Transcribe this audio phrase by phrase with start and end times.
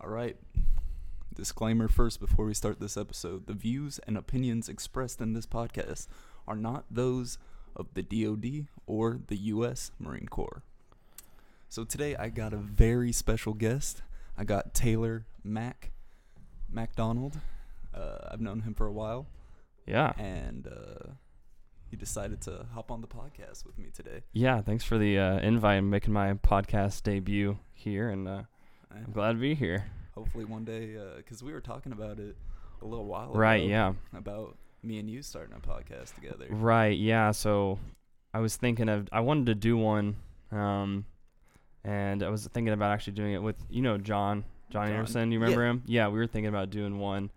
[0.00, 0.36] All right.
[1.34, 3.46] Disclaimer first before we start this episode.
[3.46, 6.06] The views and opinions expressed in this podcast
[6.46, 7.38] are not those
[7.76, 9.92] of the DoD or the U.S.
[9.98, 10.62] Marine Corps.
[11.68, 14.02] So today I got a very special guest.
[14.36, 15.92] I got Taylor Mac
[16.70, 17.38] MacDonald.
[17.94, 19.26] Uh, I've known him for a while,
[19.86, 20.12] Yeah.
[20.18, 21.10] and uh,
[21.90, 24.22] he decided to hop on the podcast with me today.
[24.32, 24.62] Yeah.
[24.62, 28.42] Thanks for the uh, invite and making my podcast debut here, and uh,
[28.90, 29.84] I'm glad to be here.
[30.14, 32.36] hopefully one day, because we were talking about it
[32.82, 33.56] a little while Right.
[33.56, 33.64] ago.
[33.64, 33.68] Right.
[33.68, 33.92] Yeah.
[34.18, 36.46] about me and you starting a podcast together.
[36.50, 36.96] Right.
[36.98, 37.30] Yeah.
[37.32, 37.78] So
[38.34, 40.16] I was thinking of I wanted to do one,
[40.52, 41.04] um,
[41.84, 44.96] and I was thinking about actually doing it with you know John John, John.
[44.96, 45.32] Anderson.
[45.32, 45.82] You remember him?
[45.86, 46.08] Yeah.
[46.08, 47.30] We were thinking about doing one,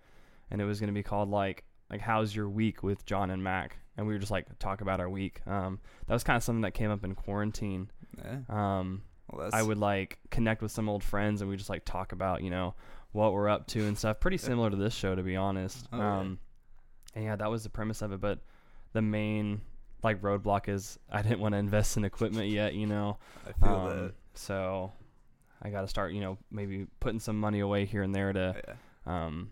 [0.52, 3.78] and it was gonna be called like like How's Your Week with John and Mac,
[3.98, 5.42] and we were just like talk about our week.
[5.48, 7.90] Um, that was kind of something that came up in quarantine.
[8.18, 8.40] Yeah.
[8.50, 9.02] Um,
[9.38, 12.44] Well, I would like connect with some old friends and we just like talk about,
[12.44, 12.76] you know,
[13.12, 14.20] what we're up to and stuff.
[14.20, 15.88] Pretty similar to this show, to be honest.
[15.92, 16.20] Oh, yeah.
[16.20, 16.40] um,
[17.16, 18.20] and yeah, that was the premise of it.
[18.22, 18.40] But
[18.94, 19.62] the main
[20.04, 23.18] like roadblock is I didn't want to invest in equipment yet, you know.
[23.48, 24.92] I feel Um, so
[25.62, 28.54] I got to start, you know, maybe putting some money away here and there to
[28.56, 28.78] that.
[29.08, 29.26] Yeah.
[29.26, 29.52] um,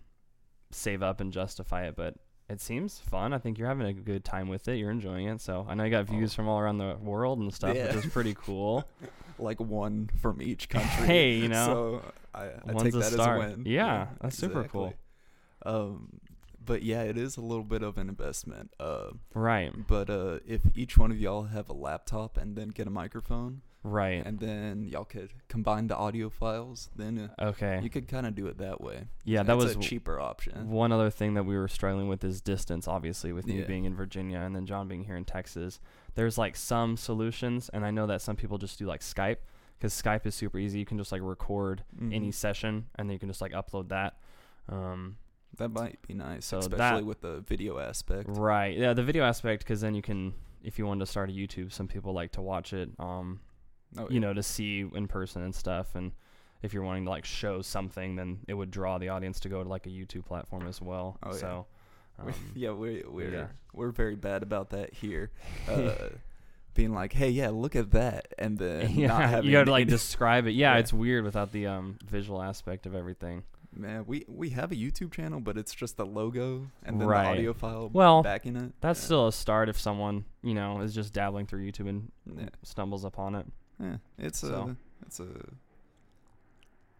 [0.70, 1.96] save up and justify it.
[1.96, 2.14] But
[2.52, 3.32] it seems fun.
[3.32, 4.76] I think you're having a good time with it.
[4.76, 5.40] You're enjoying it.
[5.40, 6.36] So I know you got views Oh.
[6.36, 7.94] from all around the world and stuff, Yeah.
[7.94, 8.84] which is pretty cool.
[9.38, 11.06] Like one from each country.
[11.06, 13.62] Hey, you know, So I, I take that as a win.
[13.66, 14.94] Yeah, that's super cool.
[15.66, 16.20] Um,
[16.64, 18.72] but yeah, it is a little bit of an investment.
[18.78, 22.86] Uh, Right, but uh, if each one of y'all have a laptop and then get
[22.86, 24.24] a microphone, right.
[24.24, 27.80] and then y'all could combine the audio files, then uh, Okay.
[27.82, 29.04] you could kind of do it that way.
[29.24, 30.70] Yeah, that was a cheaper option.
[30.70, 33.66] one other thing that we were struggling with is distance, obviously, with me Yeah.
[33.66, 35.80] being in Virginia and then John being here in Texas.
[36.14, 39.38] There's like some solutions, and I know that some people just do like Skype
[39.78, 40.78] because Skype is super easy.
[40.78, 42.34] You can just like record any Mhm.
[42.34, 44.16] session and then you can just like upload that.
[44.68, 45.16] Um,
[45.58, 48.28] That might be nice, So especially that- with the video aspect.
[48.30, 48.76] right.
[48.76, 50.32] Yeah, the video aspect because then you can,
[50.62, 52.90] if you wanted to start a YouTube, some people like to watch it.
[52.98, 53.40] Um,
[53.98, 54.20] Oh, you yeah.
[54.20, 55.94] know, to see in person and stuff.
[55.94, 56.12] And
[56.62, 59.62] if you're wanting to like show something, then it would draw the audience to go
[59.62, 61.18] to like a YouTube platform as well.
[61.22, 61.66] Oh, so,
[62.24, 63.46] We- um, yeah, we we're yeah.
[63.72, 65.30] we're very bad about that here.
[65.68, 66.08] Uh,
[66.74, 69.70] being like, hey, yeah, look at that, and then yeah, not having you got to
[69.70, 70.52] like describe it.
[70.52, 70.78] Yeah, Yeah.
[70.80, 73.42] it's weird without the um visual aspect of everything.
[73.74, 77.24] Man, we we have a YouTube channel, but it's just the logo and then Right.
[77.24, 78.72] the audio file Well, backing it.
[78.80, 79.04] That's Yeah.
[79.04, 83.04] still a start if someone you know is just dabbling through YouTube and yeah, stumbles
[83.04, 83.46] upon it.
[83.82, 84.70] Yeah, it's So.
[85.02, 85.26] a it's a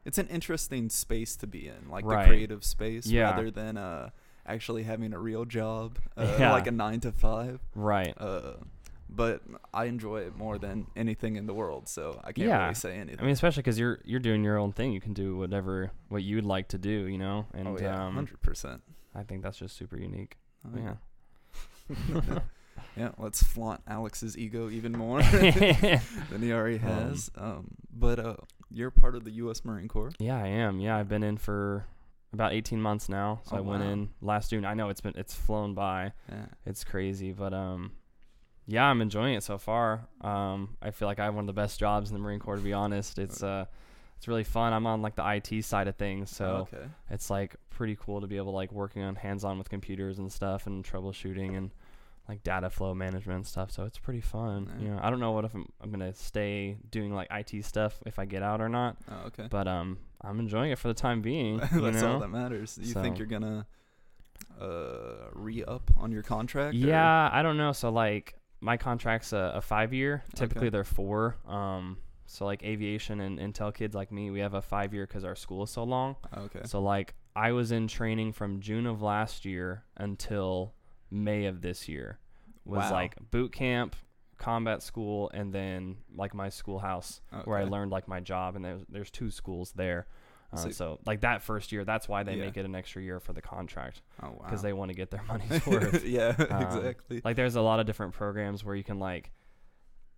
[0.04, 2.24] it's an interesting space to be in, like Right.
[2.24, 3.30] the creative space, Yeah.
[3.30, 4.10] rather than uh
[4.44, 6.52] actually having a real job, uh, Yeah.
[6.52, 7.60] like a nine to five.
[7.76, 8.12] Right.
[8.20, 8.54] Uh,
[9.08, 9.42] but
[9.72, 12.62] I enjoy it more than anything in the world, so I can't Yeah.
[12.62, 13.20] really say anything.
[13.20, 14.92] I mean, especially because you're you're doing your own thing.
[14.92, 17.06] You can do whatever what you'd like to do.
[17.06, 18.82] You know, and oh yeah, um, hundred percent.
[19.14, 20.38] I think that's just super unique.
[20.66, 20.96] Oh, yeah.
[22.96, 26.00] yeah, let's flaunt Alex's ego even more than
[26.40, 27.30] he already Um, has.
[27.36, 28.36] Um, but uh,
[28.70, 29.64] you're part of the U.S.
[29.64, 30.12] Marine Corps.
[30.18, 30.80] Yeah, I am.
[30.80, 31.84] Yeah, I've been in for
[32.32, 33.40] about 18 months now.
[33.44, 33.90] So Oh, I went wow.
[33.90, 34.64] in last June.
[34.64, 36.12] I know it's been it's flown by.
[36.30, 36.46] Yeah.
[36.64, 37.92] It's crazy, but um
[38.66, 40.06] yeah, I'm enjoying it so far.
[40.22, 42.56] Um I feel like I have one of the best jobs in the Marine Corps
[42.56, 43.18] to be honest.
[43.18, 43.66] It's uh
[44.16, 44.72] it's really fun.
[44.72, 46.86] I'm on like the IT side of things, so okay.
[47.10, 50.30] it's like pretty cool to be able to like working on hands-on with computers and
[50.32, 51.70] stuff and troubleshooting and
[52.28, 53.70] like data flow management and stuff.
[53.70, 54.70] So it's pretty fun.
[54.80, 58.00] You know, I don't know what if I'm, I'm gonna stay doing like IT stuff
[58.06, 59.48] if I get out or not, Oh, okay.
[59.50, 61.56] but um I'm enjoying it for the time being.
[61.58, 62.12] That's you know?
[62.14, 62.78] all that matters.
[62.80, 63.66] You think you're gonna
[64.60, 66.74] uh re up on your contract?
[66.74, 67.72] or- Yeah, I don't know.
[67.72, 70.22] So like my contract's a, a five year.
[70.34, 70.70] Typically Okay.
[70.70, 71.36] they're four.
[71.46, 75.24] Um, so like aviation and intel kids like me, we have a five year because
[75.24, 76.16] our school is so long.
[76.36, 76.60] Okay.
[76.64, 80.74] So like I was in training from June of last year until
[81.12, 82.18] May of this year.
[82.64, 82.92] Was Wow.
[82.92, 83.94] like boot camp,
[84.38, 88.56] combat school, and then like my schoolhouse where I learned like my job.
[88.56, 90.06] And there's there's two schools there.
[90.52, 92.44] Uh, So- so like that first year, that's why they Yeah.
[92.44, 94.40] make it an extra year for the contract Oh wow.
[94.44, 97.20] because they want to get their money's worth yeah, Um, exactly.
[97.24, 99.32] like there's a lot of different programs where you can like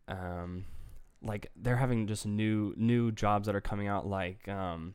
[0.08, 0.64] um
[1.22, 4.94] like they're having just new new jobs that are coming out like um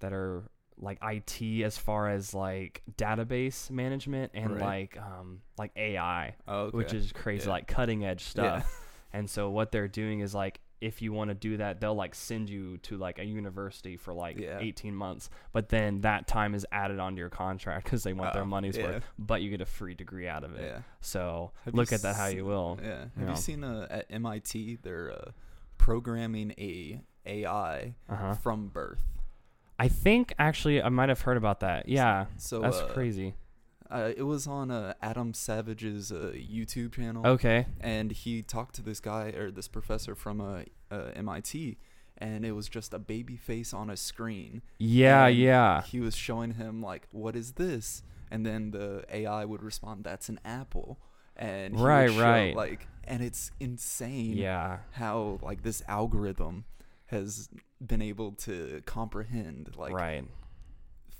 [0.00, 0.44] that are
[0.82, 4.60] like IT as far as like database management and Right.
[4.94, 6.76] like um like AI Oh, okay.
[6.76, 7.52] which is crazy Yeah.
[7.52, 8.60] like cutting edge Yeah.
[8.60, 11.94] stuff and so what they're doing is like if you want to do that, they'll
[11.94, 14.58] like send you to like a university for like Yeah.
[14.58, 18.42] 18 months, but then that time is added onto your contract because they want their
[18.42, 18.86] Oh, money's yeah.
[18.86, 20.64] worth, but you get a free degree out of it.
[20.64, 20.80] Yeah.
[21.00, 22.80] So Have look at that how you will.
[22.82, 22.98] Yeah.
[22.98, 23.30] Have you know.
[23.30, 25.30] you seen uh, at MIT they're uh,
[25.78, 28.34] programming a AI Uh huh.
[28.34, 29.04] from birth?
[29.84, 31.88] I think actually I might have heard about that.
[31.88, 33.34] Yeah, So that's uh, crazy.
[33.90, 37.26] Uh, it was on uh, Adam Savage's uh, YouTube channel.
[37.34, 37.66] Okay.
[37.80, 40.62] and he talked to this guy or this professor from uh,
[40.96, 41.76] uh, MIT,
[42.18, 44.62] and it was just a baby face on a screen.
[44.78, 45.82] Yeah, and yeah.
[45.82, 50.28] He was showing him like, "What is this?" And then the AI would respond, "That's
[50.28, 50.98] an apple."
[51.36, 52.54] And he would Right, show, right.
[52.64, 54.78] Like, and it's insane Yeah.
[54.92, 56.64] how like this algorithm
[57.12, 57.48] has
[57.84, 60.24] been able to comprehend like right.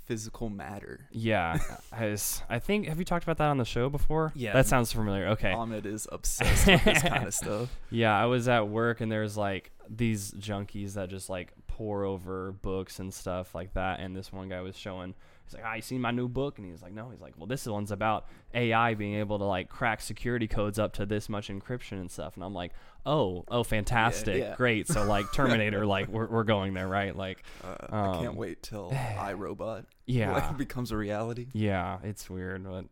[0.07, 1.09] physical matter.
[1.13, 1.59] Yeah.
[1.93, 4.33] Has I think have you talked about that on the show before?
[4.35, 4.53] Yeah.
[4.53, 5.29] That sounds familiar.
[5.29, 5.53] Okay.
[5.53, 7.79] Ahmed is obsessed with this kind of stuff.
[7.91, 12.53] Yeah, I was at work and there's like these junkies that just like pour over
[12.53, 14.01] books and stuff like that.
[14.01, 16.67] And this one guy was showing, he's like, "Ah, you seen my new book?" And
[16.67, 20.01] he's like, "No." He's like, "Well, this one's about AI being able to like crack
[20.01, 22.73] security codes up to this much encryption and stuff." And I'm like,
[23.07, 24.55] "Oh, oh, fantastic, yeah.
[24.57, 27.15] great." So like Terminator, like we're we're going there, right?
[27.17, 31.49] Like, Uh, I can't Um, wait till iRobot yeah, like, becomes a reality.
[31.53, 32.87] Yeah, it's weird, but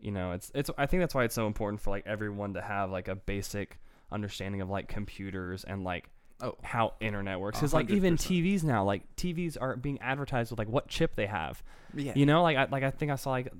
[0.00, 0.70] you know, it's it's.
[0.78, 3.78] I think that's why it's so important for like everyone to have like a basic
[4.12, 6.08] understanding of like computers and like
[6.42, 6.56] Oh.
[6.62, 7.58] how internet works.
[7.58, 8.18] Because like even 100%.
[8.18, 11.62] TVs now, like TVs are being advertised with like what chip they have.
[11.94, 12.12] Yeah.
[12.14, 13.52] You know, like I like I think I saw like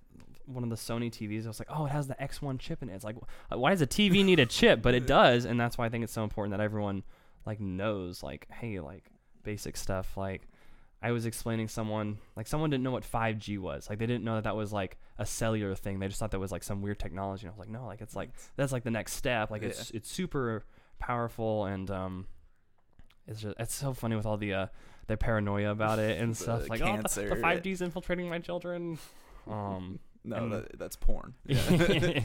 [0.47, 1.45] one of the Sony TVs.
[1.45, 2.95] I was like, oh, it has the X1 chip in it.
[2.95, 3.17] It's like,
[3.51, 4.83] why does a TV need a chip?
[4.83, 7.03] But it does, and that's why I think it's so important that everyone
[7.47, 9.05] like knows like, hey, like
[9.43, 10.17] basic stuff.
[10.17, 10.43] Like
[11.03, 13.89] I was explaining someone like someone didn't know what 5G was.
[13.89, 15.99] Like they didn't know that that was like a cellular thing.
[15.99, 17.47] They just thought that was like some weird technology.
[17.47, 19.51] And I was like, no, like it's like that's like the next step.
[19.51, 20.65] Like it's it's super
[20.99, 22.27] powerful and um,
[23.27, 24.67] it's just it's so funny with all the uh
[25.07, 26.69] the paranoia about it and stuff.
[26.69, 27.59] Like oh, the, the yeah.
[27.61, 28.99] 5G's infiltrating my children.
[29.49, 31.35] Um, no, and- that, that's porn.
[31.47, 32.21] Yeah.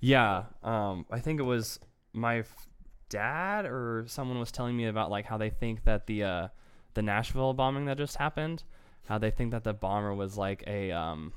[0.00, 0.42] yeah.
[0.62, 1.80] Um, I think it was
[2.12, 2.68] my f-
[3.08, 6.48] dad or someone was telling me about like how they think that the uh,
[6.94, 8.62] the Nashville bombing that just happened,
[9.08, 11.32] how they think that the bomber was like a um,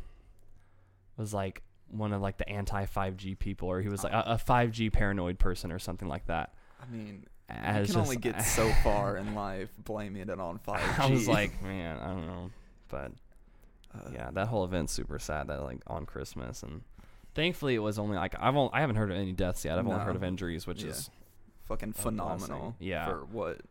[1.18, 4.36] was like one of like the anti 5G people, or he was like a, a
[4.36, 6.54] 5G paranoid person or something like that.
[6.82, 11.00] I mean, you As can only get so far in life blaming it on 5G.
[11.00, 12.50] I was like, man, I don't know,
[12.90, 13.12] but
[13.94, 15.48] Uh, yeah, that whole event's super sad.
[15.48, 16.82] That like on Christmas and.
[17.36, 19.78] Thankfully, it was only like I've only, I haven't heard of any deaths yet.
[19.78, 20.90] I've only heard of injuries, which Yeah.
[20.90, 21.10] is
[21.66, 22.76] fucking phenomenal.
[22.80, 23.08] Yeah.
[23.08, 23.62] For what?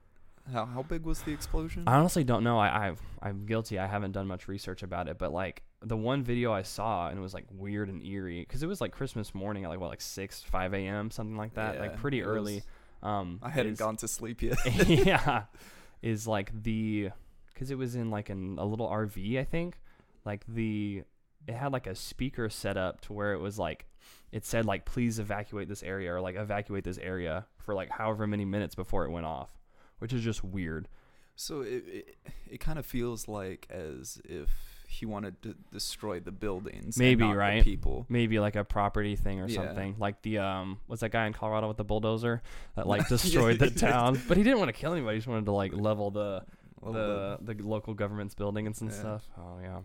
[0.53, 1.83] How how big was the explosion?
[1.87, 2.59] I honestly don't know.
[2.59, 3.79] I I've, I'm guilty.
[3.79, 7.19] I haven't done much research about it, but like the one video I saw and
[7.19, 9.91] it was like weird and eerie because it was like Christmas morning at like what
[9.91, 11.11] like six five a.m.
[11.11, 12.55] something like that, like pretty early.
[12.57, 12.63] was-
[13.03, 14.59] Um, I hadn't is- gone to sleep yet.
[14.89, 15.45] yeah,
[16.03, 17.11] is like the
[17.53, 19.79] because it was in like an, a little RV, I think.
[20.25, 21.03] Like the
[21.47, 23.87] it had like a speaker set up to where it was like
[24.33, 28.27] it said like please evacuate this area or like evacuate this area for like however
[28.27, 29.51] many minutes before it went off,
[29.99, 30.89] which is just weird.
[31.37, 32.17] So it it,
[32.51, 37.62] it kind of feels like as if he wanted to destroy the buildings, Maybe, right?
[37.62, 38.06] people.
[38.08, 39.56] maybe like a property thing or Yeah.
[39.67, 39.96] something.
[39.99, 42.40] Like the um was that guy in Colorado with the bulldozer
[42.75, 44.19] that like destroyed the town.
[44.26, 46.43] But he didn't want to kill anybody, he just wanted to like level the
[46.82, 48.96] the the local government's buildings and Yeah.
[48.96, 49.29] stuff.
[49.37, 49.81] Oh yeah.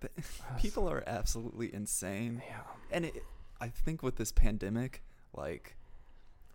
[0.00, 0.10] The-
[0.58, 2.60] people are absolutely insane, Yeah.
[2.92, 3.24] and it,
[3.60, 5.02] I think with this pandemic,
[5.34, 5.76] like.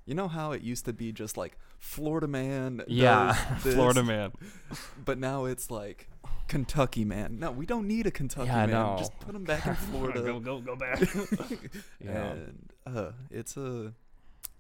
[0.08, 3.34] You know how it used to be just like Florida man, Yeah.
[3.60, 4.32] Florida man.
[5.06, 6.10] but now it's like
[6.52, 7.40] Kentucky man.
[7.40, 8.98] No, we don't need a Kentucky Yeah, man.
[8.98, 10.22] Just put him back in Florida.
[10.22, 11.00] go go go back.
[12.00, 12.32] yeah.
[12.34, 13.94] and uh, it's a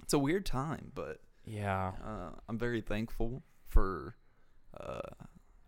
[0.04, 1.92] it's a weird time, but Yeah.
[2.04, 4.16] uh, I'm very thankful for
[4.80, 5.02] uh,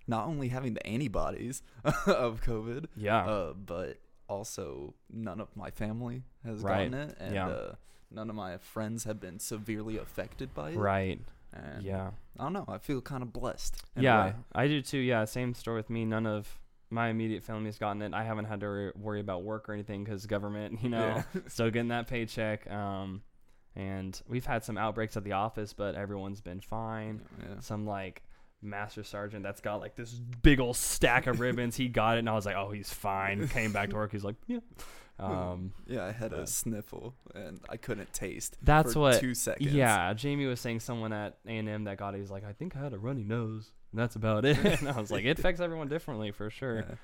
[0.08, 1.62] not only having the antibodies
[2.08, 3.26] of COVID, Yeah.
[3.26, 3.98] uh, but
[4.30, 6.90] also none of my family has Right.
[6.90, 7.48] gotten it, and Yeah.
[7.48, 7.76] uh,
[8.12, 10.78] none of my friends have been severely affected by it.
[10.78, 11.20] right.
[11.54, 12.12] And Yeah.
[12.40, 12.66] I don't know.
[12.68, 13.82] I feel kind of blessed.
[13.98, 14.34] Yeah.
[14.54, 14.98] I do too.
[14.98, 16.04] Yeah, same story with me.
[16.06, 18.14] None of my immediate family has gotten it.
[18.14, 21.42] I haven't had to wor- worry about work or anything because government, you know, Yeah.
[21.48, 22.70] still getting that paycheck.
[22.70, 23.22] Um,
[23.76, 27.22] and we've had some outbreaks at the office, but everyone's been fine.
[27.40, 27.60] Yeah.
[27.60, 28.24] Some like
[28.64, 31.76] master sergeant that's got like this big old stack of ribbons.
[31.76, 33.48] He got it, and I was like, oh, he's fine.
[33.50, 34.12] Came back to work.
[34.12, 34.60] He's like, yeah.
[35.20, 38.58] Um, Yeah, I had uh, a sniffle and I couldn't taste.
[38.64, 39.72] That's for what- Two seconds.
[39.72, 40.14] yeah.
[40.14, 42.20] Jamie was saying someone at A and M that got it.
[42.20, 43.72] He's like, I think I had a runny nose.
[43.92, 44.58] And that's about it.
[44.82, 46.78] and I was like, it affects everyone differently for sure.
[46.78, 46.96] Yeah.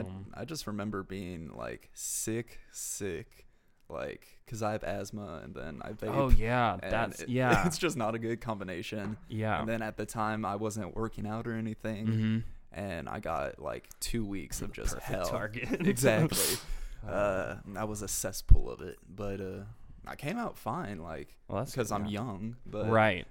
[0.00, 3.45] Um, I, I just remember being like sick, sick,
[3.88, 6.14] like because I have asthma and then I vape.
[6.14, 9.16] oh yeah, that's it- yeah, It's just not a good combination.
[9.28, 9.60] yeah.
[9.60, 12.38] And then at the time I wasn't working out or anything, mm-hmm.
[12.72, 15.26] and I got like two weeks of just hell.
[15.26, 15.68] target.
[15.86, 16.58] exactly.
[17.08, 19.64] uh, I was a cesspool of it, but uh,
[20.06, 22.56] I came out fine, like well, that's because I'm young.
[22.66, 23.26] But right.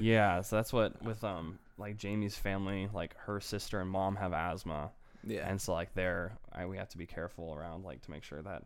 [0.00, 4.32] yeah, so that's what with um like Jamie's family, like her sister and mom have
[4.32, 4.90] asthma,
[5.24, 5.48] Yeah.
[5.48, 8.42] and so like they're I, we have to be careful around like to make sure
[8.42, 8.64] that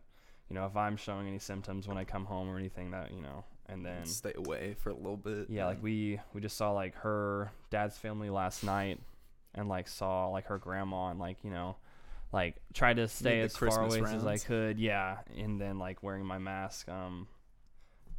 [0.52, 3.22] you know if I'm showing any symptoms when I come home or anything that you
[3.22, 5.46] know, and then stay away for a little bit.
[5.48, 9.00] yeah, like we we just saw like her dad's family last night,
[9.54, 11.76] and like saw like her grandma and like you know,
[12.34, 14.78] like tried to stay as far Christmas away as I could.
[14.78, 17.28] Yeah, and then like wearing my mask um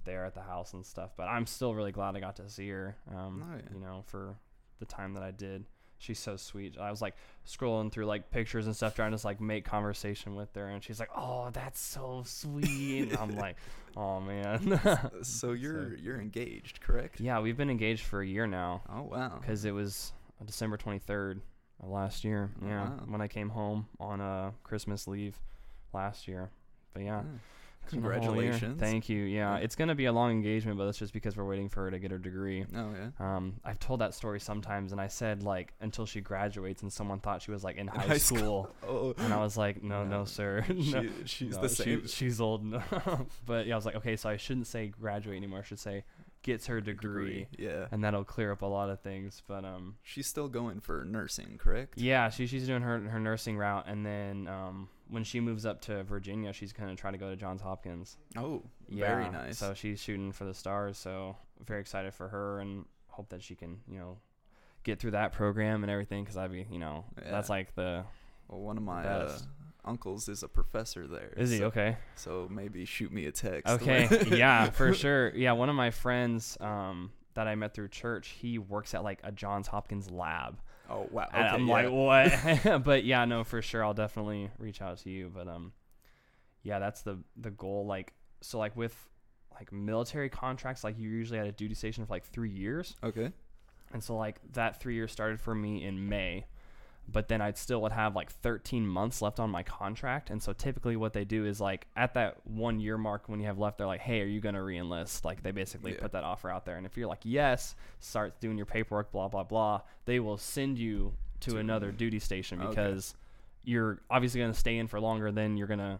[0.04, 1.12] there at the house and stuff.
[1.16, 2.96] But I'm still really glad I got to see her.
[3.16, 3.62] Um, Oh, yeah.
[3.76, 4.36] you know, for
[4.80, 5.66] the time that I did.
[6.04, 6.78] She's so sweet.
[6.78, 7.16] I was like
[7.48, 10.84] scrolling through like pictures and stuff, trying to just, like make conversation with her, and
[10.84, 13.56] she's like, "Oh, that's so sweet." and I'm like,
[13.98, 14.82] "Oh man."
[15.22, 17.22] so you're you're engaged, correct?
[17.22, 19.38] Yeah, we've been engaged for a year now Oh wow.
[19.40, 20.12] because it was
[20.46, 21.40] December 23rd
[21.82, 22.52] of last year.
[22.62, 23.00] Oh, Yeah, wow.
[23.08, 25.40] when I came home on uh, Christmas leave
[25.94, 26.50] last year.
[26.94, 27.38] But yeah, Yeah.
[27.86, 28.52] It's been a whole year.
[28.52, 28.80] Congratulations.
[28.80, 29.24] Thank you.
[29.24, 31.92] Yeah, it's gonna be a long engagement, but that's just because we're waiting for her
[31.92, 32.66] to get her degree.
[32.76, 33.10] Oh yeah.
[33.20, 37.20] Um, I've told that story sometimes, and I said like until she graduates, and someone
[37.20, 38.70] thought she was like in high, high school.
[38.88, 39.14] Oh.
[39.18, 40.26] And I was like, no, no, No.
[40.26, 40.66] sir.
[40.70, 40.76] no.
[40.76, 42.08] She, she's No, the she- same.
[42.08, 42.62] she's old.
[42.64, 43.42] enough.
[43.46, 45.60] but yeah, I was like, okay, so I shouldn't say graduate anymore.
[45.60, 46.04] I should say
[46.44, 47.86] gets her degree, Yeah.
[47.92, 49.42] and that'll clear up a lot of things.
[49.48, 51.98] But um, She's still going for nursing, correct?
[51.98, 55.80] yeah, she she's doing her her nursing route, and then um, when she moves up
[55.82, 58.18] to Virginia, she's gonna try to go to Johns Hopkins.
[58.36, 59.60] Oh, Yeah, very nice.
[59.60, 60.98] So she's shooting for the stars.
[60.98, 64.18] So very excited for her, and hope that she can you know
[64.84, 66.24] get through that program and everything.
[66.24, 68.04] Because I'd be you know that's like the
[68.48, 69.38] well, one of my uh,
[69.86, 71.32] uncles is a professor there.
[71.38, 71.98] is he okay?
[72.16, 73.72] So maybe shoot me a text.
[73.72, 75.30] Okay, yeah, for sure.
[75.36, 79.20] Yeah, one of my friends um, that I met through church, he works at like
[79.24, 80.60] a Johns Hopkins lab.
[80.94, 81.28] Oh wow.
[81.30, 81.74] Okay, I'm yeah.
[81.74, 82.84] like, what?
[82.84, 83.84] but yeah, no, for sure.
[83.84, 85.32] I'll definitely reach out to you.
[85.34, 85.74] But um,
[86.62, 87.86] yeah, that's the the goal.
[87.86, 88.96] Like, so like with
[89.54, 93.32] like military contracts, like you're usually at a duty station for like three years, Okay.
[93.92, 96.46] and so like that three years started for me in May.
[97.12, 100.54] But then I'd still would have like 13 months left on my contract, and so
[100.54, 103.78] typically what they do is like at that one year mark when you have left,
[103.78, 106.00] they're like, "Hey, are you gonna reenlist?" Like they basically Yeah.
[106.02, 109.28] put that offer out there, and if you're like, "Yes," start doing your paperwork, blah
[109.28, 109.82] blah blah.
[110.06, 112.70] They will send you to, To- another duty station Okay.
[112.70, 113.16] because
[113.66, 116.00] you're obviously gonna stay in for longer than you're gonna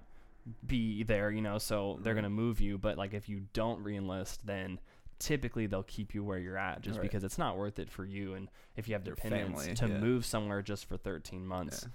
[0.66, 1.58] be there, you know.
[1.58, 4.80] So they're gonna move you, but like if you don't reenlist, then
[5.20, 7.04] typically they'll keep you where you're at just Right.
[7.04, 9.88] because it's not worth it for you and if you have Your dependents family, to
[9.88, 9.98] yeah.
[10.00, 11.84] move somewhere just for 13 months.
[11.84, 11.90] Yeah.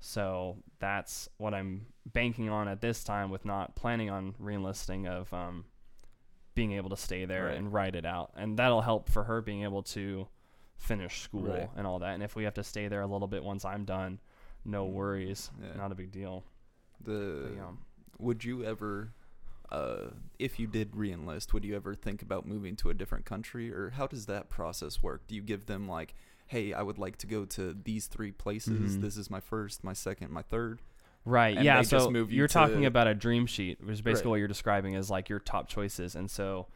[0.00, 5.32] So that's what I'm banking on at this time with not planning on reenlisting of
[5.32, 5.64] um,
[6.54, 7.56] being able to stay there Right.
[7.56, 8.32] and write it out.
[8.36, 10.28] And that'll help for her being able to
[10.76, 11.70] finish school Right.
[11.76, 12.14] and all that.
[12.14, 14.20] And if we have to stay there a little bit once I'm done,
[14.64, 15.50] no worries.
[15.62, 15.74] Yeah.
[15.76, 16.44] Not a big deal.
[17.00, 17.74] The But,
[18.18, 19.12] would you ever,
[19.74, 23.72] uh, if you did reenlist, would you ever think about moving to a different country,
[23.72, 25.26] or how does that process work?
[25.26, 26.14] Do you give them like,
[26.46, 28.96] hey, I would like to go to these three places.
[28.96, 29.00] Mhm.
[29.00, 30.80] This is my first, my second, my third.
[31.24, 31.56] Right.
[31.56, 31.80] and yeah.
[31.82, 34.30] So you you're talking about a dream sheet, which is basically Right.
[34.32, 36.14] what you're describing as like your top choices.
[36.14, 36.66] And so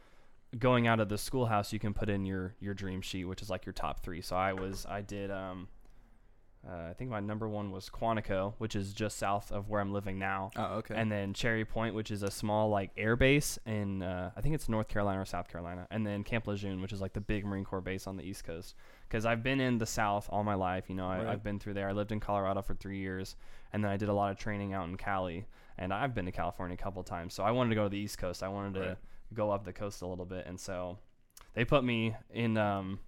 [0.58, 3.50] going out of the schoolhouse, you can put in your your dream sheet, which is
[3.50, 4.22] like your top three.
[4.22, 5.68] So I was I did um,
[6.66, 9.92] uh, I think my number one was Quantico, which is just south of where I'm
[9.92, 10.50] living now.
[10.56, 10.94] Oh, okay.
[10.96, 14.54] And then Cherry Point, which is a small like air base in uh, I think
[14.54, 17.44] it's North Carolina or South Carolina, and then Camp Lejeune, which is like the big
[17.46, 18.74] Marine Corps base on the East Coast.
[19.08, 21.26] Because I've been in the South all my life, you know, I, Right.
[21.28, 21.88] I've been through there.
[21.88, 23.36] I lived in Colorado for three years,
[23.72, 25.46] and then I did a lot of training out in Cali,
[25.78, 27.34] and I've been to California a couple times.
[27.34, 28.42] So I wanted to go to the East Coast.
[28.42, 28.96] I wanted to
[29.32, 30.98] go up the coast a little bit, and so
[31.54, 32.98] they put me in um,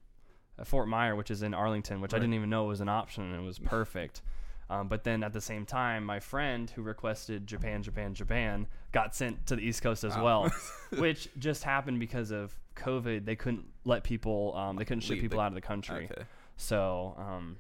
[0.65, 3.35] Fort Myer, which is in Arlington, which I didn't even know was an option, and
[3.35, 4.23] it was perfect.
[4.71, 9.17] Um, but then at the same time, my friend who requested Japan, Japan, Japan got
[9.17, 10.23] sent to the East Coast as Wow.
[10.23, 10.53] well,
[11.01, 13.25] which just happened because of COVID.
[13.25, 16.09] They couldn't let people, um, they couldn't ship Leave people the- out of the country.
[16.09, 16.23] okay.
[16.57, 17.57] So, um,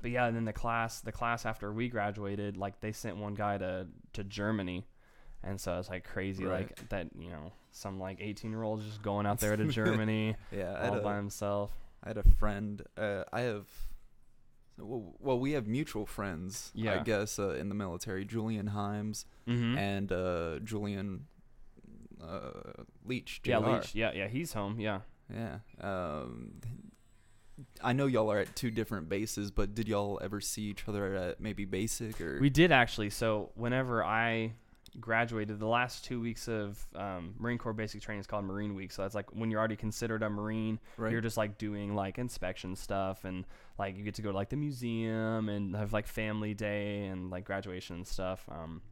[0.00, 3.34] but yeah, and then the class, the class after we graduated, like they sent one
[3.34, 4.86] guy to to Germany,
[5.42, 6.68] and so it's like crazy, Right.
[6.68, 10.36] like that, you know, some like eighteen year old just going out there to Germany
[10.52, 11.70] Yeah, all by himself.
[12.04, 12.82] I had a friend.
[12.96, 13.66] Uh, I have.
[14.80, 17.00] Well, well, we have mutual friends, yeah.
[17.00, 18.24] I guess, uh, in the military.
[18.24, 19.76] Julian Himes Mm-hmm.
[19.78, 21.26] and uh, Julian
[22.22, 22.50] uh,
[23.04, 23.40] Leach.
[23.44, 23.94] yeah, Leach.
[23.94, 24.78] Yeah, yeah, he's home.
[24.78, 25.00] Yeah.
[25.34, 25.58] Yeah.
[25.80, 26.52] Um,
[27.82, 31.14] I know y'all are at two different bases, but did y'all ever see each other
[31.16, 32.38] at maybe basic or?
[32.40, 33.10] We did actually.
[33.10, 34.52] So whenever I
[35.00, 38.92] graduated, the last two weeks of um, Marine Corps basic training is called Marine Week.
[38.92, 41.12] So that's like when you're already considered a Marine, right.
[41.12, 43.44] you're just like doing like inspection stuff and
[43.78, 47.30] like you get to go to like the museum and have like family day and
[47.30, 48.44] like graduation and stuff.
[48.50, 48.82] Um,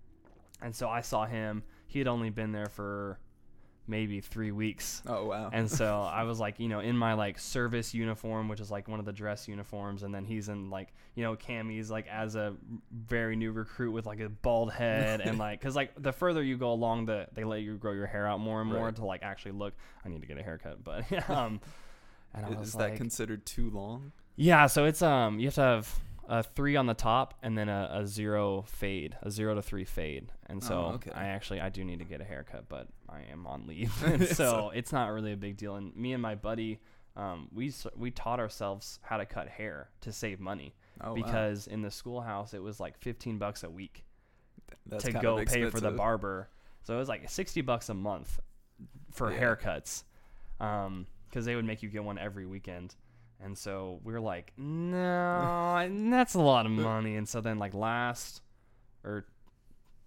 [0.62, 1.62] and so I saw him.
[1.86, 3.18] He had only been there for
[3.88, 5.02] maybe three weeks.
[5.06, 5.50] Oh wow.
[5.52, 8.88] And so I was like, you know, in my like service uniform, which is like
[8.88, 12.34] one of the dress uniforms, and then he's in like, you know, camis like as
[12.36, 12.54] a
[12.92, 16.56] very new recruit with like a bald head and like, cause like the further you
[16.56, 18.96] go along, the they let you grow your hair out more and more Right.
[18.96, 19.74] to like actually look.
[20.04, 21.60] I need to get a haircut, but um,
[22.34, 24.12] and I is was that like, considered too long?
[24.36, 27.68] yeah, so it's um you have to have a three on the top and then
[27.68, 30.32] a, a zero fade, a zero to three fade.
[30.48, 31.10] And so Oh, okay.
[31.12, 34.26] I actually I do need to get a haircut, but I am on leave, and
[34.26, 35.76] so it's not really a big deal.
[35.76, 36.80] And me and my buddy,
[37.16, 41.14] um, we we taught ourselves how to cut hair to save money Oh wow.
[41.14, 44.04] because in the schoolhouse it was like fifteen bucks a week
[44.86, 46.48] That's to go pay for the barber.
[46.82, 48.40] So it was like sixty bucks a month
[49.12, 49.40] for Yeah.
[49.40, 50.02] haircuts,
[50.60, 52.94] um, because they would make you get one every weekend.
[53.42, 57.16] And so we were like, no, that's a lot of money.
[57.16, 58.42] And so then like last
[59.04, 59.26] or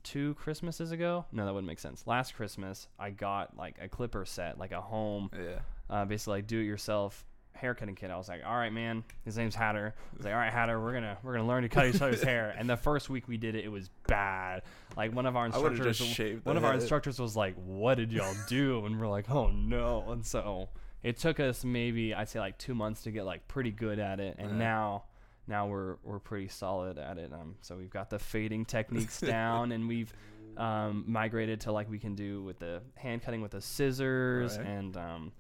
[0.04, 2.06] two Christmases ago, no, that wouldn't make sense.
[2.08, 5.60] Last Christmas, I got like a clipper set, like a home, Yeah.
[5.90, 8.10] uh, basically like do-it-yourself haircutting kit.
[8.10, 9.04] I was like, all right, man.
[9.26, 9.94] His name's Hatter.
[10.14, 12.24] I was like, all right, Hatter, we're gonna we're gonna learn to cut each other's
[12.24, 12.56] hair.
[12.58, 14.62] And the first week we did it, it was bad.
[14.96, 17.96] Like one of our I would have instructors, one of our instructors was like, "What
[17.96, 20.70] did y'all do?" And we're like, "Oh no!" And so
[21.04, 24.20] it took us maybe I'd say like two months to get like pretty good at
[24.20, 24.58] it, and Yeah.
[24.58, 25.04] now
[25.48, 27.32] now we're we're pretty solid at it.
[27.34, 30.14] Um, so we've got the fading techniques down, and we've
[30.58, 34.68] um, migrated to like we can do with the hand cutting with the scissors, Right.
[34.68, 35.32] and um,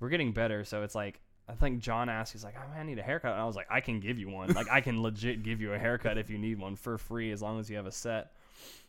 [0.00, 0.64] we're getting better.
[0.64, 1.20] So it's like.
[1.46, 3.32] I think John asked, he's like, oh, I need a haircut.
[3.32, 4.48] And I was like, I can give you one.
[4.54, 7.42] Like, I can legit give you a haircut if you need one for free as
[7.42, 8.32] long as you have a set.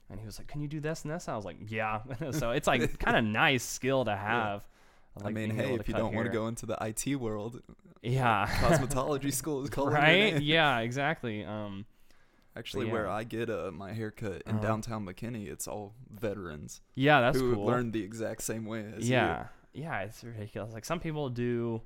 [0.10, 2.00] And he was like, "Can you do this and this?" I was like, "Yeah."
[2.32, 4.66] so it's like kind of nice skill to have.
[5.22, 7.62] I like mean, hey, if you don't want to go into the IT world,
[8.02, 10.42] yeah, cosmetology school is your right?
[10.42, 11.44] Yeah, exactly.
[11.46, 11.86] Um,
[12.58, 13.10] Actually, But where.
[13.10, 14.62] I get uh, my haircut in Uh-huh.
[14.68, 17.66] downtown McKinney, it's all veterans yeah, that's who cool.
[17.66, 20.74] learned the exact same way as yeah, yeah, it's ridiculous.
[20.74, 21.82] Like some people do,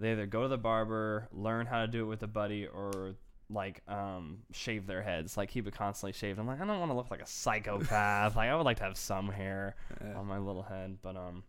[0.00, 3.14] they either go to the barber, learn how to do it with a buddy, or
[3.50, 6.38] like um shave their heads, like keep it constantly shaved.
[6.38, 8.34] I'm like, I don't want to look like a psychopath.
[8.34, 9.76] like I would like to have some hair.
[10.02, 10.14] Yeah.
[10.16, 10.96] on my little head.
[11.02, 11.44] But um,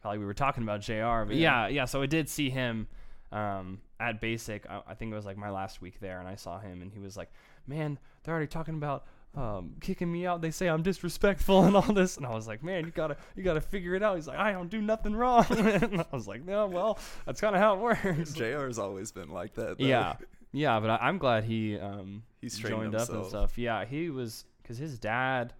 [0.00, 1.24] probably we were talking about Jr.
[1.26, 1.66] But Yeah.
[1.66, 1.84] yeah, yeah.
[1.84, 2.88] So I did see him
[3.32, 4.68] um at Basic.
[4.68, 6.90] I, I think it was like my last week there, and I saw him, and
[6.92, 7.30] he was like,
[7.66, 10.40] "Man, they're already talking about." Um, kicking me out.
[10.40, 13.44] They say I'm disrespectful and all this, and I was like, "Man, you gotta, you
[13.44, 16.44] gotta figure it out." He's like, "I don't do nothing wrong," and I was like,
[16.44, 19.78] "No, well, that's kind of how it works." JR's always been like that.
[19.78, 19.84] Though.
[19.86, 20.16] yeah,
[20.50, 23.56] yeah, but I, I'm glad he um He straightened joined up and stuff.
[23.56, 25.52] Yeah, he was because his dad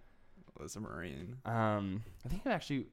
[0.59, 1.37] Was a Marine.
[1.45, 2.87] um, I think it actually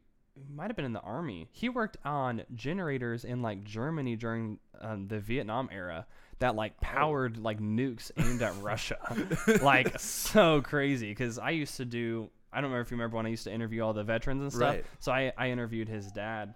[0.54, 1.48] might have been in the army.
[1.52, 6.06] He worked on generators in like Germany during um, the Vietnam era
[6.38, 8.98] that like powered like nukes aimed at Russia.
[9.62, 11.08] like so crazy.
[11.08, 12.30] Because I used to do.
[12.52, 14.52] I don't remember if you remember when I used to interview all the veterans and
[14.52, 14.74] stuff.
[14.74, 14.84] Right.
[15.00, 16.54] So I I interviewed his dad.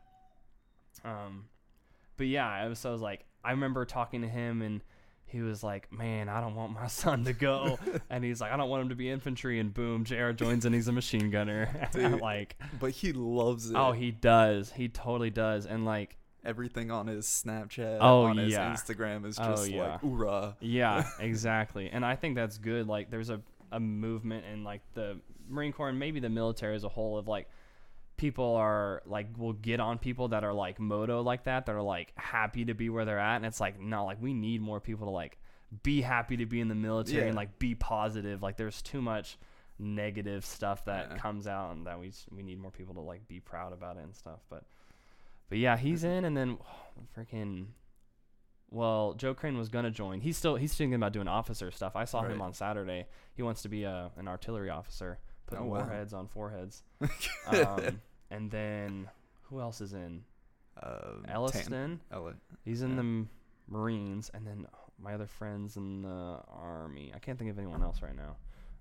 [1.04, 1.46] Um,
[2.16, 4.82] but yeah, I was so I was like I remember talking to him and.
[5.32, 7.78] He was like, "Man, I don't want my son to go,"
[8.10, 10.30] and he's like, "I don't want him to be infantry." And boom, Jr.
[10.32, 11.88] joins and he's a machine gunner.
[11.92, 12.20] Dude.
[12.20, 13.76] like, But he loves it.
[13.76, 14.70] Oh, he does.
[14.72, 15.66] He totally does.
[15.66, 18.72] And like, Everything on his Snapchat, Oh, on his yeah.
[18.72, 19.92] Instagram is Oh, just yeah.
[19.92, 20.56] like hoorah.
[20.60, 21.88] yeah, exactly.
[21.88, 22.88] And I think that's good.
[22.88, 23.40] Like, there's a,
[23.70, 25.18] a movement in like the
[25.48, 27.48] Marine Corps and maybe the military as a whole of like
[28.16, 31.82] people are like will get on people that are like moto like that that are
[31.82, 34.78] like happy to be where they're at and it's like no like we need more
[34.80, 35.38] people to like
[35.82, 37.28] be happy to be in the military Yeah.
[37.28, 38.42] and like be positive.
[38.42, 39.38] Like there's too much
[39.78, 41.16] negative stuff that Yeah.
[41.18, 44.04] comes out and that we we need more people to like be proud about it
[44.04, 44.64] and stuff but
[45.48, 46.58] but yeah he's in and then
[47.18, 47.66] freaking
[48.70, 50.20] well joe crane was gonna join.
[50.20, 51.96] He's still he's thinking about doing officer stuff.
[51.96, 53.06] I saw him on saturday.
[53.34, 55.18] He wants to be a, an artillery officer
[55.52, 55.78] putting Oh, wow.
[55.78, 56.82] warheads on foreheads
[57.46, 59.08] um, and then
[59.42, 60.24] who else is in
[60.82, 62.34] Um, Tan- elliston Elli-
[62.64, 62.96] he's in yeah.
[62.96, 63.26] the
[63.68, 64.66] marines and then
[64.98, 68.36] my other friends in the army i can't think of anyone else right now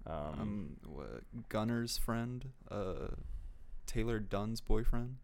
[0.08, 3.10] um, um, Gunner's friend, uh,
[3.86, 5.18] Taylor Dunn's boyfriend.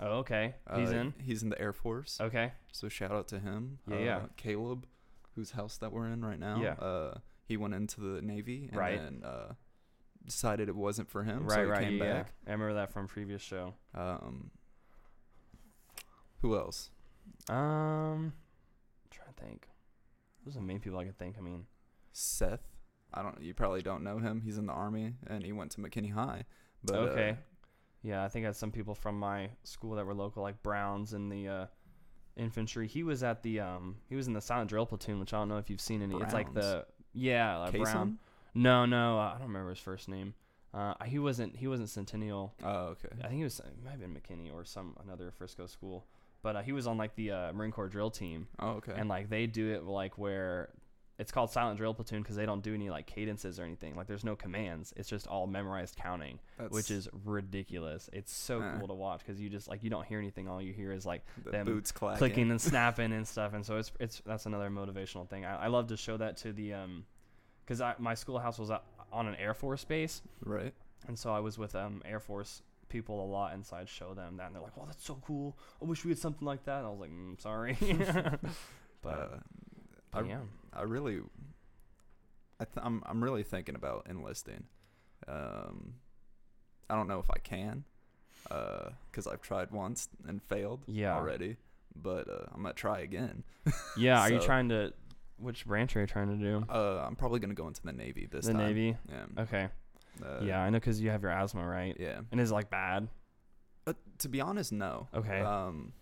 [0.00, 2.18] oh okay he's Uh, in He's in the Air Force.
[2.20, 3.78] okay So shout out to him.
[3.86, 4.20] Yeah, uh, yeah.
[4.36, 4.86] Caleb,
[5.36, 6.60] whose house that we're in right now.
[6.60, 6.72] Yeah.
[6.72, 8.98] Uh, he went into the Navy and Right.
[8.98, 9.52] then uh,
[10.24, 11.44] decided it wasn't for him.
[11.44, 12.32] right so he right came yeah, back.
[12.46, 14.50] i remember that from previous show Um,
[16.42, 16.90] who else?
[17.48, 18.32] um
[19.10, 19.68] trying to think
[20.44, 21.66] those are the main people i can think i mean
[22.12, 22.60] Seth.
[23.12, 23.40] I don't.
[23.40, 24.40] You probably don't know him.
[24.40, 26.44] He's in the army and he went to McKinney High.
[26.84, 27.36] But uh, okay.
[28.02, 31.12] Yeah, I think I had some people from my school that were local, like Browns
[31.12, 31.66] in the uh,
[32.36, 32.88] infantry.
[32.88, 35.48] He was at the um, he was in the silent drill platoon, which I don't
[35.48, 36.16] know if you've seen any.
[36.16, 37.76] It's like the yeah, like?
[37.76, 38.18] Brown.
[38.54, 40.34] No, no, I don't remember his first name.
[40.72, 41.56] Uh, he wasn't.
[41.56, 42.54] He wasn't Centennial.
[42.64, 43.08] Oh, okay.
[43.24, 43.58] I think he was.
[43.60, 46.06] It might have been McKinney or some another Frisco school.
[46.42, 48.94] But uh, he was on like the uh, Marine Corps drill team, Oh, okay.
[48.96, 50.70] and like they do it like where
[51.18, 53.94] it's called silent drill platoon because they don't do any like cadences or anything.
[53.94, 54.94] Like there's no commands.
[54.96, 56.38] It's just all memorized counting,
[56.70, 58.08] which is ridiculous.
[58.12, 58.78] It's so Uh.
[58.78, 60.48] cool to watch because you just like you don't hear anything.
[60.48, 62.18] All you hear is like the them boots clacking.
[62.18, 63.52] clicking and snapping and stuff.
[63.54, 65.44] And so it's it's that's another motivational thing.
[65.44, 67.04] I, I love to show that to the um,
[67.70, 68.78] because my schoolhouse was uh,
[69.12, 70.74] on an Air Force base, Right.
[71.06, 74.12] and so I was with um Air Force people a lot, and so I'd show
[74.14, 75.56] them that, and they're like, "Well, that's so cool.
[75.80, 77.76] I wish we had something like that." And I was like, mm, "Sorry,"
[79.02, 79.36] but, uh,
[80.10, 80.40] but I- yeah,
[80.72, 81.20] I really,
[82.58, 84.64] I th- I'm I'm really thinking about enlisting.
[85.28, 85.94] Um,
[86.88, 87.84] I don't know if I can,
[88.44, 91.14] because I've tried once and failed Yeah.
[91.14, 91.56] already.
[91.94, 93.42] But uh, I'm gonna try again.
[93.96, 94.20] yeah.
[94.22, 94.92] Are you trying to?
[95.40, 96.64] Which branch are you trying to do?
[96.68, 98.60] Uh, I'm probably gonna go into the Navy this the time.
[98.62, 98.96] The Navy.
[99.08, 99.42] Yeah.
[99.42, 99.68] Okay.
[100.24, 101.96] Uh, yeah, I know because you have your asthma, right?
[101.98, 102.20] Yeah.
[102.30, 103.08] And is like bad?
[103.86, 105.08] Uh, to be honest, no.
[105.14, 105.40] Okay.
[105.40, 105.92] Um,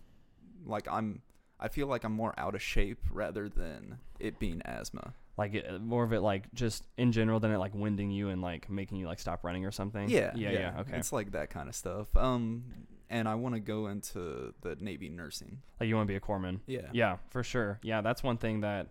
[0.65, 1.21] like I'm,
[1.59, 5.13] I feel like I'm more out of shape rather than it being asthma.
[5.37, 8.41] Like it, more of it like just in general than it like winding you and
[8.41, 10.09] like making you like stop running or something.
[10.09, 10.51] Yeah, Yeah.
[10.51, 10.79] Yeah.
[10.81, 10.97] Okay.
[10.97, 12.07] It's like that kind of stuff.
[12.17, 12.65] Um,
[13.09, 15.61] and I want to go into the Navy nursing.
[15.79, 16.59] like you want to be a corpsman.
[16.67, 16.89] Yeah.
[16.91, 17.79] Yeah, for sure.
[17.83, 18.87] Yeah, that's one thing that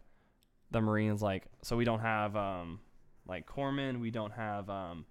[0.71, 1.45] the Marines like.
[1.63, 2.81] So we don't have um
[3.27, 4.01] like corpsmen.
[4.01, 5.05] We don't have um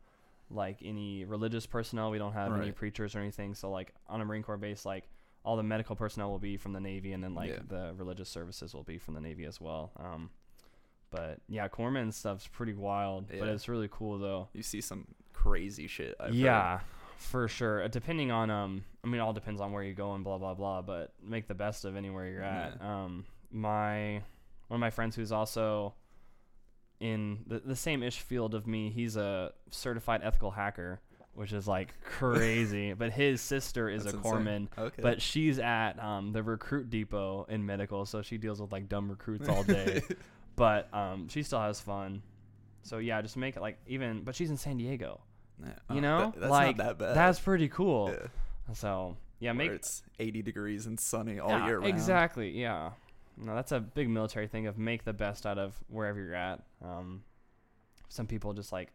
[0.50, 2.10] like any religious personnel.
[2.12, 3.54] We don't have any preachers or anything.
[3.54, 5.10] So like on a Marine Corps base, like
[5.44, 7.60] all the medical personnel will be from the Navy, and then like Yeah.
[7.68, 9.92] the religious services will be from the Navy as well.
[9.98, 10.30] Um,
[11.10, 13.46] but yeah, corpsman stuff's pretty wild, but Yeah.
[13.46, 14.50] it's really cool though.
[14.54, 16.16] You see some crazy shit.
[16.20, 16.36] I've heard.
[16.36, 16.80] yeah,
[17.18, 17.84] for sure.
[17.84, 20.38] Uh, Depending on um, I mean, it all depends on where you go and blah
[20.38, 20.82] blah blah.
[20.82, 22.82] But make the best of anywhere you're at.
[22.82, 24.22] Um, my
[24.68, 25.94] one of my friends who's also
[27.00, 28.90] in the, the same ish field of me.
[28.90, 31.00] He's a certified ethical hacker,
[31.34, 32.94] which is like crazy.
[32.94, 34.68] but his sister is That's a corpsman.
[34.78, 35.02] Okay.
[35.02, 39.10] But she's at um, the recruit depot in medical, so she deals with like dumb
[39.10, 40.02] recruits all day.
[40.56, 42.22] but um, she still has fun.
[42.82, 44.22] So yeah, just make it like even.
[44.24, 45.22] But she's in San Diego.
[45.62, 45.68] Yeah.
[45.92, 47.16] You Oh, know, that- that's like not that bad.
[47.16, 48.10] that's pretty cool.
[48.12, 48.74] yeah.
[48.74, 51.90] So yeah, Where make it's 80 degrees and sunny all yeah, year round.
[51.90, 52.50] Exactly.
[52.60, 52.92] Yeah.
[53.38, 56.64] No, that's a big military thing of make the best out of wherever you're at.
[56.84, 57.24] Um,
[58.10, 58.92] some people just like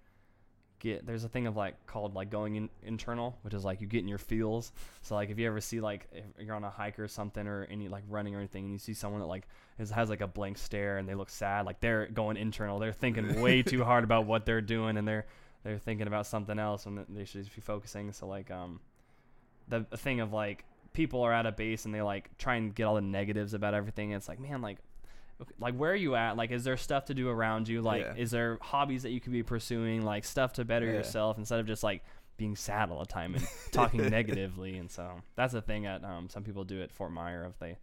[0.83, 3.87] get there's a thing of like called like going in internal, which is like you
[3.87, 4.73] get in your feels.
[5.03, 7.67] So like if you ever see like if you're on a hike or something or
[7.71, 9.47] any like running or anything, and you see someone that like
[9.79, 12.79] is, has like a blank stare and they look sad, like they're going internal.
[12.79, 15.27] They're thinking way too hard about what they're doing and they're
[15.63, 18.11] they're thinking about something else and they should be focusing.
[18.13, 18.81] So like um
[19.69, 22.75] the the thing of like people are at a base and they like try and
[22.75, 24.13] get all the negatives about everything.
[24.13, 24.79] It's like, man, like,
[25.59, 26.37] like where are you at?
[26.37, 27.83] Like, is there stuff to do around you?
[27.83, 28.15] Like, Yeah.
[28.17, 30.03] is there hobbies that you could be pursuing?
[30.05, 30.93] Like stuff to better Yeah.
[30.93, 32.05] yourself instead of just like
[32.37, 34.77] being sad all the time and talking negatively.
[34.77, 37.45] And so that's the thing that um, some people do at Fort Myer.
[37.49, 37.79] If they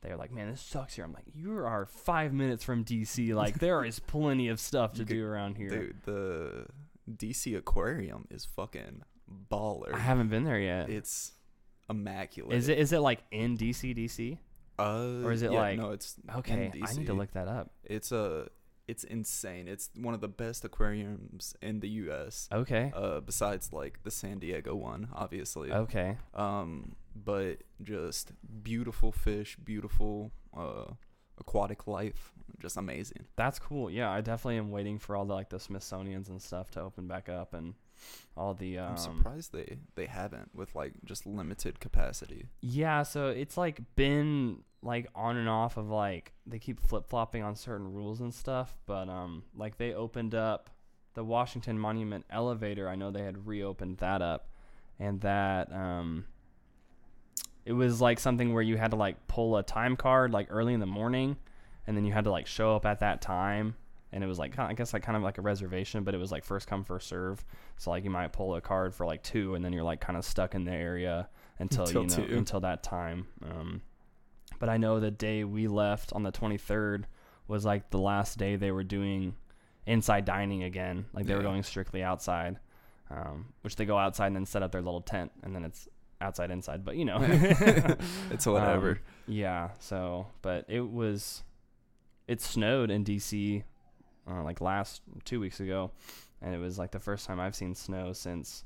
[0.00, 1.04] they're like, man, this sucks here.
[1.04, 3.34] I'm like, you are five minutes from DC.
[3.34, 5.68] Like, there is plenty of stuff to could- do around here.
[5.68, 6.66] Dude, the
[7.10, 9.02] DC aquarium is fucking
[9.50, 9.92] baller.
[9.94, 10.88] I haven't been there yet.
[10.88, 11.32] It's
[11.88, 12.56] immaculate.
[12.56, 14.38] Is it is it like in DC DC?
[14.78, 15.90] Uh, or is it yeah, like- no?
[15.90, 17.72] It's in Okay, I need to look that up.
[17.82, 18.48] It's a,
[18.86, 19.66] it's insane.
[19.66, 22.48] It's one of the best aquariums in the U.S.
[22.52, 22.92] Okay.
[22.94, 25.72] Uh, besides like the San Diego one, obviously.
[25.72, 26.16] Okay.
[26.32, 28.30] Um, but just
[28.62, 30.92] beautiful fish, beautiful uh,
[31.38, 33.24] aquatic life, just amazing.
[33.36, 33.90] That's cool.
[33.90, 37.08] Yeah, I definitely am waiting for all the like the Smithsonian's and stuff to open
[37.08, 37.74] back up and
[38.36, 42.46] all the um I'm surprised they they haven't with like just limited capacity.
[42.60, 47.42] Yeah, so it's like been like on and off of like they keep flip flopping
[47.42, 50.70] on certain rules and stuff, but um like they opened up
[51.14, 52.88] the Washington Monument elevator.
[52.88, 54.48] I know they had reopened that up,
[54.98, 56.26] and that um
[57.64, 60.74] it was like something where you had to like pull a time card like early
[60.74, 61.36] in the morning,
[61.86, 63.74] and then you had to like show up at that time.
[64.12, 66.32] And it was like I guess like kind of like a reservation, but it was
[66.32, 67.44] like first come first serve.
[67.76, 70.16] So like you might pull a card for like two, and then you're like kind
[70.16, 72.36] of stuck in the area until, Until you know two.
[72.38, 73.26] until that time.
[73.44, 73.82] Um,
[74.58, 77.04] but I know the day we left on the 23rd
[77.48, 79.34] was like the last day they were doing
[79.86, 81.06] inside dining again.
[81.12, 82.58] Like they were going strictly outside,
[83.10, 85.86] um, which they go outside and then set up their little tent, and then it's
[86.20, 86.84] outside inside.
[86.84, 87.18] But you know,
[88.30, 88.90] It's whatever.
[88.92, 89.70] Um, yeah.
[89.80, 91.42] So, but it was,
[92.26, 93.62] it snowed in DC,
[94.30, 95.90] uh, like last two weeks ago,
[96.42, 98.64] and it was like the first time I've seen snow since.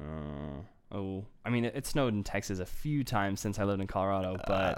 [0.00, 0.60] Uh,
[0.92, 3.86] oh, I mean, it, it snowed in Texas a few times since I lived in
[3.86, 4.74] Colorado, but Uh,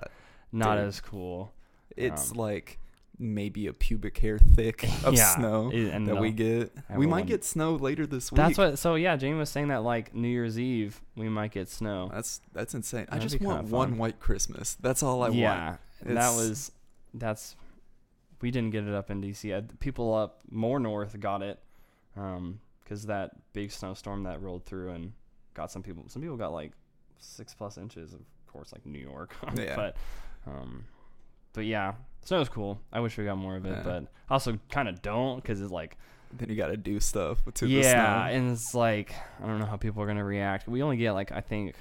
[0.52, 0.86] not dude.
[0.88, 1.52] as cool.
[1.96, 2.78] it's um, like
[3.20, 6.72] maybe a pubic hair thick of Yeah, snow it- and that we get.
[6.96, 8.36] We might get snow later this week.
[8.36, 8.78] That's what.
[8.78, 12.10] So yeah, Jamie was saying that like New Year's Eve we might get snow.
[12.12, 13.06] That's that's insane.
[13.10, 14.74] I That'd just want one white Christmas.
[14.80, 15.34] That's all I want.
[15.34, 16.70] yeah, that was.
[17.12, 17.56] That's.
[18.40, 19.56] We didn't get it up in DC.
[19.56, 21.58] Uh, People up more north got it,
[22.16, 25.12] um, because that big snowstorm that rolled through and
[25.54, 26.04] got some people.
[26.08, 26.72] Some people got like
[27.18, 28.14] six plus inches.
[28.14, 29.34] Of course, like New York.
[29.56, 29.74] Yeah.
[29.76, 29.96] but,
[30.46, 30.84] um,
[31.52, 32.80] but yeah, snow was cool.
[32.92, 33.82] I wish we got more of it, Yeah.
[33.82, 35.96] but also kind of don't because it's like
[36.32, 38.36] Then you got to do stuff to the yeah, snow.
[38.36, 40.68] and it's like I don't know how people are gonna react.
[40.68, 41.74] We only get like I think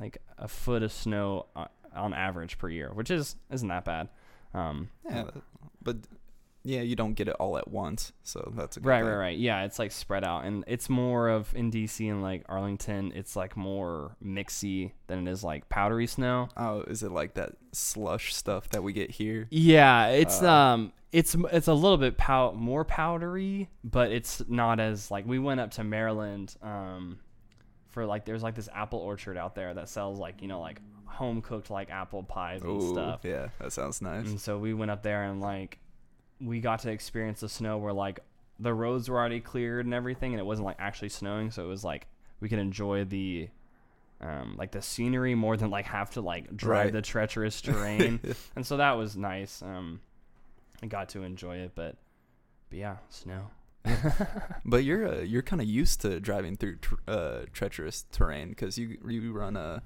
[0.00, 4.08] like a foot of snow on, on average per year, which is isn't that bad.
[4.54, 5.24] Um, Yeah,
[5.88, 5.96] but
[6.64, 9.08] yeah, you don't get it all at once, so that's a good right, thing.
[9.08, 9.38] right, right.
[9.38, 13.12] Yeah, it's like spread out, and it's more of in DC and like Arlington.
[13.14, 16.48] It's like more mixy than it is like powdery snow.
[16.56, 19.46] Oh, is it like that slush stuff that we get here?
[19.50, 24.78] Yeah, it's Uh, um, it's it's a little bit pow- more powdery, but it's not
[24.80, 27.18] as like we went up to Maryland um,
[27.88, 30.82] for like there's like this apple orchard out there that sells like you know like
[31.08, 33.20] home cooked like apple pies and Ooh, stuff.
[33.24, 34.26] yeah, that sounds nice.
[34.26, 35.78] And so we went up there and like
[36.40, 38.20] we got to experience the snow where like
[38.60, 41.68] the roads were already cleared and everything, and it wasn't like actually snowing, so it
[41.68, 42.06] was like
[42.40, 43.48] we could enjoy the
[44.20, 46.92] um, like the scenery more than like have to like drive Right.
[46.92, 48.20] the treacherous terrain
[48.56, 49.62] and so that was nice.
[49.62, 50.00] Um,
[50.82, 51.96] I got to enjoy it, but
[52.70, 53.50] but yeah, snow.
[54.64, 58.76] But you're uh, you're kind of used to driving through tr- uh, treacherous terrain because
[58.76, 59.82] you you run a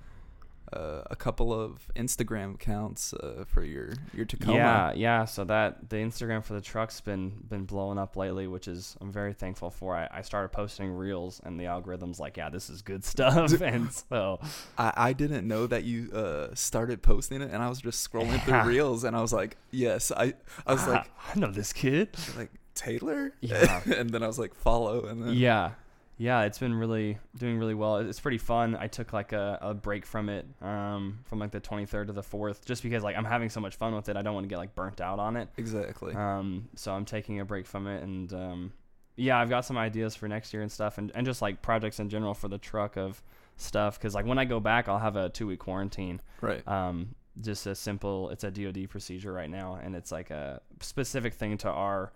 [0.73, 4.55] uh, a couple of Instagram accounts uh, for your your Tacoma.
[4.55, 5.25] Yeah, yeah.
[5.25, 9.13] So that the Instagram for the truck's been been blowing up lately, which is I'm
[9.13, 9.97] very thankful for.
[9.97, 13.93] I, I started posting reels, and the algorithm's like, yeah, this is good stuff, and
[13.93, 14.41] so
[14.79, 18.43] I, I didn't know that you uh, started posting it, and I was just scrolling
[18.45, 20.35] through reels, and I was like, yes, I
[20.67, 22.09] I was like I know this kid.
[22.37, 23.83] like Taylor, Yeah.
[23.97, 25.73] and then I was like follow, and then Yeah,
[26.17, 26.43] yeah.
[26.43, 27.97] It's been really doing really well.
[27.97, 28.77] It's pretty fun.
[28.77, 32.23] I took like a, a break from it, um, from like the 23rd to the
[32.23, 34.17] 4th, just because like I'm having so much fun with it.
[34.17, 35.49] I don't want to get like burnt out on it.
[35.57, 36.15] exactly.
[36.15, 38.73] Um, so I'm taking a break from it, and um,
[39.17, 42.01] yeah, I've got some ideas for next year and stuff, and, and just like projects
[42.01, 43.23] in general for the truck of
[43.57, 43.99] stuff.
[43.99, 46.21] Because like when I go back, I'll have a two week quarantine.
[46.41, 46.67] right.
[46.67, 51.33] Um, just a simple, it's a DoD procedure right now, and it's like a specific
[51.35, 52.13] thing to our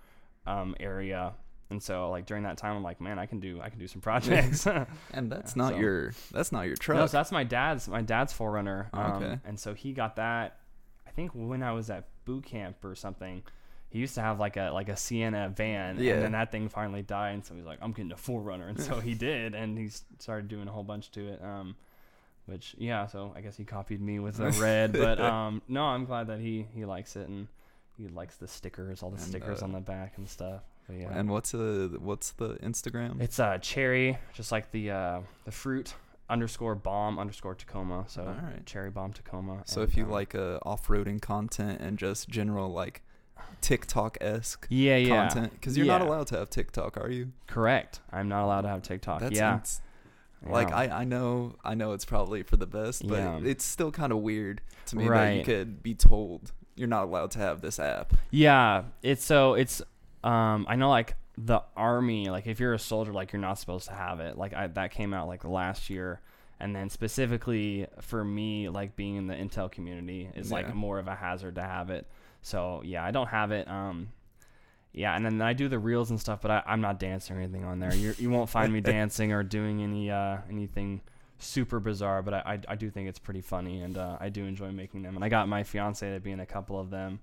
[0.46, 1.32] um, area.
[1.70, 3.88] And so like during that time, I'm like, man, I can do I can do
[3.88, 4.66] some projects.
[5.12, 6.98] And that's Yeah, not so- your that's not your truck.
[6.98, 8.88] No, so that's my dad's my dad's forerunner.
[8.94, 9.38] Oh, Um, okay.
[9.44, 10.59] And so he got that.
[11.07, 13.42] I think when I was at boot camp or something.
[13.88, 16.14] He used to have like a like a Sienna van, Yeah.
[16.14, 17.35] and then that thing finally died.
[17.35, 20.48] And so he's like, "I'm getting a 4Runner," and so he did, and he started
[20.48, 21.40] doing a whole bunch to it.
[21.42, 21.76] Um,
[22.46, 26.05] which yeah, so I guess he copied me with the red, but um, no, I'm
[26.05, 27.46] glad that he he likes it and
[27.96, 30.62] he likes the stickers, all the And, stickers uh, on the back and stuff.
[30.92, 33.20] Yeah, And what's the what's the Instagram?
[33.20, 35.94] it's uh cherry, just like the uh the fruit
[36.29, 38.05] underscore bomb underscore Tacoma.
[38.09, 38.64] So All right.
[38.66, 39.62] cherry bomb Tacoma.
[39.66, 43.03] So and, if you um, like uh, off-roading content and just general like
[43.61, 47.33] TikTok esque yeah, yeah, content, because you're not allowed to have TikTok, are you?
[47.46, 48.01] correct.
[48.12, 49.20] I'm not allowed to have TikTok.
[49.20, 49.81] That's yeah, ins-
[50.46, 50.77] like yeah.
[50.77, 53.40] I I know I know it's probably for the best, but Yeah.
[53.44, 57.31] it's still kind of weird to me that you could be told you're not allowed
[57.33, 58.14] to have this app.
[58.31, 59.81] Yeah, it's so it's
[60.24, 63.88] um I know like the army like if you're a soldier like you're not supposed
[63.88, 64.38] to have it.
[64.38, 66.20] Like I that came out like last year
[66.59, 70.55] and then specifically for me like being in the intel community is Yeah.
[70.55, 72.07] like more of a hazard to have it.
[72.42, 74.09] So yeah, I don't have it um
[74.92, 77.40] yeah, and then I do the reels and stuff, but I, I'm not dancing or
[77.40, 77.94] anything on there.
[77.94, 81.02] You you won't find me dancing or doing any uh anything
[81.38, 84.46] super bizarre, but I, I, I do think it's pretty funny and uh, I do
[84.46, 85.16] enjoy making them.
[85.16, 87.20] And I got my fiance to be in a couple of them,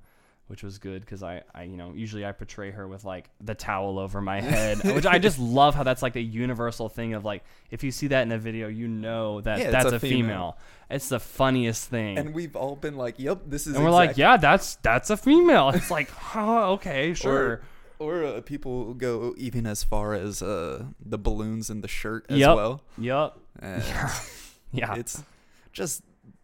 [0.47, 3.56] which was good because I, I you know usually I portray her with like the
[3.56, 7.23] towel over my head, which I just love how that's like the universal thing of
[7.25, 9.99] like if you see that in a video, you know that Yeah, that's a a
[9.99, 10.21] female.
[10.21, 10.58] female.
[10.89, 12.17] It's the funniest thing.
[12.19, 15.17] And we've all been like, "Yep, this is." And we're like, yeah, that's that's a
[15.17, 15.69] female.
[15.69, 17.62] It's like, oh, okay, sure.
[17.99, 22.38] Or uh, people go even as far as uh, the balloons in the shirt as
[22.38, 22.56] Yep.
[22.56, 22.82] well.
[22.97, 23.39] Yup.
[23.60, 23.82] And
[24.73, 24.95] Yeah.
[24.95, 25.23] It's
[25.71, 26.03] just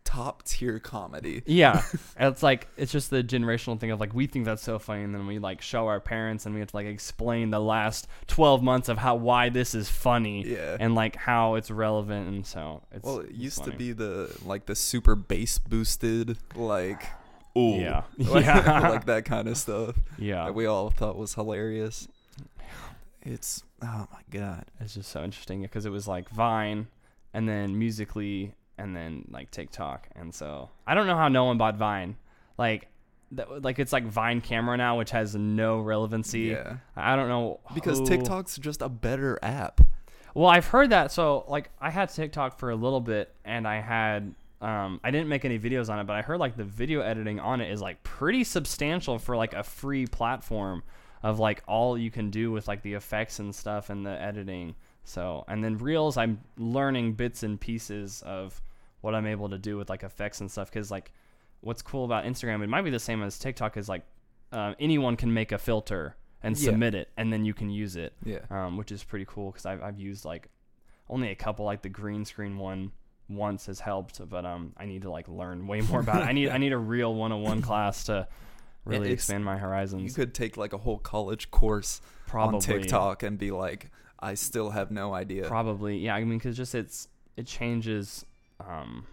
[0.10, 1.44] top tier comedy.
[1.46, 1.84] Yeah,
[2.20, 5.14] it's like it's just the generational thing of like we think that's so funny, and
[5.14, 8.64] then we like show our parents, and we have to like explain the last twelve
[8.64, 10.78] months of how why this is funny, Yeah.
[10.80, 14.36] and like how it's relevant, and so it's well, it it's used to be the
[14.44, 17.06] like the super bass boosted like
[17.56, 20.46] ooh yeah, like, yeah, like that kind of stuff yeah.
[20.46, 22.08] that we all thought was hilarious.
[23.22, 24.66] It's oh my god.
[24.80, 26.88] It's just so interesting because it was like Vine,
[27.34, 31.58] and then Musical.ly, and then like TikTok, and so I don't know how no one
[31.58, 32.16] bought Vine.
[32.58, 32.88] Like
[33.34, 36.42] that like it's like Vine camera now, which has no relevancy.
[36.52, 36.78] Yeah.
[36.96, 39.82] I don't know Because who- TikTok's just a better app.
[40.34, 41.12] Well, I've heard that.
[41.12, 45.30] So like I had TikTok for a little bit, and I had um I didn't
[45.30, 47.82] make any videos on it, but I heard like the video editing on it is
[47.82, 50.84] like pretty substantial for like a free platform
[51.22, 54.76] of like all you can do with like the effects and stuff and the editing.
[55.04, 58.62] So and then Reels, I'm learning bits and pieces of
[59.02, 60.70] what I'm able to do with like effects and stuff.
[60.70, 61.12] Because like
[61.62, 63.78] what's cool about Instagram, it might be the same as TikTok.
[63.78, 64.04] Is like
[64.52, 66.72] uh, anyone can make a filter and Yeah.
[66.72, 68.40] submit it, and then you can use it Yeah.
[68.50, 70.50] um, which is pretty cool because I've, I've used like
[71.10, 72.92] only a couple like the green screen one
[73.28, 76.32] once has helped but um I need to like learn way more about it I
[76.32, 78.28] need I need a real 101 class to
[78.86, 80.02] really expand my horizons.
[80.02, 84.34] You could take like a whole college course probably on TikTok and be like, I
[84.34, 85.44] still have no idea.
[85.46, 87.08] probably yeah I mean because just it's
[87.38, 88.26] it changes
[88.60, 89.06] um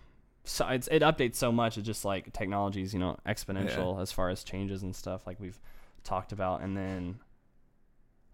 [0.45, 4.31] so it's, it updates so much it's just like technology's you know exponential as far
[4.31, 5.59] as changes and stuff like we've
[6.07, 6.63] talked about.
[6.63, 7.19] And then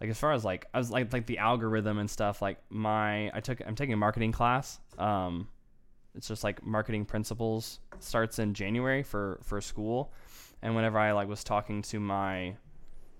[0.00, 3.30] like as far as like I was like like the algorithm and stuff like my
[3.34, 5.48] I took I'm taking a marketing class um
[6.14, 10.12] it's just like marketing principles starts in January for for school.
[10.60, 12.56] And whenever I like was talking to my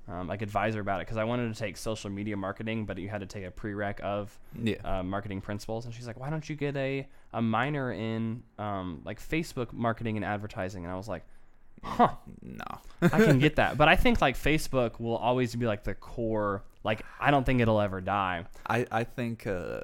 [0.08, 3.08] um, like advisor about it because I wanted to take social media marketing but you
[3.08, 4.76] had to take a prereq of Yeah.
[4.84, 9.00] uh, marketing principles and she's like why don't you get a a minor in um,
[9.04, 11.24] like Facebook marketing and advertising and I was like
[11.84, 12.10] huh
[12.42, 12.64] no.
[13.02, 13.76] I can get that.
[13.76, 16.62] But I think like Facebook will always be like the core.
[16.84, 18.44] Like I don't think it'll ever die.
[18.68, 19.80] I, I think uh,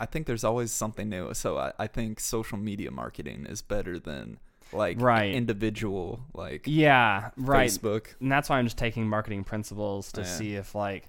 [0.00, 1.34] I think there's always something new.
[1.34, 4.38] So I, I think social media marketing is better than
[4.72, 5.32] like Right.
[5.34, 7.68] individual like Yeah, right.
[7.70, 8.06] Facebook.
[8.20, 10.26] And that's why I'm just taking marketing principles to Yeah.
[10.26, 11.08] see if like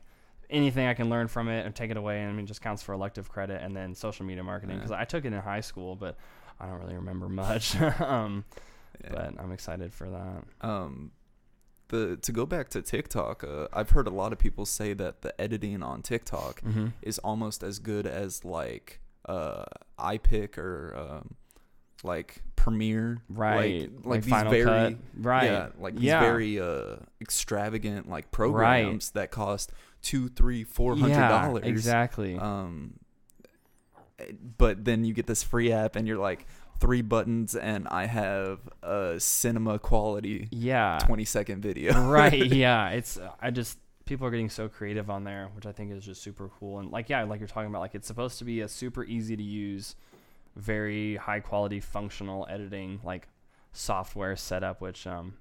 [0.49, 2.21] anything I can learn from it and take it away.
[2.21, 4.81] And I mean, just counts for elective credit and then social media marketing Yeah.
[4.81, 6.17] because I took it in high school, but
[6.59, 7.79] I don't really remember much.
[8.01, 8.45] um,
[9.03, 9.09] Yeah.
[9.11, 10.67] But I'm excited for that.
[10.67, 11.11] um
[11.89, 15.21] the to go back to TikTok, uh, I've heard a lot of people say that
[15.23, 16.87] the editing on TikTok Mm-hmm.
[17.01, 19.65] is almost as good as like uh
[19.99, 21.35] iPick or um
[22.03, 23.81] like Premiere, Right.
[23.81, 24.95] Like, like, these Final very Cut.
[25.17, 25.43] Right.
[25.45, 26.19] yeah, like these Yeah.
[26.19, 31.63] very uh extravagant like programs that cost two, three, four hundred yeah, dollars.
[31.65, 32.38] Exactly.
[32.38, 32.99] Um,
[34.19, 36.45] eh, but then you get this free app, and you're like
[36.79, 40.99] three buttons, and I have a cinema quality yeah.
[41.01, 41.99] twenty second video.
[42.09, 45.91] right yeah it's i just people are getting so creative on there which i think
[45.91, 48.43] is just super cool and like yeah like you're talking about like it's supposed to
[48.45, 49.95] be a super easy to use
[50.55, 53.27] very high quality functional editing like
[53.71, 55.33] software setup which um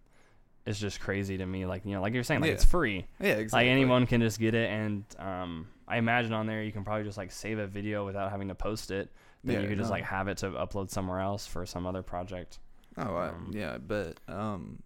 [0.66, 2.54] is just crazy to me like you know like you're saying like Yeah.
[2.54, 3.66] it's free yeah, exactly.
[3.66, 7.04] like anyone can just get it and um i imagine on there you can probably
[7.04, 9.10] just like save a video without having to post it
[9.44, 9.94] then Yeah, you could just no.
[9.94, 12.58] like have it to upload somewhere else for some other project
[12.96, 14.82] Oh, I, Um, yeah, but um,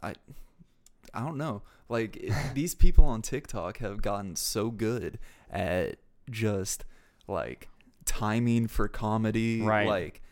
[0.00, 0.14] I,
[1.12, 1.62] I don't know.
[1.88, 5.18] Like it, these people on TikTok have gotten so good
[5.50, 5.96] at
[6.30, 6.84] just
[7.26, 7.68] like
[8.04, 9.86] timing for comedy, Right.
[9.88, 10.22] Like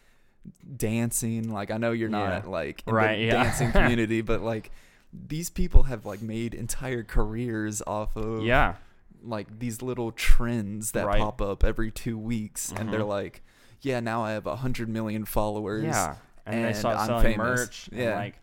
[0.76, 1.50] dancing.
[1.52, 2.50] Like I know you're not Yeah.
[2.50, 3.42] like in Right, the yeah.
[3.44, 4.70] dancing community, but like
[5.12, 8.74] these people have like made entire careers off of yeah
[9.22, 11.18] like these little trends that Right.
[11.20, 13.08] pop up every two weeks, and they're Mhm.
[13.08, 13.42] like,
[13.82, 15.84] yeah, now I have a hundred million followers.
[15.84, 17.38] Yeah, and, they start I'm selling famous.
[17.60, 17.88] merch.
[17.92, 18.14] and, Yeah.
[18.16, 18.34] like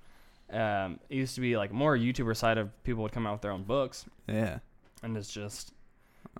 [0.54, 3.42] um, it used to be like more YouTuber side of people would come out with
[3.42, 4.60] their own books, Yeah.
[5.02, 5.74] and it's just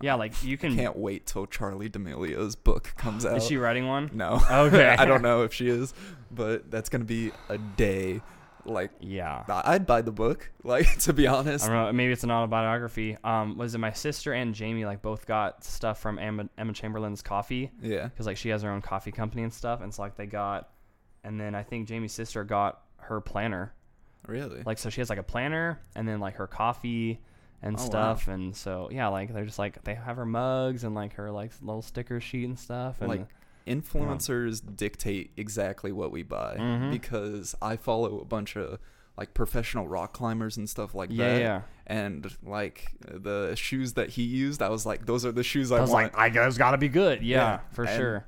[0.02, 0.76] yeah, like you can.
[0.76, 3.38] Can't wait till Charli D'Amelio's book comes out.
[3.38, 4.10] Is she writing one?
[4.14, 4.40] no.
[4.50, 4.96] Okay.
[5.00, 5.94] I don't know if she is,
[6.32, 8.22] but that's gonna be a day.
[8.66, 9.44] Like Yeah.
[9.48, 10.52] I'd buy the book.
[10.64, 11.66] Like to be I honest.
[11.66, 11.94] don't know.
[11.94, 13.16] Maybe it's an autobiography.
[13.24, 17.22] Um, was it my sister and Jamie like both got stuff from Emma, Emma Chamberlain's
[17.22, 18.08] coffee Yeah.
[18.10, 20.70] because like she has her own coffee company and stuff, and so like they got,
[21.24, 23.74] and then I think Jamie's sister got her planner.
[24.28, 24.64] Really.
[24.66, 27.22] Like so she has like a planner and then like her coffee
[27.62, 27.86] and Oh, wow.
[27.90, 31.32] stuff and so yeah like they're just like they have her mugs and like her
[31.32, 33.28] like little sticker sheet and stuff and Like,
[33.66, 36.92] influencers dictate exactly what we buy Mhm.
[36.92, 38.80] because I follow a bunch of
[39.18, 41.40] like professional rock climbers and stuff like yeah that.
[41.42, 45.72] yeah And like the shoes that he used, I was like, those are the shoes
[45.72, 46.14] I, I was want.
[46.14, 48.26] like I guess gotta be good yeah, Yeah, for and sure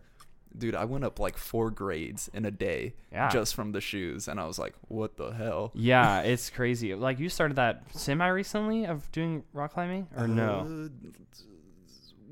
[0.58, 4.28] Dude, I went up like four grades in a day yeah just from the shoes,
[4.28, 5.72] and I was like, what the hell?
[5.74, 10.68] yeah it's crazy like you started that semi recently of doing rock climbing or no
[10.68, 11.10] Uh,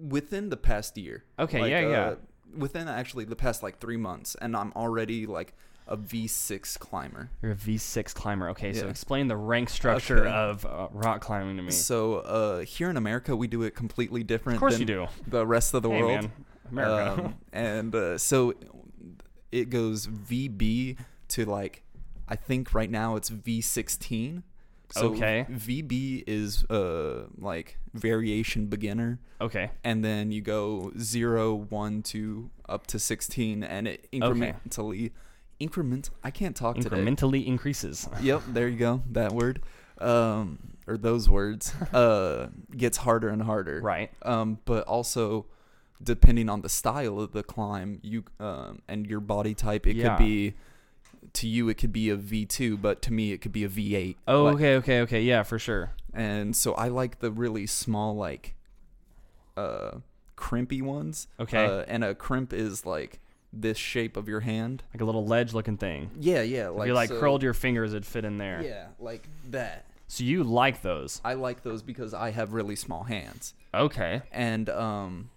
[0.09, 1.23] within the past year.
[1.39, 2.15] okay Like, yeah yeah uh,
[2.55, 5.53] Within actually the past like three months, and I'm already like
[5.85, 7.29] a V6 climber.
[7.41, 10.29] you're a v6 climber okay so explain the rank structure Okay.
[10.31, 14.23] of uh, rock climbing to me So uh, here in America, we do it completely
[14.23, 16.21] different of course than you do the rest of the hey, world.
[16.23, 16.31] man.
[16.71, 18.53] America Um, and uh, so
[19.51, 20.97] it goes VB
[21.29, 21.83] to like
[22.27, 24.43] I think right now it's V16.
[24.91, 25.45] So Okay.
[25.49, 29.71] VB is uh like variation beginner, Okay.
[29.83, 35.11] and then you go zero, one, two, up to 16, and it incrementally
[35.59, 36.09] increment.
[36.23, 36.95] I can't talk today.
[36.97, 38.07] Incrementally increases.
[38.21, 39.01] Yep, there you go.
[39.11, 39.61] That word,
[39.99, 43.81] um, or those words, uh, gets harder and harder.
[43.81, 44.09] Right.
[44.21, 45.47] Um, but also,
[46.01, 50.15] depending on the style of the climb, you um, and your body type, it Yeah.
[50.17, 50.53] could be.
[51.33, 53.67] To you, it could be a V two, but to me, it could be a
[53.67, 54.17] V eight.
[54.27, 55.21] Oh, okay, okay, okay.
[55.21, 55.91] Yeah, for sure.
[56.13, 58.55] And so I like the really small, like,
[59.57, 59.97] uh,
[60.35, 61.27] crimpy ones.
[61.39, 61.65] Okay.
[61.65, 63.19] Uh, and a crimp is like
[63.51, 64.83] this shape of your hand.
[64.93, 66.11] Like a little ledge looking thing.
[66.19, 66.69] Yeah, yeah.
[66.71, 68.61] if you like so- curled your fingers, it'd fit in there.
[68.63, 69.85] Yeah, like that.
[70.07, 71.19] So you like those?
[71.25, 73.53] I like those because I have really small hands.
[73.73, 74.21] Okay.
[74.31, 75.29] And um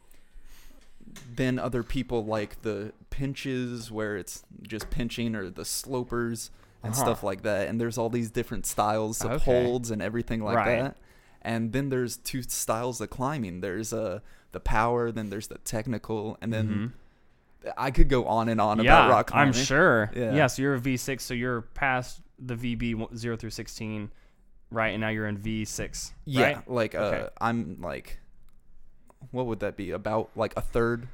[1.35, 6.51] then other people like the pinches where it's just pinching or the slopers
[6.83, 7.03] and Uh-huh.
[7.03, 7.69] stuff like that.
[7.69, 9.45] And there's all these different styles of Okay.
[9.65, 10.79] holds and everything like Right.
[10.83, 10.97] that.
[11.43, 13.61] And then there's two styles of climbing.
[13.61, 14.21] There's uh
[14.53, 16.93] the power, then there's the technical, and then
[17.77, 18.85] I could go on and on Mm-hmm.
[18.87, 19.55] yeah, about rock climbing.
[19.55, 20.11] I'm sure.
[20.15, 20.35] Yeah.
[20.35, 20.47] Yeah.
[20.49, 21.21] So you're a V6.
[21.21, 24.11] So you're past the VB zero through 16,
[24.71, 24.89] right?
[24.89, 26.13] And now you're in V6.
[26.25, 26.71] Yeah, Right?
[26.71, 27.29] like uh, Okay.
[27.41, 28.19] I'm like,
[29.31, 29.91] what would that be?
[29.91, 31.09] About like a third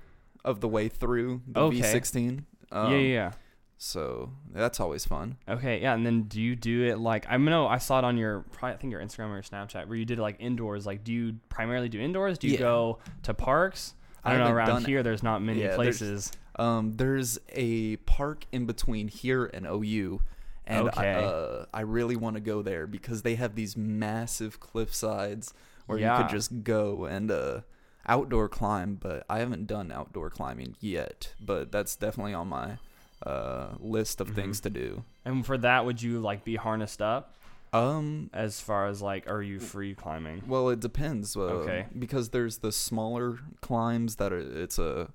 [0.44, 1.80] of the way through the Okay.
[1.80, 2.44] V16.
[2.72, 3.32] Um, yeah, yeah, yeah.
[3.78, 5.36] So that's always fun.
[5.48, 8.16] Okay, yeah, and then do you do it like I know I saw it on
[8.16, 10.86] your probably I think your Instagram or your Snapchat where you did it like indoors.
[10.86, 12.38] Like, do you primarily do indoors?
[12.38, 12.58] Do you Yeah.
[12.60, 13.94] go to parks?
[14.24, 14.46] I I don't know.
[14.46, 16.32] haven't Around done- here, there's not many Yeah, there's- places.
[16.58, 20.22] Um, there's a park in between here and OU,
[20.66, 21.12] and Okay.
[21.12, 25.52] I, uh, I really want to go there because they have these massive cliff sides
[25.84, 26.16] where you Yeah.
[26.22, 27.60] could just go and uh,
[28.06, 28.94] outdoor climb.
[29.00, 31.34] But I haven't done outdoor climbing yet.
[31.40, 32.78] But that's definitely on my
[33.24, 34.36] uh, list of Mm-hmm.
[34.36, 35.04] things to do.
[35.24, 37.34] And for that, would you like be harnessed up
[37.72, 40.42] Um, as far as like are you free climbing?
[40.46, 41.36] Well, it depends.
[41.36, 41.86] Uh, Okay.
[41.98, 45.08] Because there's the smaller climbs that are it's a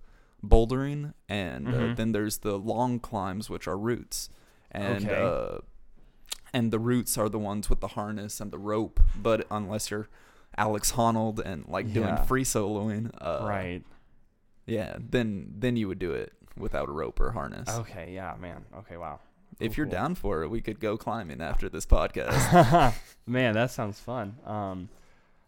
[0.43, 1.95] bouldering, and uh, Mhm.
[1.95, 4.29] then there's the long climbs which are routes,
[4.71, 5.23] and Okay.
[5.23, 5.59] uh,
[6.53, 8.99] and the routes are the ones with the harness and the rope.
[9.15, 10.09] But unless you're
[10.58, 13.82] Alex Honnold and like doing free soloing, uh, right.
[14.66, 17.70] Yeah, then then you would do it without a rope or harness.
[17.70, 18.12] Okay.
[18.14, 18.66] Yeah, man.
[18.80, 18.97] Okay.
[18.97, 19.20] Wow.
[19.60, 19.91] if Cool, you're cool.
[19.91, 22.93] down for it, we could go climbing after this podcast.
[23.26, 24.36] Man, that sounds fun.
[24.45, 24.89] Um,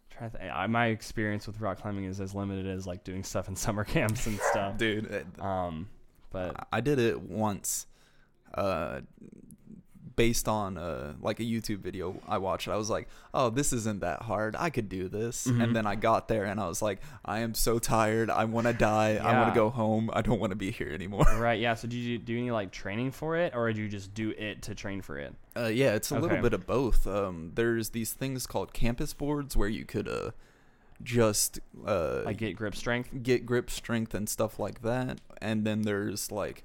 [0.10, 3.24] trying to th- I, my experience with rock climbing is as limited as like doing
[3.24, 4.78] stuff in summer camps and stuff.
[4.78, 5.90] Dude, Um,
[6.32, 7.86] but I did it once,
[8.56, 9.02] uh,
[10.16, 12.68] based on uh like a YouTube video I watched.
[12.68, 14.56] I was like, "Oh, this isn't that hard.
[14.58, 15.64] I could do this." Mhm.
[15.64, 18.30] And then I got there and I was like, "I am so tired.
[18.30, 19.16] I want to die.
[19.16, 20.10] I want to go home.
[20.14, 21.74] I don't want to be here anymore." right, yeah.
[21.74, 24.62] So did you do any like training for it, or did you just do it
[24.64, 25.34] to train for it?
[25.56, 27.06] Uh, yeah, it's a little bit of both.
[27.06, 30.32] Um, there's these things called campus boards where you could uh
[31.02, 33.10] just uh Like get grip strength.
[33.24, 35.20] get grip strength and stuff like that.
[35.42, 36.64] And then there's like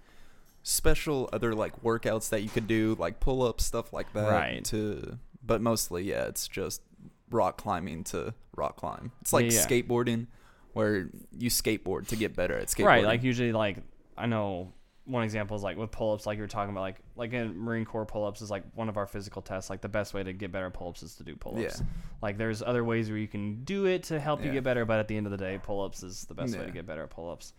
[0.62, 4.30] special other like workouts that you could do, like pull ups, stuff like that.
[4.30, 4.64] Right.
[4.66, 6.82] To but mostly, yeah, it's just
[7.30, 9.12] rock climbing to rock climb.
[9.20, 9.66] It's like Yeah, yeah.
[9.66, 10.26] skateboarding,
[10.72, 12.84] where you skateboard to get better at skateboarding.
[12.86, 13.78] Right, like usually like
[14.16, 14.72] I know
[15.04, 17.86] one example is like with pull-ups like you were talking about like like in Marine
[17.86, 20.52] Corps pull-ups is like one of our physical tests like the best way to get
[20.52, 21.80] better pull-ups is to do pull-ups.
[21.80, 21.86] Yeah.
[22.20, 24.98] Like there's other ways where you can do it to help you get better, but
[24.98, 27.10] at the end of the day pull-ups is the best way to get better at
[27.10, 27.54] pull-ups.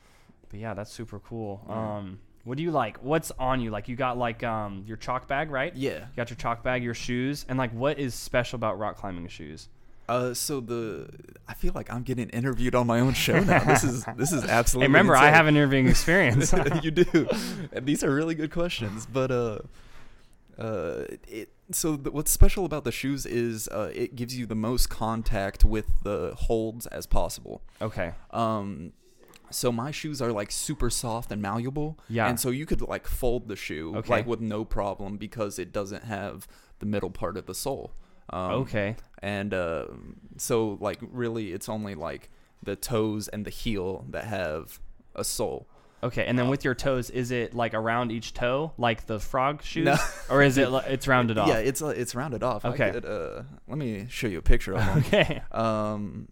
[0.50, 1.66] But yeah, that's super cool.
[1.68, 1.98] Yeah.
[1.98, 2.20] Um
[2.50, 2.98] what do you like?
[3.04, 3.70] What's on you?
[3.70, 5.74] Like you got like um your chalk bag, right?
[5.76, 6.00] yeah.
[6.00, 9.28] You got your chalk bag, your shoes, and like what is special about rock climbing
[9.28, 9.70] shoes?
[10.08, 11.08] Uh, so the
[11.48, 13.64] I feel like I'm getting interviewed on my own show now.
[13.66, 14.88] This is this is Hey, absolutely.
[14.88, 16.52] remember I have an interviewing experience.
[16.82, 17.30] you do.
[17.72, 19.60] And these are really good questions, but uh,
[20.58, 21.50] uh, it.
[21.72, 25.64] So the, what's special about the shoes is uh, it gives you the most contact
[25.64, 27.62] with the holds as possible.
[27.80, 28.14] okay.
[28.32, 28.94] Um,
[29.52, 31.98] so my shoes are like super soft and malleable.
[32.10, 32.28] Yeah.
[32.28, 34.10] And so you could like fold the shoe Okay.
[34.12, 36.48] like with no problem because it doesn't have
[36.80, 37.92] the middle part of the sole.
[38.32, 38.96] Um, okay.
[39.24, 39.86] and uh,
[40.38, 42.30] so like really it's only like
[42.62, 44.80] the toes and the heel that have
[45.16, 45.68] a sole
[46.02, 49.20] Okay, and then Uh, with your toes, is it like around each toe, like the
[49.20, 49.98] frog shoes, No.
[50.30, 51.50] or is it it's rounded off?
[51.50, 52.92] yeah it's uh, it's rounded off Okay.
[52.92, 55.42] could, uh, let me show you a picture of them Okay.
[55.52, 56.28] um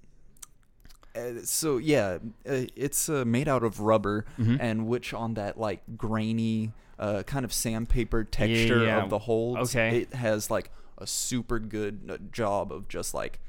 [1.18, 2.18] uh, so yeah
[2.50, 4.58] uh, it's uh, made out of rubber Mhm.
[4.60, 9.04] and which on that like grainy uh, kind of sandpaper texture yeah.
[9.04, 10.00] of the holds Okay.
[10.02, 13.40] it has like a super good uh, job of just like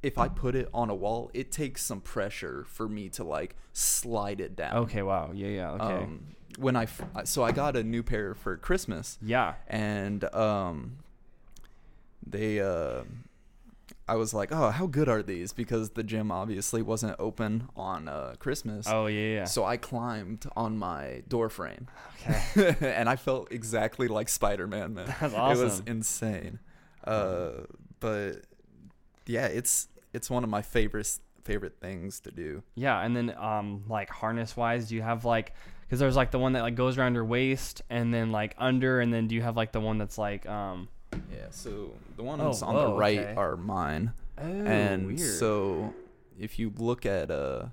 [0.00, 3.56] if I put it on a wall, it takes some pressure for me to like
[3.72, 4.76] slide it down.
[4.76, 5.02] Okay.
[5.02, 5.32] Wow.
[5.34, 5.48] Yeah.
[5.48, 5.70] Yeah.
[5.72, 6.04] Okay.
[6.04, 6.20] Um,
[6.56, 9.54] when I f- so I got a new pair for Christmas, yeah.
[9.66, 10.98] and um,
[12.24, 13.02] they uh,
[14.08, 15.52] I was like, oh, how good are these?
[15.52, 18.86] Because the gym obviously wasn't open on uh, Christmas.
[18.88, 19.34] Oh yeah.
[19.34, 19.44] Yeah.
[19.44, 21.88] So I climbed on my door frame,
[22.26, 22.74] okay.
[22.80, 25.14] and I felt exactly like Spider Man, man.
[25.20, 25.60] That's awesome.
[25.60, 26.58] It was insane.
[27.04, 27.50] Uh,
[28.00, 28.42] but
[29.26, 32.62] yeah, it's it's one of my favorite favorite things to do.
[32.74, 36.38] Yeah, and then um like harness wise, do you have like because there's like the
[36.38, 39.42] one that like goes around your waist and then like under, and then do you
[39.42, 41.46] have like the one that's like um Yeah.
[41.50, 43.34] So the ones Oh, on the right okay.
[43.34, 45.20] are mine, oh and weird.
[45.20, 45.94] so
[46.38, 47.66] if you look at uh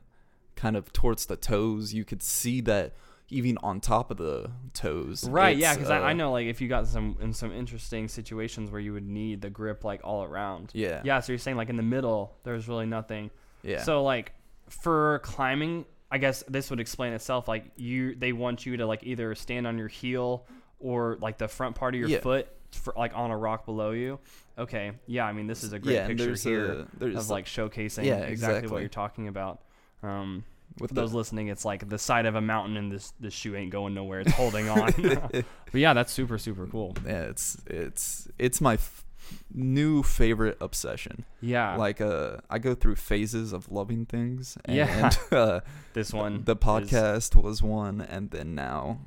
[0.55, 2.93] kind of towards the toes, you could see that
[3.29, 5.27] even on top of the toes.
[5.27, 8.07] right yeah because I, I uh, know like if you got some in some interesting
[8.07, 10.71] situations where you would need the grip like all around.
[10.73, 11.01] Yeah.
[11.03, 13.31] Yeah, so you're saying like in the middle, there's really nothing.
[13.63, 13.81] Yeah.
[13.83, 14.31] So like
[14.69, 17.47] for climbing, I guess this would explain itself.
[17.47, 20.45] Like you, they want you to like either stand on your heel
[20.79, 22.19] or like the front part of your Yeah.
[22.19, 24.19] foot for, like on a rock below you.
[24.57, 25.25] Okay, yeah.
[25.25, 28.69] I mean, this is a great yeah, picture here a, of like showcasing Yeah, exactly,
[28.69, 29.61] what you're talking about.
[30.03, 30.43] Um,
[30.79, 33.71] with those listening, it's like the side of a mountain, and this this shoe ain't
[33.71, 34.19] going nowhere.
[34.21, 34.91] It's holding on.
[35.31, 36.95] but yeah, that's super super cool.
[37.05, 39.05] yeah, it's it's it's my f-
[39.53, 41.25] new favorite obsession.
[41.41, 44.57] Yeah, Like uh, I go through phases of loving things.
[44.65, 45.11] And, Yeah.
[45.31, 45.59] uh,
[45.93, 46.43] this one.
[46.43, 48.99] the is- podcast was one, and then now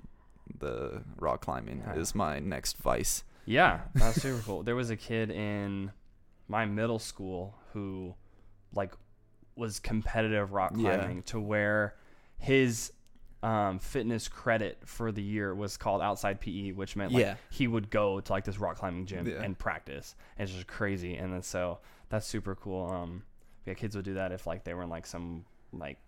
[0.59, 2.01] the rock climbing Yeah.
[2.01, 3.25] is my next vice.
[3.49, 4.63] Yeah, that's super cool.
[4.63, 5.91] There was a kid in
[6.49, 8.15] my middle school who
[8.75, 8.93] like
[9.57, 10.97] was competitive rock Yeah.
[10.97, 11.97] climbing to where
[12.37, 12.93] his
[13.43, 17.37] um, fitness credit for the year was called outside PE, which meant like Yeah.
[17.51, 19.43] he would go to like this rock climbing gym Yeah.
[19.43, 20.15] and practice.
[20.37, 21.17] And it's just crazy.
[21.17, 21.79] And then so
[22.11, 22.91] that's super cool.
[22.91, 23.23] Um,
[23.65, 25.99] yeah, kids would do that if like they were in like some like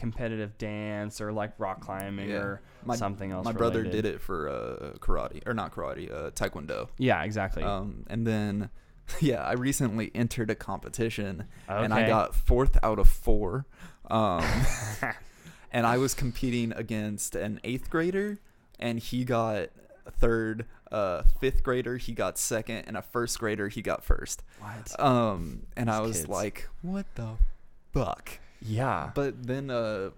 [0.00, 2.36] competitive dance or like rock climbing Yeah.
[2.36, 3.44] or My something else.
[3.44, 4.02] my brother related.
[4.02, 6.88] did it for uh, karate or not karate, uh, taekwondo.
[6.98, 7.62] Yeah, exactly.
[7.62, 8.70] Um, and then
[9.20, 13.66] yeah, I recently entered a competition and I got fourth out of four.
[14.10, 14.42] Um,
[15.72, 18.40] and I was competing against an eighth grader,
[18.80, 19.68] and he got
[20.18, 20.66] third.
[20.90, 24.42] Uh, fifth grader, he got second, and a first grader, he got first.
[24.58, 24.98] what?
[24.98, 26.28] Um, and I was kids.
[26.28, 27.36] like, "What the
[27.92, 29.10] fuck?" Yeah.
[29.14, 30.10] But then, uh,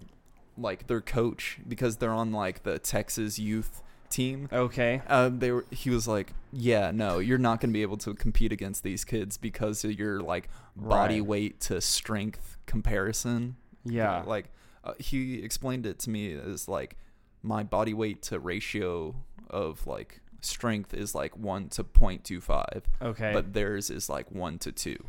[0.58, 5.00] like their coach, because they're on like the Texas youth team, Okay.
[5.08, 5.64] uh, they were.
[5.70, 9.38] He was like, "Yeah, no, you're not gonna be able to compete against these kids
[9.38, 11.26] because of your like body Right.
[11.28, 14.22] weight to strength comparison." Yeah.
[14.26, 14.50] like
[14.84, 16.96] uh, he explained it to me as like
[17.42, 19.14] my body weight to ratio
[19.50, 23.30] of like strength is like one to 0.25, Okay.
[23.32, 25.04] but theirs is like one to two,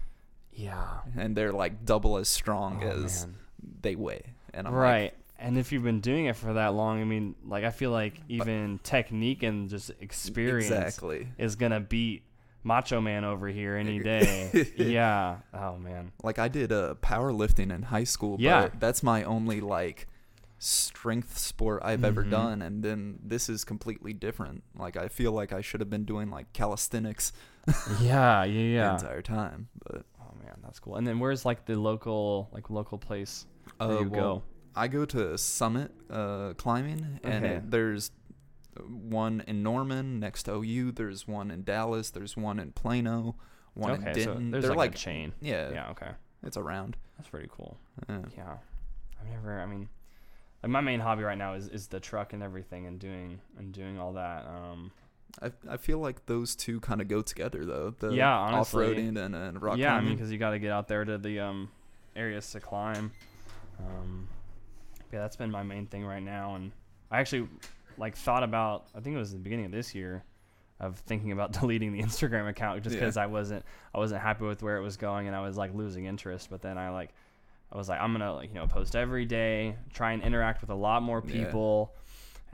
[0.56, 1.00] yeah.
[1.18, 3.36] and they're like double as strong Oh, as man.
[3.82, 4.24] they weigh.
[4.54, 5.04] And I'm right.
[5.04, 7.92] like, and if you've been doing it for that long, I mean, like I feel
[7.92, 11.28] like even technique and just experience exactly.
[11.38, 12.24] is gonna beat
[12.64, 14.72] Macho Man over here any day.
[14.78, 15.38] yeah.
[15.54, 16.12] Oh man.
[16.24, 18.64] Like I did uh, powerlifting in high school, Yeah.
[18.70, 20.08] but that's my only like
[20.60, 22.30] strength sport I've ever Mhm.
[22.32, 24.64] done, and then this is completely different.
[24.78, 27.34] Like I feel like I should have been doing like calisthenics
[28.02, 28.44] Yeah.
[28.44, 28.46] Yeah.
[28.46, 28.94] the Yeah.
[28.94, 30.06] entire time, but
[30.42, 30.96] man, that's cool.
[30.96, 33.46] And then where's like the local like local place
[33.78, 34.44] where uh, you well, go?
[34.76, 37.56] I go to Summit uh, climbing, and Okay.
[37.56, 38.12] it, there's
[38.88, 40.94] one in Norman next to OU.
[40.94, 42.10] There's one in Dallas.
[42.10, 43.36] There's one in Plano.
[43.76, 44.10] One okay.
[44.10, 44.52] in So Denton.
[44.52, 45.34] there's They're like, like, a chain.
[45.42, 45.90] yeah, Yeah.
[45.92, 46.12] Okay.
[46.44, 46.98] it's around.
[47.18, 47.78] That's pretty cool.
[48.10, 48.20] Yeah.
[48.36, 48.58] Yeah.
[49.22, 49.90] I've never I mean
[50.62, 53.72] like my main hobby right now is, is the truck and everything and doing and
[53.74, 54.46] doing all that.
[54.48, 54.92] Um
[55.42, 57.94] I, I feel like those two kind of go together though.
[57.98, 58.86] The Yeah, honestly.
[58.86, 61.18] off-roading and, and rock yeah, I mean because you got to get out there to
[61.18, 61.70] the um
[62.16, 63.12] areas to climb.
[63.80, 64.28] Um
[65.12, 66.72] yeah, that's been my main thing right now and
[67.12, 67.48] I actually
[67.98, 70.24] like thought about I think it was the beginning of this year
[70.80, 73.02] of thinking about deleting the Instagram account just Yeah.
[73.02, 73.64] because I wasn't
[73.94, 76.50] I wasn't happy with where it was going and I was like losing interest.
[76.50, 77.10] But then I like
[77.72, 80.70] I was like I'm gonna like you know post every day, try and interact with
[80.70, 81.34] a lot more Yeah.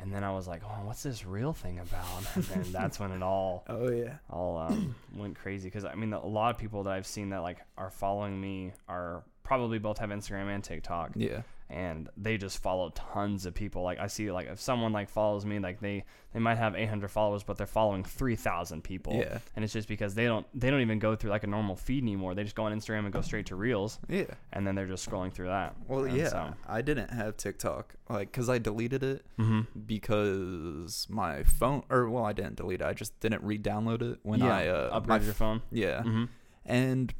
[0.01, 2.35] And then I was like, oh, what's this real thing about?
[2.35, 4.15] And then that's when it all oh yeah.
[4.29, 7.39] all um, went crazy because I mean a lot of people that I've seen that
[7.39, 11.41] like are following me are probably both have Instagram and TikTok Yeah.
[11.71, 15.45] And they just follow tons of people like I see like if someone like follows
[15.45, 16.03] me like they
[16.33, 19.37] they might have 800 followers but they're following 3000 people Yeah.
[19.55, 22.01] and it's just because they don't they don't even go through like a normal feed
[22.03, 24.23] anymore they just go on Instagram and go straight to reels Yeah.
[24.51, 26.29] and then they're just scrolling through that Well, And yeah.
[26.29, 29.67] so- I didn't have TikTok like cuz I deleted it Mhm.
[29.85, 32.85] because my phone or well, I didn't delete it.
[32.87, 36.01] I just didn't re-download it when yeah I uh upgraded my your phone yeah.
[36.01, 36.25] hmm
[36.65, 37.13] And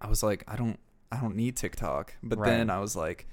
[0.00, 0.78] I was like, I don't
[1.14, 2.14] I don't need TikTok.
[2.22, 2.50] But Right.
[2.50, 3.26] then I was like,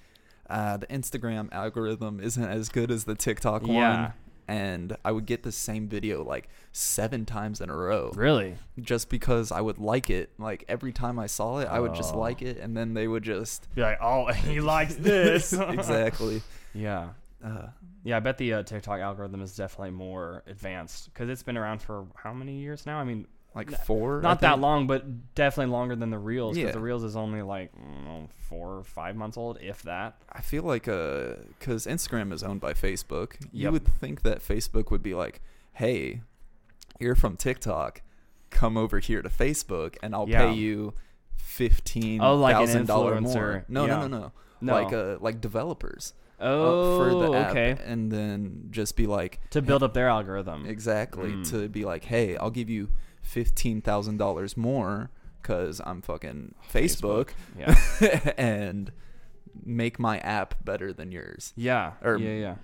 [0.49, 4.01] uh, the Instagram algorithm isn't as good as the TikTok Yeah.
[4.03, 4.13] one.
[4.47, 8.57] And I would get the same video like seven times in a row Really?
[8.81, 10.31] just because I would like it.
[10.37, 12.19] Like every time I saw it, I would just Oh.
[12.19, 15.53] like it, and then they would just Be like, oh, he likes this.
[15.77, 16.41] exactly.
[16.73, 17.09] Yeah.
[17.43, 17.67] Uh,
[18.03, 21.81] Yeah, I bet the uh, TikTok algorithm is definitely more advanced because it's been around
[21.81, 22.97] for how many years now?
[22.99, 24.21] I mean, like four.
[24.21, 26.55] Not that long, but definitely longer than the Reels.
[26.55, 26.71] Because Yeah.
[26.73, 30.15] the Reels is only like I don't know, four or five months old, if that.
[30.31, 33.71] I feel like uh, because Instagram is owned by Facebook, you Yep.
[33.73, 35.41] would think that Facebook would be like,
[35.73, 36.21] "Hey,
[36.99, 38.01] you're from TikTok,
[38.51, 40.45] come over here to Facebook, and I'll Yeah.
[40.47, 40.93] pay you
[41.35, 43.63] fifteen Oh, like an thousand dollar more." influencer.
[43.69, 43.97] No, Yeah.
[43.97, 44.31] no, no, no,
[44.61, 44.73] No.
[44.73, 47.75] Like uh, like developers uh, oh, for the app, okay.
[47.85, 50.65] and then just be like, To build up their algorithm.
[50.65, 51.31] Exactly.
[51.31, 51.49] Mm.
[51.51, 52.89] To be like, hey, I'll give you
[53.31, 55.09] fifteen thousand dollars more
[55.41, 57.75] because I'm fucking Facebook, Yeah.
[58.37, 58.91] and
[59.65, 61.53] make my app better than yours.
[61.55, 61.93] Yeah.
[62.03, 62.33] Or- yeah.
[62.33, 62.55] Yeah.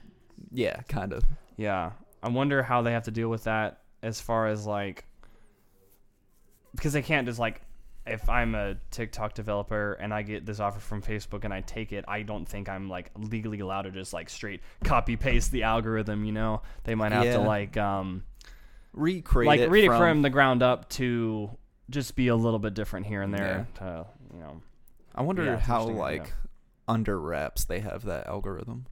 [0.52, 1.24] Yeah, kind of.
[1.56, 1.92] Yeah.
[2.22, 5.06] I wonder how they have to deal with that as far as like
[6.76, 7.62] because they can't just like
[8.06, 11.92] if I'm a TikTok developer and I get this offer from Facebook and I take
[11.92, 15.64] it, I don't think I'm like legally allowed to just like straight copy paste the
[15.64, 16.62] algorithm, you know?
[16.86, 18.24] They might have to like um
[18.98, 21.50] Recreate like it read from, it from the ground up to
[21.90, 23.80] just be a little bit different here and there Yeah.
[23.80, 24.62] to you know
[25.16, 26.34] I wonder Yeah, how like yeah.
[26.88, 28.88] under wraps they have that algorithm.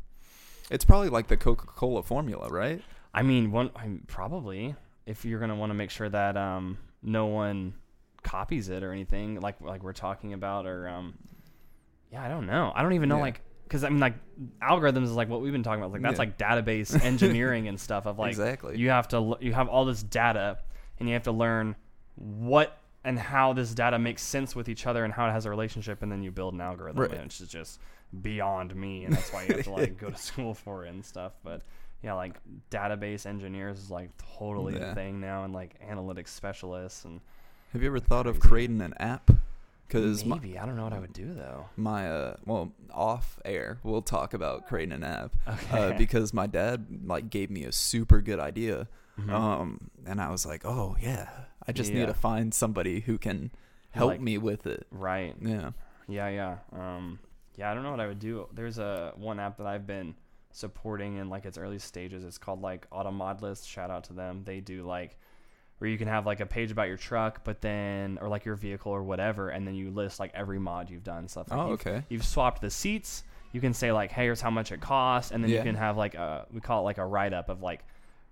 [0.72, 2.82] It's probably like the Coca-Cola formula, right?
[3.14, 4.76] I mean, one I mean, probably
[5.06, 7.76] if you're gonna want to make sure that um, no one
[8.24, 11.14] copies it or anything like like we're talking about, or um,
[12.12, 12.72] yeah, I don't know.
[12.76, 14.16] I don't even know like because I mean like
[14.62, 15.92] algorithms is like what we've been talking about.
[15.92, 16.20] Like that's Yeah.
[16.20, 18.78] like database engineering and stuff of like exactly.
[18.78, 20.58] you have to you have all this data
[21.00, 21.76] and you have to learn
[22.16, 25.50] what and how this data makes sense with each other and how it has a
[25.50, 27.24] relationship and then you build an algorithm Right.
[27.24, 27.80] which is just
[28.22, 31.04] beyond me and that's why you have to like go to school for it and
[31.06, 31.62] stuff but
[32.02, 32.36] yeah like
[32.72, 34.10] database engineers is like
[34.40, 34.90] totally Yeah.
[34.90, 37.20] the thing now and like analytics specialists and
[37.74, 39.30] have you ever thought of creating an app?
[39.88, 43.40] Because my, maybe I don't know what I would do though my uh, well, off
[43.46, 45.36] air, we'll talk about creating an app.
[45.48, 48.88] okay uh, because my dad like gave me a super good idea,
[49.20, 49.30] Mhm.
[49.32, 51.30] um, and I was like, oh yeah,
[51.68, 52.00] I just Yeah.
[52.00, 53.52] need to find somebody who can
[53.92, 54.88] help Like- me with it.
[54.92, 55.72] right Yeah,
[56.08, 56.58] Yeah, yeah.
[56.74, 57.20] Um,
[57.56, 58.48] yeah, I don't know what I would do.
[58.54, 60.16] There's a one app that I've been
[60.52, 62.24] supporting in like its early stages.
[62.24, 63.68] It's called like Automodlist.
[63.68, 64.44] Shout out to them.
[64.46, 65.18] They do like
[65.86, 68.56] where you can have like a page about your truck, but then or like your
[68.56, 71.52] vehicle or whatever, and then you list like every mod you've done stuff.
[71.52, 72.04] Like Oh, you've, okay.
[72.10, 73.24] You've swapped the seats.
[73.52, 75.96] You can say like, hey, here's how much it costs, and then you can have
[75.96, 77.82] like a we call it like a write up of like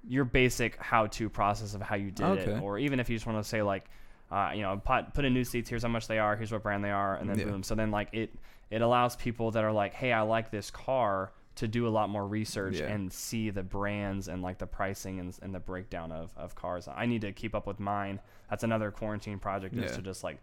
[0.09, 2.51] your basic how to process of how you did Okay.
[2.53, 3.85] it, or even if you just want to say like
[4.31, 5.69] uh, you know, put, put in new seats.
[5.69, 6.35] Here's how much they are.
[6.35, 7.45] Here's what brand they are, and then Yeah.
[7.45, 7.61] boom.
[7.61, 8.33] So then, like it,
[8.71, 12.09] it allows people that are like, hey, I like this car to do a lot
[12.09, 12.87] more research Yeah.
[12.87, 16.87] and see the brands and like the pricing and, and the breakdown of, of cars.
[16.87, 18.19] I need to keep up with mine.
[18.49, 19.95] That's another quarantine project is Yeah.
[19.97, 20.39] to just like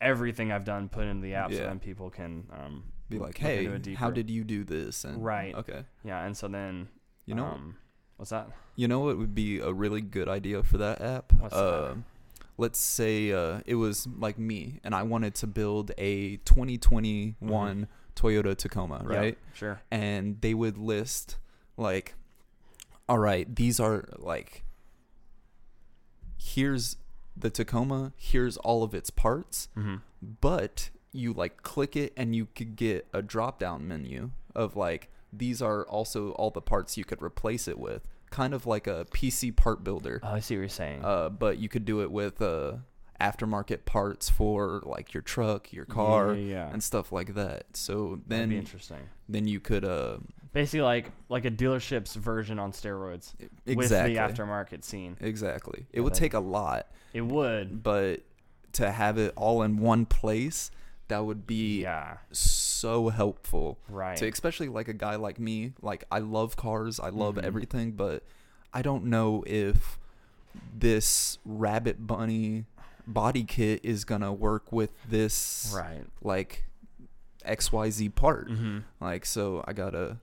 [0.00, 3.66] everything I've done put into the app so then people can um, be like, hey,
[3.66, 5.04] it how did you do this?
[5.04, 5.54] And Right.
[5.54, 5.84] Okay.
[6.04, 6.88] yeah, and so then
[7.26, 7.76] You know, um,
[8.16, 8.48] what's that?
[8.76, 11.32] you know what would be a really good idea for that app?
[11.38, 11.60] What's that?
[11.62, 11.94] uh,
[12.56, 17.88] Let's say uh, it was like me, and I wanted to build a 2021
[18.20, 19.06] Toyota Tacoma.
[19.10, 19.38] Yeah, right?
[19.54, 19.80] sure.
[19.90, 21.36] and they would list
[21.76, 22.14] like
[23.08, 24.64] all right these are like
[26.36, 26.96] here's
[27.36, 29.96] the Tacoma here's all of its parts Mm-hmm.
[30.40, 35.08] but you like click it and you could get a drop down menu of like
[35.32, 39.06] these are also all the parts you could replace it with kind of like a
[39.12, 41.04] PC part builder Oh, I see what you're saying.
[41.04, 42.74] uh, but you could do it with uh,
[43.20, 46.70] aftermarket parts for like your truck your car yeah, yeah.
[46.72, 49.08] and stuff like that so then interesting.
[49.28, 50.16] then you could uh
[50.52, 53.34] Basically, like like a dealership's version on steroids
[53.66, 55.16] exactly with the aftermarket scene.
[55.20, 57.82] exactly it Yeah, would take a lot It would.
[57.82, 58.22] but
[58.72, 60.70] to have it all in one place
[61.08, 62.18] that would be Yeah.
[62.32, 64.16] so helpful Right.
[64.16, 67.44] to especially like a guy like me like i love cars i love Mhm.
[67.44, 68.24] everything but
[68.72, 69.98] i don't know if
[70.76, 72.64] this rabbit bunny
[73.12, 76.04] body kit is gonna work with this right.
[76.22, 76.64] like
[77.46, 78.78] xyz part Mm-hmm.
[79.00, 80.18] like so i gotta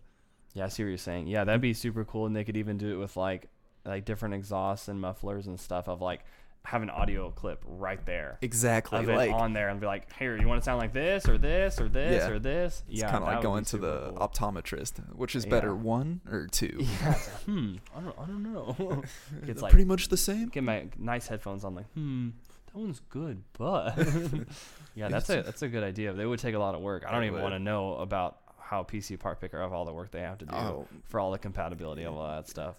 [0.53, 1.27] Yeah, I see what you're saying.
[1.27, 3.49] Yeah, that'd be super cool, and they could even do it with like
[3.85, 5.87] like different exhausts and mufflers and stuff.
[5.87, 6.25] Of like
[6.65, 10.47] have an audio clip right there exactly like on there, and be like, "Here, you
[10.47, 12.29] want to sound like this or this or this Yeah.
[12.29, 14.27] or this?" It's yeah, kind of like going to the cool.
[14.27, 16.79] optometrist, which is better, one or two?
[17.01, 17.75] Yeah, like, hmm.
[17.95, 18.19] I don't.
[18.19, 19.03] I don't know.
[19.47, 20.49] it's like pretty much the same.
[20.49, 21.75] get my nice headphones on.
[21.75, 22.29] Like, hmm.
[22.77, 23.97] One's good, but
[24.95, 26.13] yeah, that's a that's a good idea.
[26.13, 27.03] They would take a lot of work.
[27.07, 27.43] I don't even would.
[27.43, 30.45] want to know about how PC Part Picker of all the work they have to
[30.45, 32.75] do Oh, for all the compatibility of all that stuff.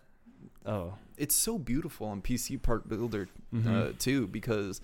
[0.67, 3.67] Oh, it's so beautiful on PC Part Builder Mhm.
[3.91, 4.81] uh, too because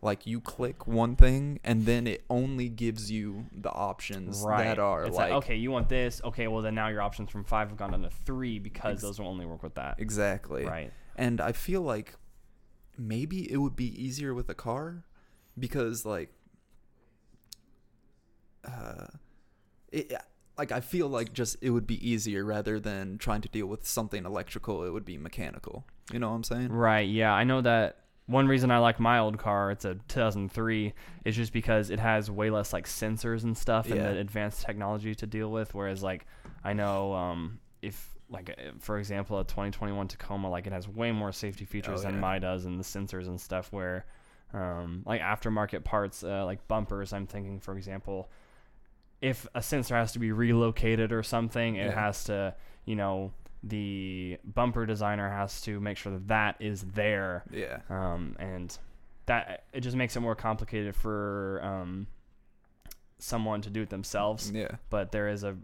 [0.00, 4.64] like you click one thing and then it only gives you the options right.
[4.64, 6.20] that are it's like, like, okay, you want this.
[6.24, 9.02] Okay, well then now your options from five have gone down to three because Ex-
[9.02, 9.96] those will only work with that.
[9.98, 10.92] exactly Right.
[11.16, 12.14] and i feel like
[12.98, 15.04] maybe it would be easier with a car
[15.58, 16.30] because like
[18.64, 19.06] uh
[19.92, 20.12] it
[20.56, 23.86] like i feel like just it would be easier rather than trying to deal with
[23.86, 27.08] something electrical it would be mechanical you know what i'm saying Right.
[27.08, 27.98] Yeah, I know that.
[28.26, 30.94] One reason I like my old car, it's a 2003,
[31.26, 35.14] is just because it has way less like sensors and stuff and the advanced technology
[35.16, 35.74] to deal with.
[35.74, 36.26] Whereas like
[36.62, 41.10] I know um, if like uh, for example a 2021 Tacoma, like it has way
[41.12, 43.72] more safety features Oh, than my does and the sensors and stuff.
[43.72, 44.04] Where
[44.52, 48.28] um, like aftermarket parts, uh, like bumpers, I'm thinking for example,
[49.22, 51.94] if a sensor has to be relocated or something, it Yeah.
[51.94, 52.54] has to
[52.84, 53.32] you know
[53.62, 58.76] the bumper designer has to make sure that that is there yeah um, and
[59.24, 62.06] that it just makes it more complicated for um,
[63.18, 65.56] someone to do it themselves yeah but there is a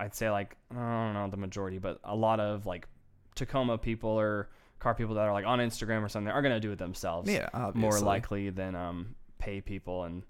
[0.00, 2.88] i'd say like i don't know the majority but a lot of like
[3.34, 4.48] tacoma people or
[4.80, 7.30] car people that are like on instagram or something are going to do it themselves
[7.30, 7.80] yeah obviously.
[7.80, 10.22] more likely than um, pay people and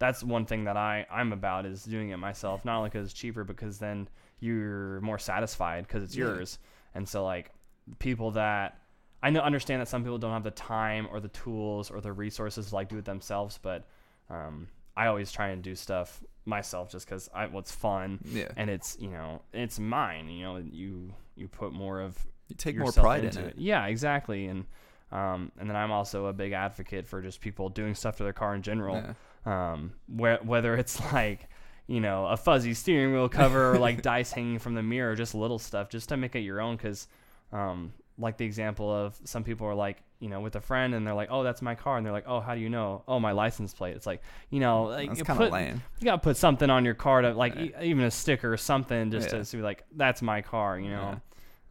[0.00, 3.14] that's one thing that I, I'm about is doing it myself not only because it's
[3.14, 4.08] cheaper because then
[4.38, 6.26] you're more satisfied because it's Yeah.
[6.26, 6.58] yours
[6.94, 7.50] and so like
[7.98, 8.78] people that
[9.22, 12.12] I know understand that some people don't have the time or the tools or the
[12.12, 13.88] resources to like do it themselves but
[14.30, 14.68] um,
[14.98, 18.96] I always try and do stuff myself just because I what's fun yeah and it's
[18.98, 22.16] you know it's mine you know you you put more of
[22.48, 24.46] you take more pride in into it Yeah, exactly.
[24.46, 24.64] And
[25.10, 28.32] um, and then I'm also a big advocate for just people doing stuff to their
[28.32, 28.96] car in general.
[28.96, 29.12] Yeah.
[29.46, 31.48] Um, where, whether it's like
[31.86, 35.34] you know a fuzzy steering wheel cover or like dice hanging from the mirror, just
[35.34, 36.76] little stuff, just to make it your own.
[36.76, 37.06] Because
[37.52, 41.06] um, like the example of some people are like you know with a friend and
[41.06, 43.20] they're like oh that's my car and they're like oh how do you know oh
[43.20, 45.82] my license plate it's like you know like That's you kind of put- lame.
[46.00, 47.62] you gotta put something on your car to like Yeah.
[47.82, 49.42] e- even a sticker or something just Yeah.
[49.42, 51.20] to be like that's my car you know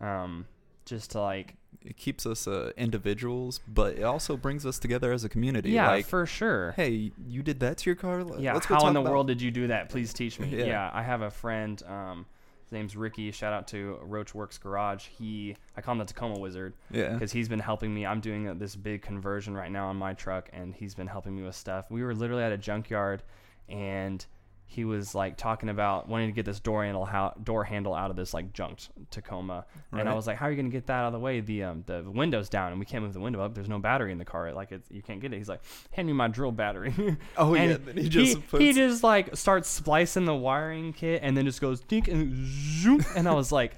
[0.01, 0.45] um
[0.85, 5.23] just to like It keeps us uh, individuals, but it also brings us together as
[5.25, 5.71] a community.
[5.71, 8.23] yeah like, for sure hey, you did that to your car?
[8.39, 10.65] Yeah let's how in the world did you do that please teach me Yeah.
[10.65, 12.25] yeah, i have a friend um
[12.67, 13.31] his name's ricky.
[13.31, 15.07] Shout out to roach works garage.
[15.07, 17.13] He i call him the tacoma wizard Yeah.
[17.13, 18.05] because he's been helping me.
[18.05, 21.35] I'm doing uh, this big conversion right now on my truck and he's been helping
[21.35, 21.85] me with stuff.
[21.89, 23.23] We were literally at a junkyard
[23.69, 24.25] and
[24.69, 28.09] he was like talking about wanting to get this door handle how door handle out
[28.11, 30.93] of this like junked Tacoma, and I was like, "How are you gonna get that
[31.03, 31.39] out of the way?
[31.39, 33.55] The um the windows down, and we can't move the window up.
[33.55, 34.51] There's no battery in the car.
[34.51, 35.61] Like it's you can't get it." He's like,
[35.91, 36.93] "Hand me my drill battery."
[37.37, 37.77] Oh yeah.
[37.95, 38.61] He just he, puts.
[38.63, 42.35] he just like starts splicing the wiring kit, and then just goes dink and
[42.81, 43.75] zoom, and I was like.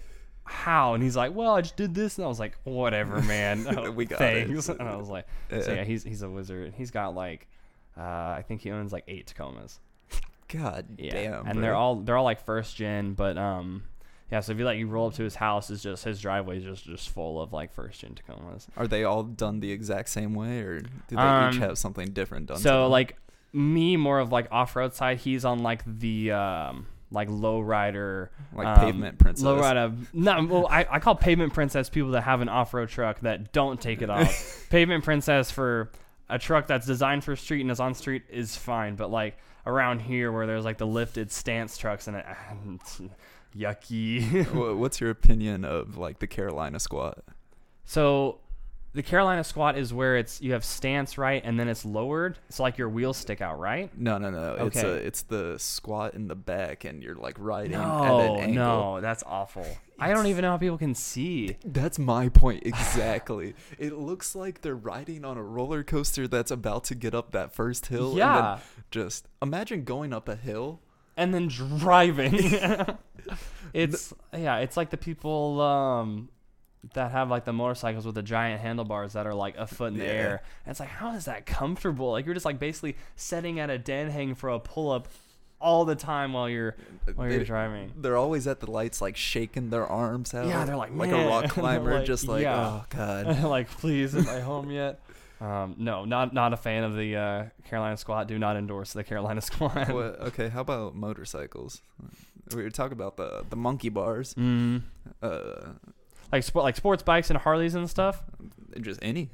[0.52, 0.96] How?
[0.96, 3.68] And he's like, "Well, I just did this," and I was like, "Whatever, man.
[3.70, 4.48] Oh, We got it.
[4.48, 5.74] thanks." And I was like, "So Yeah.
[5.74, 6.74] yeah, he's he's a wizard.
[6.76, 7.48] He's got like,
[7.96, 9.78] uh, I think he owns like eight Tacomas.
[10.50, 11.46] God Yeah, damn.
[11.46, 11.62] and bro.
[11.62, 13.84] they're all they're all like first gen, but um,
[14.32, 14.40] yeah.
[14.42, 16.64] So if you like you roll up to his house, it's just his driveway is
[16.64, 18.68] just just full of like first gen Tacomas.
[18.76, 22.10] Are they all done the exact same way, or do they Um, each have something
[22.10, 22.58] different done?
[22.58, 23.16] to So like
[23.54, 25.18] me, more of like off road side.
[25.20, 29.44] He's on like the um like low rider like um, pavement princess.
[29.44, 29.92] Low rider.
[30.14, 33.52] No, well, I, I call pavement princess people that have an off road truck that
[33.52, 34.68] don't take it off.
[34.70, 35.92] pavement princess for
[36.30, 39.38] a truck that's designed for street and is on street is fine, but like
[39.70, 42.26] around here where there's like the lifted stance trucks and it,
[43.58, 44.78] yucky.
[44.78, 47.24] What's your opinion of like the Carolina squat?
[47.86, 48.40] so
[48.94, 52.38] the Carolina squat is where it's you have stance right and then it's lowered.
[52.48, 53.96] It's like your wheels stick out, right?
[53.98, 54.66] No, no, no.
[54.66, 55.06] It's a, Okay.
[55.06, 58.54] it's the squat in the back, and you're like riding at an No, angle.
[58.56, 59.66] no, that's awful.
[60.00, 61.58] I don't even know how people can see.
[61.66, 63.54] That's my point exactly.
[63.78, 67.54] it looks like they're riding on a roller coaster that's about to get up that
[67.54, 68.10] first hill.
[68.10, 68.42] And Yeah.
[68.56, 70.80] then just imagine going up a hill.
[71.18, 72.34] and then driving.
[73.74, 76.30] it's yeah, it's like the people um,
[76.94, 80.00] that have like the motorcycles with the giant handlebars that are like a foot in
[80.00, 80.12] the Yeah.
[80.12, 80.42] air.
[80.66, 82.12] And it's like, how is that comfortable?
[82.12, 85.08] Like you're just like basically setting at a dead hang for a pull up
[85.62, 86.78] all the time while you're
[87.16, 87.92] while you're driving.
[87.98, 90.48] They're always at the lights, like shaking their arms out.
[90.48, 92.82] Yeah, they're like, like "Man." a rock climber, Like, just like, yeah.
[92.82, 93.44] oh god.
[93.44, 95.00] like, please, am I home yet?
[95.42, 98.28] Um, no, not not a fan of the uh, Carolina squat.
[98.28, 99.88] Do not endorse the Carolina squat.
[99.88, 101.82] Well, okay, how about motorcycles?
[102.54, 104.34] We were talking about the the monkey bars.
[104.34, 104.82] Mm,
[105.24, 105.70] Uh,
[106.32, 108.22] like sport, like sports bikes and Harleys and stuff.
[108.82, 109.30] just any.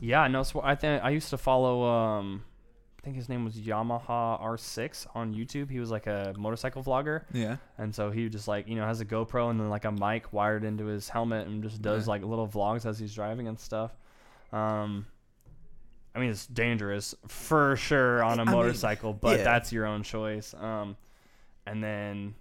[0.00, 0.42] Yeah, no.
[0.42, 1.84] So I think I used to follow.
[1.84, 2.44] Um,
[3.00, 5.70] I think his name was Yamaha R6 on YouTube.
[5.70, 7.56] He was like a motorcycle vlogger, Yeah.
[7.78, 10.32] and so he just like you know has a GoPro and then like a mic
[10.32, 12.10] wired into his helmet and just does Yeah.
[12.10, 13.92] like little vlogs as he's driving and stuff.
[14.52, 15.06] Um,
[16.14, 19.44] I mean, it's dangerous for sure on a I mean, motorcycle, but yeah.
[19.44, 20.52] that's your own choice.
[20.54, 20.96] Um,
[21.66, 22.34] and then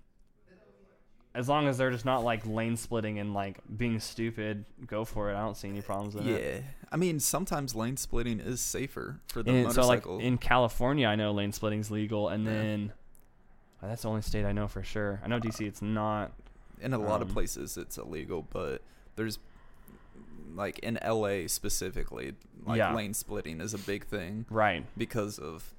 [1.38, 5.30] as long as they're just not like lane splitting and like being stupid, go for
[5.32, 5.36] it.
[5.36, 6.42] I don't see any problems in it.
[6.44, 6.62] Yeah.
[6.92, 11.16] I mean, sometimes lane splitting is safer for the And so like in California, I
[11.16, 12.52] know lane splitting's legal, and Yeah.
[12.52, 12.94] then
[13.84, 15.22] uh, that's the only state I know for sure.
[15.24, 16.32] I know DC, it's not.
[16.82, 18.82] in a lot of um, places it's illegal, but
[19.16, 19.38] there's
[20.56, 22.34] like in LA specifically,
[22.66, 22.96] like Yeah.
[22.96, 24.86] lane splitting is a big thing Right.
[24.98, 25.74] because of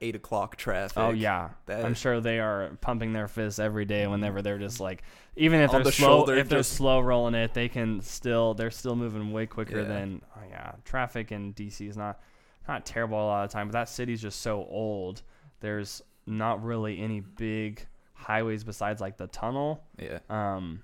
[0.00, 0.96] eight o'clock traffic.
[0.98, 4.80] Oh yeah, that- I'm sure they are pumping their fists every day whenever they're just
[4.80, 5.02] like,
[5.36, 8.54] even if they're the slow, shoulder, if they're just- slow rolling it, they can still
[8.54, 9.88] they're still moving way quicker Yeah.
[9.88, 10.72] than oh yeah.
[10.84, 12.20] Traffic in DC is not
[12.68, 15.22] not terrible a lot of the time, but that city's just so old.
[15.60, 19.82] There's not really any big highways besides like the tunnel.
[19.98, 20.18] Yeah.
[20.28, 20.82] Um,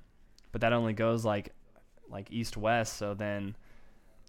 [0.52, 1.52] but that only goes like
[2.08, 2.94] like east west.
[2.96, 3.54] So then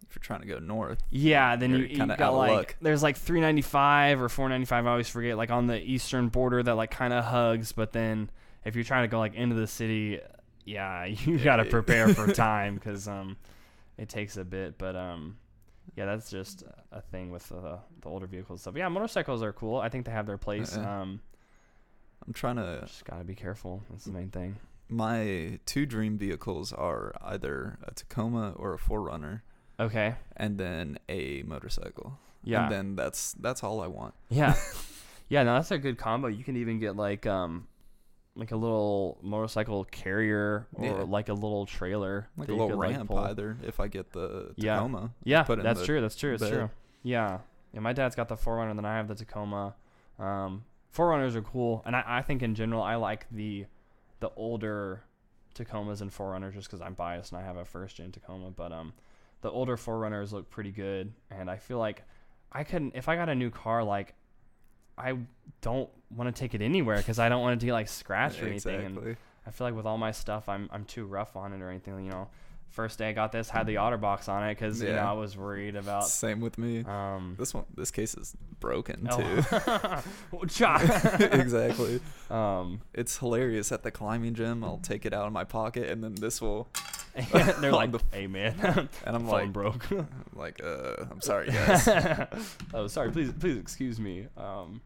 [0.10, 1.02] If you're trying to go north.
[1.10, 2.76] yeah, then you, You're kinda got like luck.
[2.82, 4.86] there's like 395 or 495.
[4.86, 7.72] I always forget like on the eastern border that like kind of hugs.
[7.72, 8.30] But then
[8.64, 10.20] if you're trying to go like into the city,
[10.64, 13.38] yeah, you got to prepare for time because um
[13.98, 14.78] it takes a bit.
[14.78, 15.38] But um
[15.96, 18.76] yeah, that's just a thing with uh, the older vehicles stuff.
[18.76, 19.78] Yeah, motorcycles are cool.
[19.78, 20.76] I think they have their place.
[20.76, 20.84] Uh-uh.
[20.86, 21.22] Um,
[22.26, 23.84] I'm trying to just gotta be careful.
[23.90, 24.56] That's the main thing.
[24.90, 29.42] my two dream vehicles are either a Tacoma or a 4Runner
[29.80, 30.16] Okay.
[30.38, 32.18] and then a motorcycle.
[32.44, 32.64] Yeah.
[32.64, 34.14] And then that's that's all I want.
[34.30, 34.56] Yeah.
[35.30, 36.28] yeah, no, that's a good combo.
[36.28, 37.68] You can even get like um
[38.36, 40.92] like a little motorcycle carrier or Yeah.
[41.08, 42.28] like a little trailer.
[42.38, 43.20] Like a little could, like, ramp pull.
[43.20, 45.12] either if I get the Tacoma.
[45.24, 46.02] Yeah, put in that's the true.
[46.02, 46.34] That's true.
[46.36, 46.70] It's true.
[47.04, 47.40] Yeah.
[47.74, 49.76] Yeah, my dad's got the 4Runner, and then I have the Tacoma.
[50.18, 50.64] Um,
[50.96, 53.66] 4Runners are cool, and I, I think in general I like the
[54.22, 55.04] the older
[55.56, 58.52] Tacomas and 4Runners just because I'm biased and I have a first gen Tacoma.
[58.52, 58.94] But um,
[59.46, 62.02] the older 4Runners look pretty good, and I feel like
[62.52, 64.16] I couldn't if I got a new car like.
[64.98, 65.18] I
[65.62, 68.42] don't want to take it anywhere because I don't want it to get like scratched
[68.42, 68.86] or anything.
[68.86, 71.70] And I feel like with all my stuff, I'm I'm too rough on it or
[71.70, 72.06] anything.
[72.06, 72.30] You know,
[72.76, 75.38] first day I got this had the OtterBox on it because you know I was
[75.38, 76.08] worried about.
[76.08, 76.84] Same with me.
[76.84, 79.18] Um, This one, this case is broken oh.
[79.18, 80.38] too.
[81.32, 82.02] Exactly.
[82.30, 84.64] um, It's hilarious at the climbing gym.
[84.64, 86.68] I'll take it out of my pocket, and then this will,
[87.32, 88.56] they're like, the- "Hey man,
[89.06, 91.88] and I'm phone like, broke." I'm like, uh, I'm sorry, guys.
[92.74, 93.12] oh, sorry.
[93.12, 94.28] Please, please excuse me.
[94.38, 94.82] Um,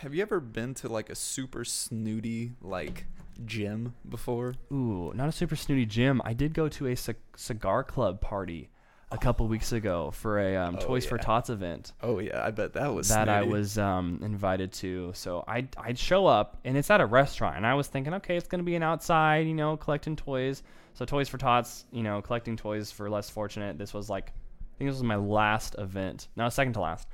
[0.00, 3.04] Have you ever been to like a super snooty like
[3.44, 4.54] gym before?
[4.72, 6.20] ooh, not a super snooty gym.
[6.24, 8.70] I did go to a c- cigar club party
[9.10, 11.22] a couple weeks ago for a um, Oh, Toys for yeah.
[11.22, 11.92] Tots event.
[12.02, 13.52] Oh yeah, I bet that was that I snooty.
[13.58, 15.12] was um, invited to.
[15.14, 18.36] So I'd, I'd show up, and it's at a restaurant, and I was thinking, okay,
[18.36, 20.62] it's going to be an outside, you know, collecting toys.
[20.94, 23.78] So Toys for Tots, you know, collecting toys for less fortunate.
[23.78, 26.28] This was like, I think this was my last event.
[26.36, 27.08] No, second to last.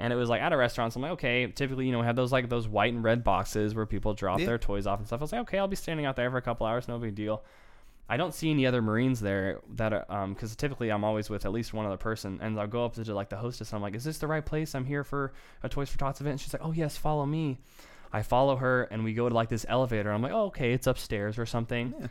[0.00, 0.92] And it was like at a restaurant.
[0.92, 3.22] So I'm like, okay, typically, you know, we have those like those white and red
[3.22, 4.46] boxes where people drop Yeah.
[4.46, 5.20] their toys off and stuff.
[5.20, 7.14] I was like, okay, I'll be standing out there for a couple hours, no big
[7.14, 7.42] deal.
[8.08, 11.44] I don't see any other Marines there that are, um, because typically I'm always with
[11.44, 13.82] at least one other person, and I'll go up to like the hostess, and I'm
[13.82, 14.74] like, "Is this the right place?
[14.74, 15.32] I'm here for
[15.62, 17.58] a Toys for Tots event." And she's like, "Oh yes, follow me."
[18.12, 20.10] I follow her, and we go to like this elevator.
[20.10, 22.06] I'm like, "Oh okay, it's upstairs or something." Yeah.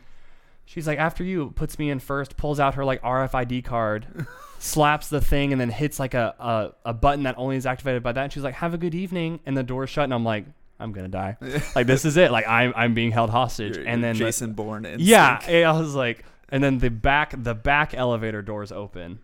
[0.72, 4.26] She's like, after you, puts me in first, pulls out her like RFID card,
[4.60, 8.04] slaps the thing, and then hits like a, a a button that only is activated
[8.04, 8.22] by that.
[8.22, 10.44] And she's like, "Have a good evening," and the door's shut, and I'm like,
[10.78, 11.36] "I'm gonna die."
[11.74, 12.30] like this is it.
[12.30, 14.84] Like I'm I'm being held hostage, You're- and then the- Jason Bourne.
[14.84, 15.08] Instinct.
[15.08, 19.18] yeah, I was like, and then the back the back elevator doors open,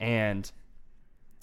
[0.00, 0.50] and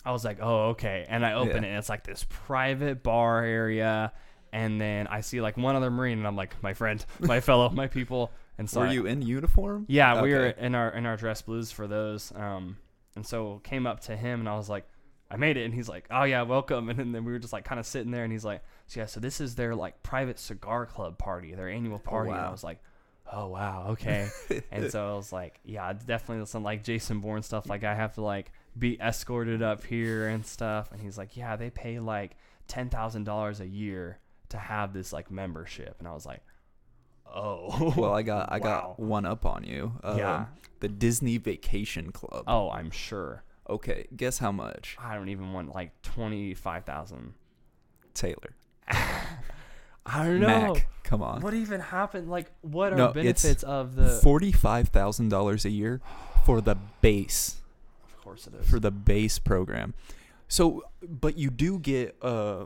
[0.06, 1.70] I was like, oh okay, and I open Yeah.
[1.70, 4.12] it, and it's like this private bar area,
[4.52, 7.70] and then I see like one other marine, and I'm like, my friend, my fellow,
[7.70, 9.86] my people, and so Were I- you in uniform?
[9.90, 12.32] yeah, we were in our in our dress blues for those.
[12.36, 12.78] Um,
[13.16, 14.86] and so came up to him and I was like,
[15.32, 16.88] I made it, and he's like, Oh yeah, welcome.
[17.00, 19.08] And then we were just like kind of sitting there, and he's like, So yeah,
[19.08, 22.30] so this is their like private cigar club party, their annual party.
[22.32, 22.78] And I was like,
[23.34, 24.30] Oh wow, okay.
[24.72, 27.68] and so I was like, Yeah, definitely some like Jason Bourne stuff.
[27.68, 30.92] Like I have to like be escorted up here and stuff.
[30.92, 32.36] And he's like, Yeah, they pay like
[32.68, 35.96] ten thousand dollars a year to have this like membership.
[36.00, 36.42] And I was like,
[37.34, 37.94] Oh.
[37.98, 38.64] Well, I got I Wow.
[38.64, 39.94] got one up on you.
[40.04, 40.46] Um, Yeah.
[40.80, 42.44] The Disney Vacation Club.
[42.48, 43.44] Oh, I'm sure.
[43.70, 44.98] Okay, guess how much?
[45.00, 47.34] I don't even want like twenty five thousand.
[48.14, 48.56] Taylor.
[50.06, 50.48] I don't know.
[50.74, 51.42] Mac, come on.
[51.42, 52.30] What even happened?
[52.30, 53.14] Like, what are No, it's
[53.44, 54.10] benefits of the?
[54.10, 56.02] Forty-five thousand dollars a year
[56.46, 57.62] for the base.
[58.04, 58.70] of course it is.
[58.70, 59.94] for the base program.
[60.48, 62.66] So, but you do get uh,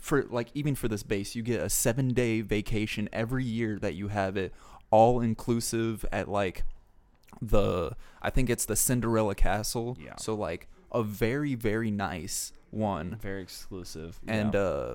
[0.00, 3.94] for like even for this base, you get a seven day vacation every year that
[3.94, 4.52] you have it,
[4.90, 6.64] all inclusive at like
[7.42, 7.92] the
[8.22, 9.96] I think it's the Cinderella Castle.
[10.00, 10.16] Yeah.
[10.16, 14.20] So like a very very nice one, Very exclusive.
[14.26, 14.60] and yeah.
[14.60, 14.94] uh,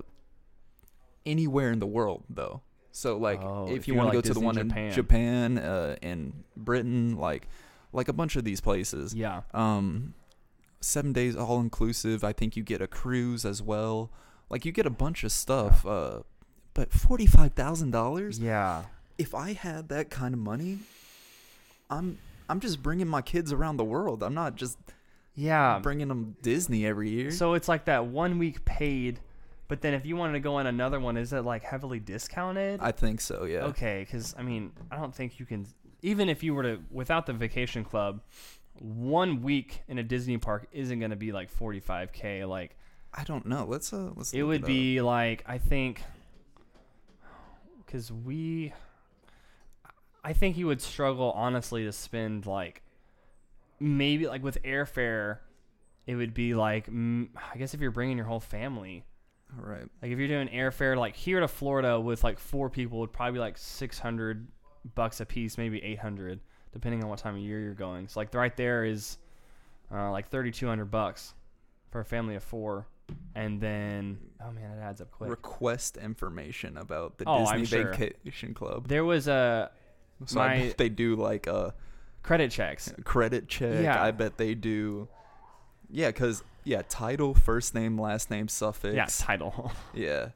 [1.26, 2.62] anywhere in the world though.
[2.92, 4.86] So like Oh, if if you want to like, go to the one Japan.
[4.88, 7.48] in Japan, uh, in Britain, like
[7.92, 9.14] like a bunch of these places.
[9.14, 9.42] yeah.
[9.54, 10.14] Um,
[10.82, 12.24] seven days all inclusive.
[12.24, 14.12] I think you get a cruise as well.
[14.50, 15.86] Like you get a bunch of stuff.
[15.86, 16.20] Uh,
[16.74, 18.40] but forty five thousand dollars.
[18.40, 18.84] Yeah.
[19.18, 20.80] If I had that kind of money,
[21.90, 22.18] I'm
[22.50, 24.24] I'm just bringing my kids around the world.
[24.24, 24.78] I'm not just
[25.36, 25.80] Yeah.
[25.80, 27.32] bringing them Disney every year.
[27.32, 29.20] So it's like that one week paid,
[29.68, 32.80] but then if you wanted to go on another one, is it like heavily discounted?
[32.82, 33.46] I think so.
[33.46, 33.66] Yeah.
[33.66, 35.66] Okay, because I mean, I don't think you can.
[36.02, 38.20] Even if you were to, without the vacation club,
[38.80, 42.48] one week in a Disney park isn't going to be like 45k.
[42.48, 42.76] Like
[43.14, 43.66] I don't know.
[43.66, 44.34] Let's uh let's.
[44.34, 44.68] it would up.
[44.68, 46.02] be like I think,
[47.86, 48.74] because we,
[50.24, 52.82] I think you would struggle honestly to spend like,
[53.80, 55.40] maybe like with airfare,
[56.08, 59.06] it would be like I guess if you're bringing your whole family.
[59.56, 59.88] All right.
[60.02, 63.34] Like if you're doing airfare, like here to Florida with like four people would probably
[63.34, 64.48] be like six hundred
[64.96, 66.40] bucks a piece, maybe eight hundred,
[66.72, 68.08] depending on what time of year you're going.
[68.08, 69.20] So like right there is
[69.94, 71.36] uh, like thirty two hundred bucks
[71.92, 72.88] for a family of four,
[73.36, 75.30] and then oh man, it adds up quick.
[75.30, 77.94] Request information about the Oh, I'm Disney sure.
[77.94, 78.88] Vacation Club.
[78.88, 79.72] there was a
[80.26, 81.74] So I my- bet they do like a
[82.24, 82.94] credit checks.
[83.04, 83.84] credit check.
[83.84, 84.02] Yeah.
[84.02, 85.08] I bet they do.
[85.90, 88.96] Yeah, cause yeah, title, first name, last name, suffix.
[88.96, 89.72] Yeah, title.
[89.94, 90.30] Yeah.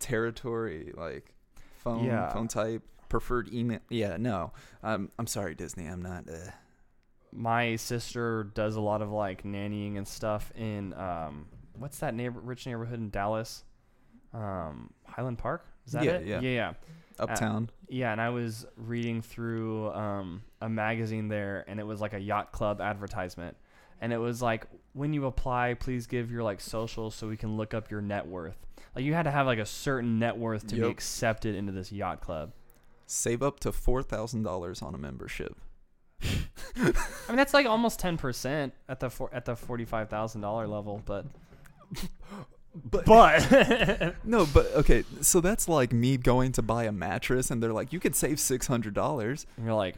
[0.00, 1.32] Territory, like
[1.78, 2.32] phone, Yeah.
[2.32, 3.78] phone type, preferred email.
[3.88, 4.52] Yeah, no.
[4.82, 5.86] Um, I'm sorry, Disney.
[5.86, 6.28] I'm not.
[6.28, 6.50] Uh,
[7.32, 11.46] my sister does a lot of like nannying and stuff in um
[11.78, 13.64] what's that neighbor rich neighborhood in Dallas?
[14.32, 15.64] Um Highland Park?
[15.86, 16.26] Is that Yeah, it?
[16.26, 16.40] yeah.
[16.40, 16.72] Yeah, yeah.
[17.18, 17.70] uptown.
[17.88, 22.18] Yeah, and I was reading through um, a magazine there, and it was like a
[22.18, 23.54] yacht club advertisement,
[24.00, 27.56] and it was like, when you apply, please give your like social so we can
[27.58, 28.56] look up your net worth.
[28.96, 31.92] Like you had to have like a certain net worth to be accepted into this
[31.92, 32.52] yacht club.
[33.06, 35.56] Save up to four thousand dollars on a membership.
[36.22, 36.92] I
[37.28, 40.66] mean, that's like almost ten percent at the for, at the forty five thousand dollar
[40.66, 41.26] level, but
[42.74, 45.04] But but no, but okay.
[45.20, 48.40] So that's like me going to buy a mattress, and they're like, "You could save
[48.40, 49.96] six hundred dollars." And you're like,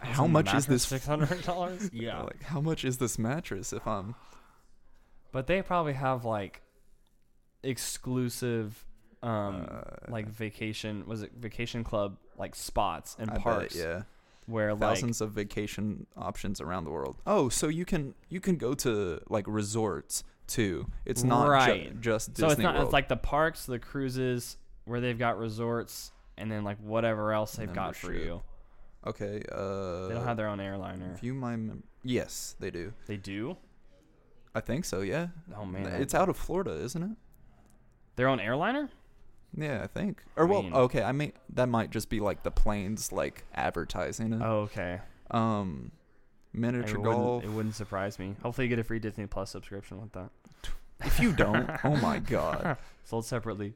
[0.00, 1.90] How much is this- Six hundred dollars.
[1.92, 3.72] yeah, Like, how much is this mattress?
[3.72, 4.14] If I'm
[5.32, 6.62] but they probably have like
[7.64, 8.84] exclusive
[9.22, 14.02] um uh, like vacation was it vacation club like spots and I bet, parks yeah.
[14.46, 17.16] where like thousands of vacation options around the world.
[17.26, 20.86] Oh, so you can you can go to like resorts too.
[21.04, 22.00] It's not ju- Right.
[22.00, 22.84] just so it's not World.
[22.86, 27.56] it's like the parks the cruises where they've got resorts and then like whatever else
[27.56, 28.26] they've got for Membership.
[28.28, 28.42] you
[29.06, 29.42] okay.
[29.50, 32.92] Uh, they don't have their own airliner view my mem- yes, they do.
[33.06, 33.56] they do
[34.54, 35.00] I think so.
[35.00, 35.28] Yeah.
[35.56, 37.16] oh man it's out of Florida, isn't it?
[38.16, 38.90] their own airliner
[39.56, 40.22] Yeah, I think.
[40.36, 41.02] Or well, mean- okay.
[41.02, 44.40] I mean that might just be like the planes like advertising it.
[44.42, 45.90] oh okay Um,
[46.54, 47.44] it miniature wouldn't, golf.
[47.44, 50.30] it wouldn't surprise me hopefully you get a free disney plus subscription with that
[51.04, 52.76] If you don't, oh my god.
[53.04, 53.74] sold separately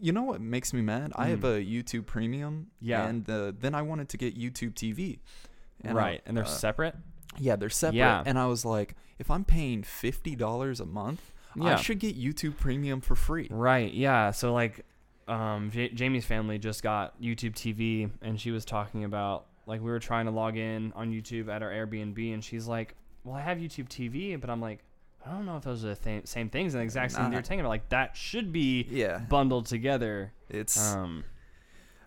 [0.00, 1.12] You know what makes me mad?
[1.14, 1.58] I have Mm.
[1.58, 2.68] a YouTube Premium.
[2.80, 3.06] Yeah.
[3.06, 5.18] And uh, then I wanted to get YouTube TV.
[5.84, 6.96] I- right and they're uh, separate
[7.38, 7.98] Yeah, they're separate.
[7.98, 8.22] Yeah.
[8.26, 11.20] And I was like, if I'm paying fifty dollars a month,
[11.60, 13.46] I should get YouTube Premium for free.
[13.50, 13.92] Right.
[13.92, 14.30] Yeah.
[14.32, 14.84] So like,
[15.28, 19.90] um, J- Jamie's family just got YouTube TV, and she was talking about like we
[19.90, 22.94] were trying to log in on YouTube at our Airbnb, and she's like,
[23.24, 24.80] "Well, I have YouTube TV," but I'm like,
[25.24, 27.30] I don't know if those are the th- same things and the exact same Nah.
[27.32, 27.68] you're talking about.
[27.68, 30.32] Like that should be Yeah, bundled together.
[30.48, 31.24] it's Um,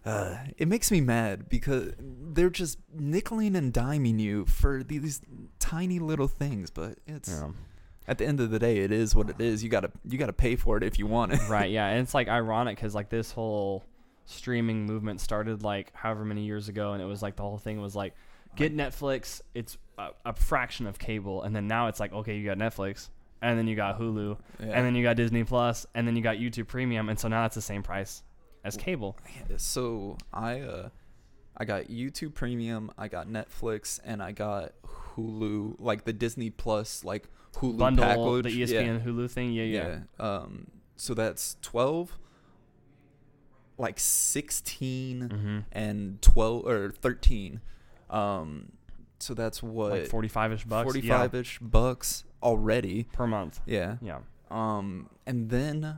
[0.06, 5.22] uh, it makes me mad because they're just nickeling and diming you for these
[5.60, 6.70] tiny little things.
[6.70, 7.50] But it's yeah.
[8.08, 9.64] at the end of the day, it is what it is.
[9.64, 11.40] You gotta you gotta pay for it if you want it.
[11.50, 11.72] right.
[11.72, 11.88] Yeah.
[11.88, 13.84] And it's like ironic because like this whole
[14.26, 17.80] streaming movement started like however many years ago, and it was like the whole thing
[17.82, 18.14] was like
[18.56, 19.42] get Netflix.
[19.54, 23.10] It's a, a fraction of cable, and then now it's like okay, you got Netflix,
[23.42, 24.66] and then you got Hulu, Yeah.
[24.68, 27.46] and then you got Disney Plus, and then you got YouTube Premium, and so now
[27.46, 28.24] it's the same price
[28.64, 29.18] as cable.
[29.58, 30.90] So I uh
[31.58, 34.74] I got YouTube Premium, I got Netflix, and I got
[35.16, 38.04] Hulu, like the Disney Plus, like Hulu Bundle
[38.42, 38.68] package.
[38.68, 39.54] the ESPN Hulu thing.
[39.54, 40.00] Yeah, yeah.
[40.20, 40.26] Yeah.
[40.26, 40.68] Um.
[40.98, 42.18] So that's twelve,
[43.78, 45.60] like 16 Mm-hmm.
[45.72, 47.62] and twelve or thirteen.
[48.10, 48.72] Um.
[49.20, 50.86] so that's what like 45ish bucks.
[50.86, 53.08] 45 ish bucks already.
[53.14, 53.62] per month.
[53.66, 53.98] Yeah.
[54.02, 54.20] Yeah.
[54.52, 55.98] Um, and then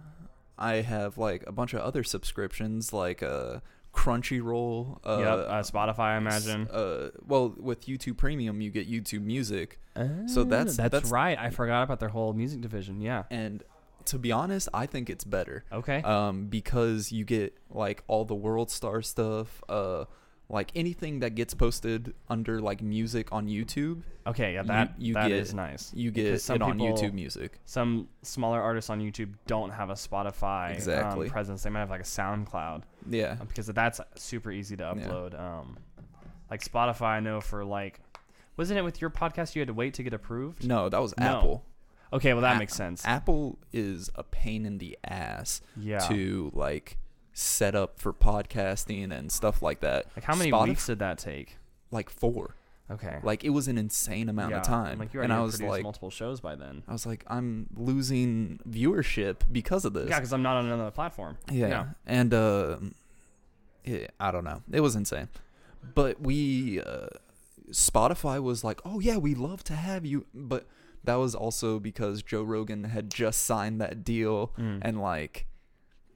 [0.57, 3.59] I have like a bunch of other subscriptions, like uh,
[3.93, 4.99] Crunchyroll.
[5.05, 5.27] Uh, yep.
[5.47, 6.67] Uh, Spotify, I imagine.
[6.71, 9.79] Uh, well, with YouTube Premium, you get YouTube Music,
[10.27, 11.37] so that's- that's, that's- right.
[11.37, 13.01] I forgot about their whole music division.
[13.01, 13.23] Yeah.
[13.29, 13.63] and
[14.07, 15.63] to be honest, I think it's better.
[15.71, 16.01] Okay.
[16.01, 19.63] Um, because you get like all the World Star stuff.
[19.69, 20.05] Uh,
[20.49, 24.53] like anything that gets posted under like music on YouTube, okay.
[24.53, 24.63] Yeah.
[24.63, 25.91] That you that get- is nice.
[25.93, 27.59] you get some it on people- YouTube Music.
[27.65, 31.27] Some smaller artists on YouTube don't have a Spotify Exactly.
[31.27, 31.63] um, presence.
[31.63, 33.35] They might have like a SoundCloud Yeah.
[33.41, 34.93] uh, because that's super easy to Yeah.
[35.05, 35.37] upload.
[35.37, 35.77] Um,
[36.49, 37.99] like Spotify, I know for like,
[38.55, 40.65] wasn't it with your podcast you had to wait to get approved?
[40.65, 41.25] No, that was No.
[41.25, 41.65] Apple.
[42.13, 43.05] Okay, well that A- makes sense.
[43.05, 45.99] Apple is a pain in the ass yeah.
[46.07, 46.97] to like
[47.33, 50.05] set up for podcasting and stuff like that.
[50.15, 51.57] Like how many Spotif- weeks did that take?
[51.91, 52.55] Like four.
[52.89, 53.19] Okay.
[53.21, 54.99] Like it was an insane amount Yeah, of time.
[54.99, 56.83] Like you and I was like multiple shows by then.
[56.87, 60.09] I was like I'm losing viewership because of this.
[60.09, 61.37] Yeah, because I'm not on another platform.
[61.51, 61.67] Yeah.
[61.67, 61.85] Yeah.
[62.05, 62.77] And uh
[63.83, 64.61] yeah, I don't know.
[64.71, 65.27] It was insane.
[65.93, 67.07] But we uh
[67.71, 70.65] Spotify was like, "Oh yeah, we love to have you." But
[71.07, 74.79] that was also because Joe Rogan had just signed that deal Mm.
[74.83, 75.47] and like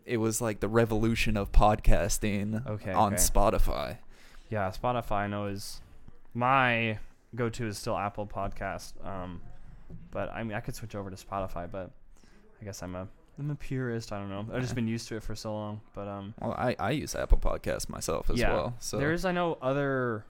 [0.05, 3.21] it was like the revolution of podcasting Okay, on okay.
[3.21, 3.97] Spotify.
[4.49, 5.81] Yeah, Spotify I know is
[6.33, 6.97] my
[7.35, 8.93] go-to is still Apple Podcast.
[9.05, 9.41] Um,
[10.11, 11.91] but I mean I could switch over to Spotify, but
[12.61, 13.07] I guess I'm a
[13.39, 14.11] I'm a purist.
[14.11, 14.45] I don't know.
[14.53, 15.81] I've just been used to it for so long.
[15.95, 18.75] But um, Well, I, I use Apple Podcasts myself as yeah, well.
[18.79, 20.25] So there's I know other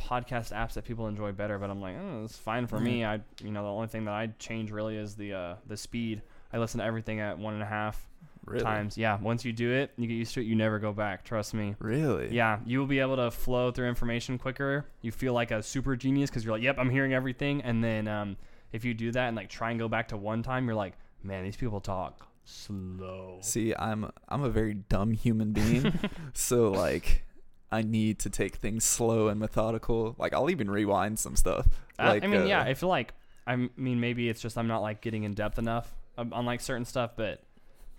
[0.00, 3.04] podcast apps that people enjoy better, but I'm like, oh, it's fine for me.
[3.04, 6.22] I you know the only thing that I change really is the uh, the speed.
[6.52, 8.08] I listen to everything at one and a half
[8.44, 8.98] really, times.
[8.98, 10.44] Yeah, once you do it, you get used to it.
[10.44, 11.24] You never go back.
[11.24, 11.76] Trust me.
[11.78, 12.34] Really?
[12.34, 14.86] Yeah, you will be able to flow through information quicker.
[15.02, 17.62] You feel like a super genius because you're like, yep, I'm hearing everything.
[17.62, 18.36] And then um,
[18.72, 20.94] if you do that and like try and go back to one time, you're like,
[21.22, 23.38] man, these people talk slow.
[23.40, 25.98] See, I'm I'm a very dumb human being.
[26.34, 27.24] so like
[27.72, 30.14] I need to take things slow and methodical.
[30.18, 31.66] Like I'll even rewind some stuff.
[31.98, 33.14] Uh, Like I mean, yeah, uh, I feel like
[33.46, 36.84] I mean maybe it's just I'm not like getting in depth enough on like certain
[36.84, 37.42] stuff, but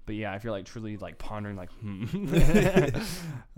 [0.06, 2.06] but yeah, if you're like truly like pondering like, hmm.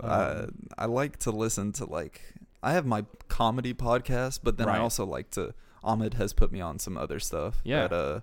[0.00, 0.46] uh,
[0.78, 2.20] I like to listen to like
[2.62, 6.60] I have my comedy podcast, but then I also like to Ahmed has put me
[6.60, 7.88] on some other stuff Yeah.
[7.88, 8.20] that uh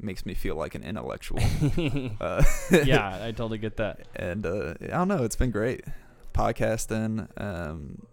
[0.00, 1.40] makes me feel like an intellectual.
[2.20, 2.42] uh,
[2.84, 4.06] yeah, I totally get that.
[4.16, 5.84] and uh, I don't know, it's been great
[6.34, 7.28] podcasting.
[7.40, 8.06] Um,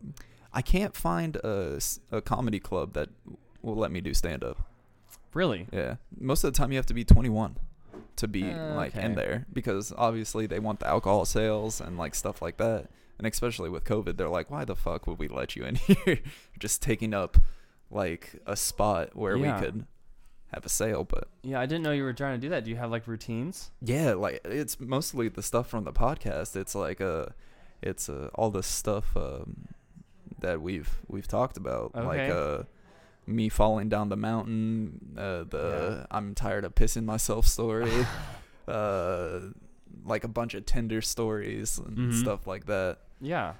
[0.53, 1.79] I can't find a
[2.23, 3.09] comedy club that
[3.61, 4.59] will let me do stand up.
[5.33, 5.67] Really?
[5.71, 7.57] Yeah, most of the time you have to be 21
[8.17, 12.13] to be Uh, like in there because obviously they want the alcohol sales and like
[12.15, 12.87] stuff like that.
[13.17, 16.19] And especially with COVID, they're like, "Why the fuck would we let you in here?
[16.59, 17.37] Just taking up
[17.89, 19.59] like a spot where Yeah.
[19.59, 19.85] we could
[20.53, 22.63] have a sale." But Yeah, I didn't know you were trying to do that.
[22.65, 23.71] Do you have like routines?
[23.81, 26.55] yeah, like it's mostly the stuff from the podcast.
[26.57, 27.27] It's like uh
[27.81, 29.67] it's uh, all the stuff um,
[30.39, 32.63] that we've we've talked about, like uh
[33.27, 38.05] me falling down the mountain, uh, the I'm tired of pissing myself story,
[38.67, 39.39] uh,
[40.05, 42.19] like a bunch of Tinder stories and Mhm.
[42.19, 42.97] stuff like that.
[43.21, 43.53] Yeah.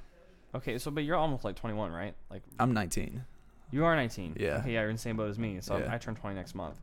[0.56, 2.16] Okay, so but you're almost like 21, right?
[2.30, 3.24] Like I'm 19.
[3.72, 4.36] you are 19.
[4.38, 4.58] Yeah.
[4.58, 5.60] Okay, yeah, you're in the same boat as me.
[5.62, 5.94] So Yeah.
[5.94, 6.78] I turn 20 next month.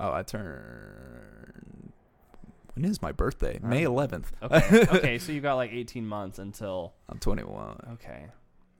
[0.00, 1.75] Oh, I turn.
[2.76, 3.58] When is my birthday?
[3.62, 4.26] May Um, 11th.
[4.42, 4.86] Okay.
[4.98, 6.92] okay, so you got like 18 months until.
[7.08, 7.80] I'm 21.
[7.94, 8.26] Okay.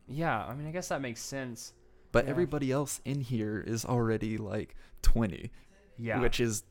[0.07, 1.73] Yeah, I mean, I guess that makes sense.
[2.13, 2.31] But Yeah.
[2.31, 5.51] everybody else in here is already like 20,
[5.99, 6.21] Yeah.
[6.21, 6.63] which is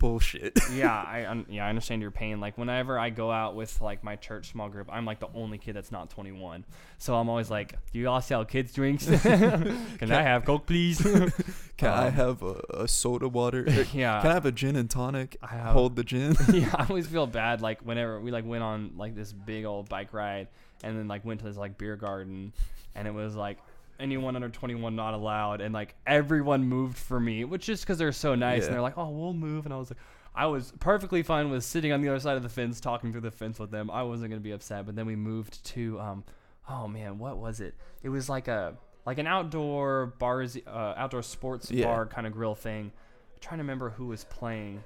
[0.00, 0.58] bullshit.
[0.72, 2.40] yeah, I un- yeah I understand your pain.
[2.40, 5.58] Like whenever I go out with like my church small group, I'm like the only
[5.58, 6.64] kid that's not 21.
[6.98, 9.06] So I'm always like, "Do you all sell kids drinks?
[9.22, 11.00] Can I have Coke, please?"
[11.76, 13.64] Can I Um, have a, a soda water?
[13.94, 14.20] yeah.
[14.20, 15.36] Can I have a gin and tonic?
[15.42, 16.34] I have- Hold the gin.
[16.52, 19.88] yeah, I always feel bad like whenever we like went on like this big old
[19.88, 20.48] bike ride
[20.82, 22.52] and then like went to this like beer garden
[22.94, 23.58] and it was like
[24.00, 28.12] anyone under 21 not allowed and like everyone moved for me which is because they're
[28.12, 28.66] so nice Yeah.
[28.66, 29.98] and they're like oh we'll move and i was like
[30.34, 33.20] i was perfectly fine with sitting on the other side of the fence talking through
[33.20, 35.98] the fence with them i wasn't going to be upset but then we moved to
[36.00, 36.24] um
[36.68, 38.74] oh man what was it it was like a
[39.06, 41.86] like an outdoor bars uh, outdoor sports Yeah.
[41.86, 42.92] bar kind of grill thing
[43.34, 44.82] I'm trying to remember who was playing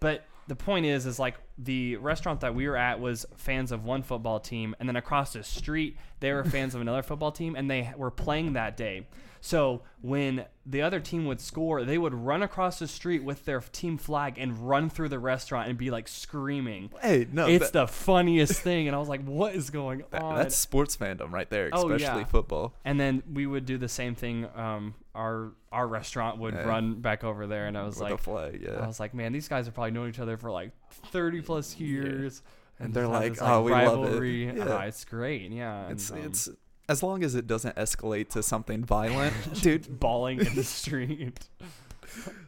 [0.00, 3.84] but the point is is like the restaurant that we were at was fans of
[3.84, 7.54] one football team, and then across the street they were fans of another football team,
[7.54, 9.06] and they were playing that day.
[9.40, 13.60] So when the other team would score, they would run across the street with their
[13.60, 16.90] team flag and run through the restaurant and be like screaming.
[17.00, 20.22] Hey, no, it's that- the funniest thing, and I was like, "What is going that-
[20.22, 22.24] on?" that's sports fandom right there, Oh, especially yeah.
[22.26, 22.74] football.
[22.84, 24.46] and then we would do the same thing.
[24.54, 26.62] Um, our our restaurant would Yeah.
[26.62, 28.80] run back over there, and I was with like, the flag, yeah.
[28.82, 31.78] I was like, man, these guys have probably known each other for like thirty plus
[31.78, 32.42] years,
[32.80, 34.46] And they're have like, this, "Oh, we love it." rivalry.
[34.56, 34.64] Yeah.
[34.68, 35.82] Ah, it's great, yeah.
[35.84, 36.48] and, it's um, it's
[36.88, 39.98] as long as it doesn't escalate to something violent, dude.
[40.00, 41.38] bawling in the street.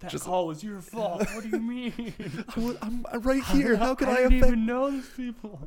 [0.01, 1.21] that Just- call was your fault.
[1.35, 2.15] What do you mean?
[2.57, 3.77] I I'm I'm right here.
[3.77, 4.47] How could I, didn't affect?
[4.49, 5.61] even know these people?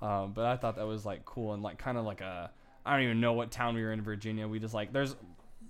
[0.00, 2.50] Um, but I thought that was like cool and like kind of like a
[2.86, 4.46] I don't even know what town we were in Virginia.
[4.48, 5.14] We just like there's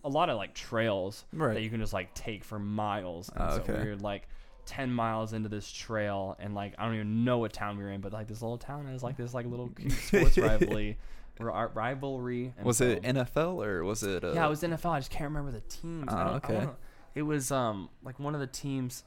[0.05, 3.29] a lot of like trails that you can just like take for miles.
[3.31, 3.83] And Oh, so okay.
[3.83, 4.29] we were like
[4.67, 7.91] ten miles into this trail and like I don't even know what town we were
[7.91, 10.97] in, but like this little town has like this like little cute sports rivalry.
[11.41, 12.55] Ri- Rivalry.
[12.57, 14.25] And Was it NFL or was it?
[14.25, 14.91] Uh, yeah, it was NFL.
[14.91, 16.13] I just can't remember the teams.
[16.13, 16.55] I Oh, okay.
[16.55, 16.77] wanna-
[17.15, 19.05] it was um like one of the teams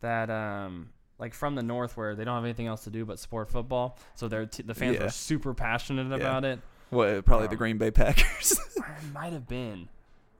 [0.00, 3.18] that um like from the north where they don't have anything else to do but
[3.18, 3.98] support football.
[4.14, 5.04] So their t- the fans Yeah.
[5.04, 6.60] were super passionate about it.
[6.90, 7.24] what?
[7.24, 8.58] Probably the Um, Green Bay Packers.
[8.76, 9.88] It might have been,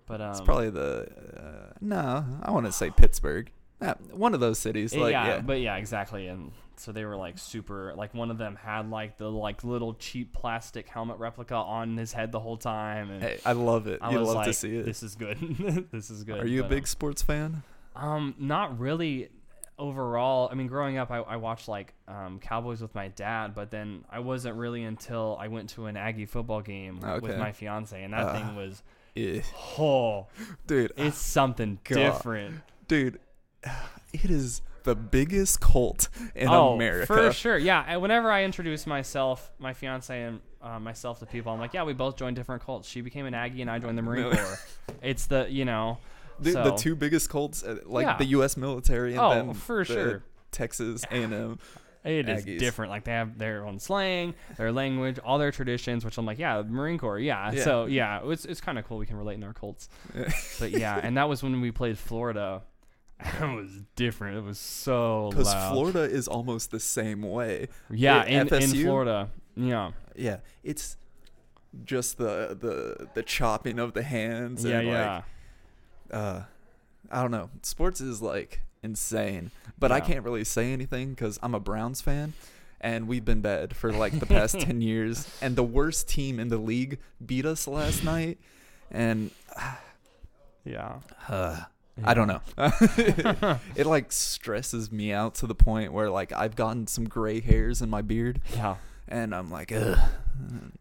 [0.07, 1.09] but um, it's probably the.
[1.37, 3.51] Uh, no, I want to say Pittsburgh.
[3.83, 4.95] Ah, one of those cities.
[4.95, 6.29] Like yeah, yeah, but yeah, exactly.
[6.29, 7.93] And so they were like super.
[7.97, 12.13] Like one of them had like the like little cheap plastic helmet replica on his
[12.13, 13.11] head the whole time.
[13.11, 14.01] And Hey, I love it.
[14.03, 14.85] I You love like, to see it.
[14.85, 15.39] this is good.
[15.93, 16.41] this is good.
[16.41, 17.63] Are you a big um, sports fan?
[17.97, 19.29] Um, not really
[19.79, 20.49] overall.
[20.51, 24.05] I mean, growing up, I, I watched like um, Cowboys with my dad, but then
[24.11, 28.13] I wasn't really until I went to an Aggie football game with my fiance, and
[28.13, 28.33] that Ah.
[28.33, 28.83] thing was
[29.15, 29.41] Yeah.
[29.79, 30.27] oh,
[30.67, 31.95] Dude, it's something God.
[31.97, 32.61] different.
[32.89, 33.19] dude,
[34.13, 37.07] it is the biggest cult in oh, America.
[37.07, 37.59] for sure.
[37.59, 37.85] Yeah.
[37.87, 41.85] And whenever I introduce myself, my fiance and uh, myself to people, I'm like, yeah,
[41.85, 42.89] we both joined different cults.
[42.89, 44.59] She became an Aggie, and I joined the Marine Corps.
[45.03, 45.99] It's the you know.
[46.41, 48.17] Dude, so, the two biggest cults, uh, like Yeah.
[48.17, 48.57] the U.S.
[48.57, 50.23] military and Oh, then for the sure.
[50.51, 51.59] Texas A&M.
[52.05, 52.59] It is Aggies.
[52.59, 52.91] different.
[52.91, 56.05] Like they have their own slang, their language, all their traditions.
[56.05, 57.51] Which I'm like, yeah, Marine Corps, yeah.
[57.53, 57.65] Yeah.
[57.65, 58.99] So yeah, it's it's kind of cool.
[58.99, 59.89] We can relate in our cults.
[60.61, 62.63] But yeah, and that was when we played Florida.
[63.41, 64.39] It was different.
[64.39, 65.53] It was so Because.
[65.71, 67.69] Florida is almost the same way.
[67.91, 70.97] yeah, Yeah, in, in Florida, yeah, Yeah, it's
[71.85, 74.65] just the the the chopping of the hands.
[74.65, 75.15] yeah, and yeah.
[75.15, 75.25] Like,
[76.11, 76.41] uh,
[77.11, 77.51] I don't know.
[77.63, 82.35] Sports is like insane, but I can't really say anything because I'm a Browns fan,
[82.81, 85.29] and we've been bad for like the past ten years.
[85.41, 88.39] And the worst team in the league beat us last night,
[88.91, 89.31] and
[90.65, 90.97] yeah.
[91.29, 91.61] uh,
[92.03, 92.41] I don't know.
[93.77, 97.81] it like stresses me out to the point where like I've gotten some gray hairs
[97.83, 98.77] in my beard, Yeah,
[99.07, 99.99] and I'm like, Ugh.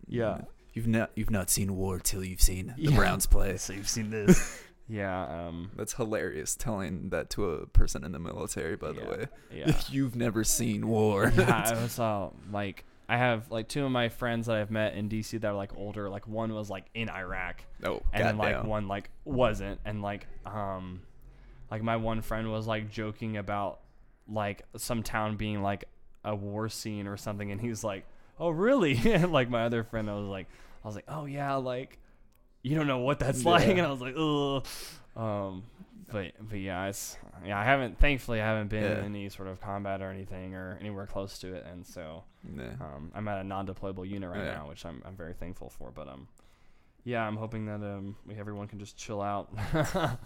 [0.08, 0.42] yeah.
[0.74, 2.96] You've not you've not seen war till you've seen the Yeah.
[2.96, 3.58] Browns play.
[3.58, 4.64] So you've seen this.
[4.90, 5.48] yeah.
[5.48, 5.70] Um.
[5.76, 9.28] That's hilarious telling that to a person in the military, by the way.
[9.54, 9.80] Yeah.
[9.90, 11.32] You've never seen war.
[11.38, 14.96] yeah, I was uh, like I have like two of my friends that I've met
[14.96, 16.10] in DC that are like older.
[16.10, 20.28] Like one was like in Iraq, oh, and then like one like wasn't, and like
[20.46, 21.02] um,
[21.70, 23.80] like my one friend was like joking about
[24.28, 25.86] like some town being like
[26.24, 28.06] a war scene or something, and he's like,
[28.40, 30.48] "Oh, really?" and like my other friend, I was like,
[30.84, 32.00] I was like, "Oh yeah, like
[32.62, 34.66] you don't know what that's like," and I was like, "Ugh."
[35.16, 35.64] Um,
[36.12, 37.58] but but yeah, it's yeah.
[37.60, 39.00] I haven't thankfully I haven't been Yeah.
[39.00, 42.24] in any sort of combat or anything or anywhere close to it, and so
[42.56, 42.74] Yeah.
[42.82, 44.56] um, I'm at a non-deployable unit right Yeah.
[44.56, 45.92] now, which I'm I'm very thankful for.
[45.92, 46.28] But um,
[47.04, 49.50] yeah, I'm hoping that um we, everyone can just chill out.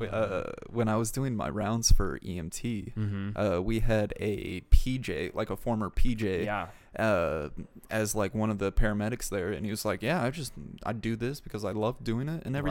[0.00, 3.30] Uh, when I was doing my rounds for EMT, mm-hmm.
[3.36, 6.68] uh, we had a PJ, like a former PJ, yeah.
[6.96, 7.48] uh,
[7.90, 10.52] as like one of the paramedics there, and he was like, "Yeah, I just
[10.84, 12.64] I do this because I love doing it and Right.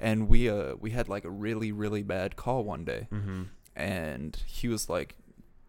[0.00, 3.42] Everything." And we uh we had like a really really bad call one day, Mm-hmm.
[3.76, 5.16] and he was like,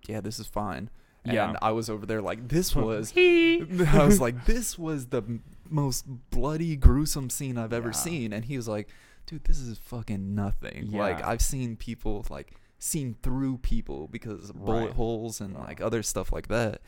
[0.07, 0.89] "Yeah, this is fine."
[1.23, 1.53] And Yeah.
[1.61, 5.39] I was over there like, "This was." I was like, "This was the
[5.69, 7.93] most bloody, gruesome scene I've ever Yeah.
[7.93, 8.89] seen," and he was like,
[9.27, 10.87] "Dude, this is fucking nothing.
[10.89, 10.99] Yeah.
[11.01, 14.93] Like I've seen people like seen through people because of bullet Right.
[14.93, 16.81] holes and like other stuff like that,"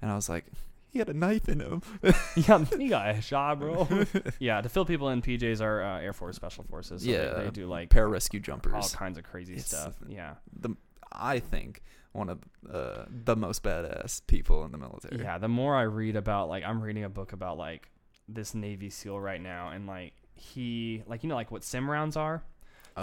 [0.00, 0.46] and I was like,
[0.90, 1.82] "He had a knife in him."
[2.36, 3.88] yeah, he got a shot, bro.
[4.38, 7.02] yeah, to fill people in, PJs are uh, Air Force Special Forces.
[7.04, 8.74] So Yeah, they, do like Pararescue all jumpers.
[8.74, 9.94] All kinds of crazy It's- stuff.
[10.08, 10.70] Yeah, The
[11.12, 12.38] I think one of
[12.72, 15.20] uh, the most badass people in the military.
[15.22, 15.38] yeah.
[15.38, 17.88] The more I read about, like, I'm reading a book about like
[18.28, 22.16] this Navy SEAL right now, and like he, like you know, like what sim rounds
[22.16, 22.42] are.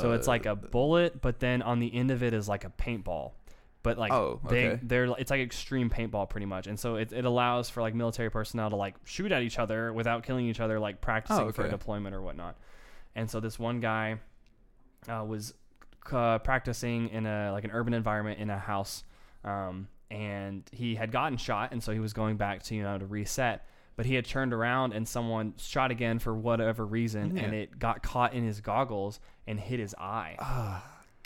[0.02, 2.66] So it's like Uh, a bullet, but then on the end of it is like
[2.66, 3.32] a paintball.
[3.88, 4.80] But like Oh, they okay.
[4.84, 8.30] they're it's like extreme paintball pretty much, and so it, it allows for like military
[8.30, 11.66] personnel to like shoot at each other without killing each other, like practicing for Oh,
[11.66, 11.72] okay.
[11.72, 12.58] deployment or whatnot.
[13.16, 14.18] And so this one guy
[15.08, 15.54] uh, was
[16.12, 19.04] uh, practicing in a like an urban environment in a house,
[19.44, 22.98] um, and he had gotten shot, and so he was going back to you know
[22.98, 23.66] to reset.
[23.96, 28.04] But he had turned around and someone shot again for whatever reason, and it got
[28.04, 30.36] caught in his goggles and hit his eye.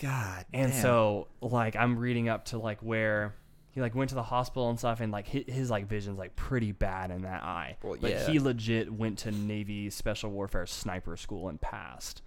[0.02, 0.46] God.
[0.52, 0.82] And damn.
[0.82, 3.36] so like I'm reading up to like where
[3.70, 6.36] he like went to the hospital and stuff and like his, his like vision's like
[6.36, 7.78] pretty bad in that eye.
[7.84, 8.28] Well, but yeah.
[8.28, 12.22] he legit went to Navy Special Warfare sniper school and passed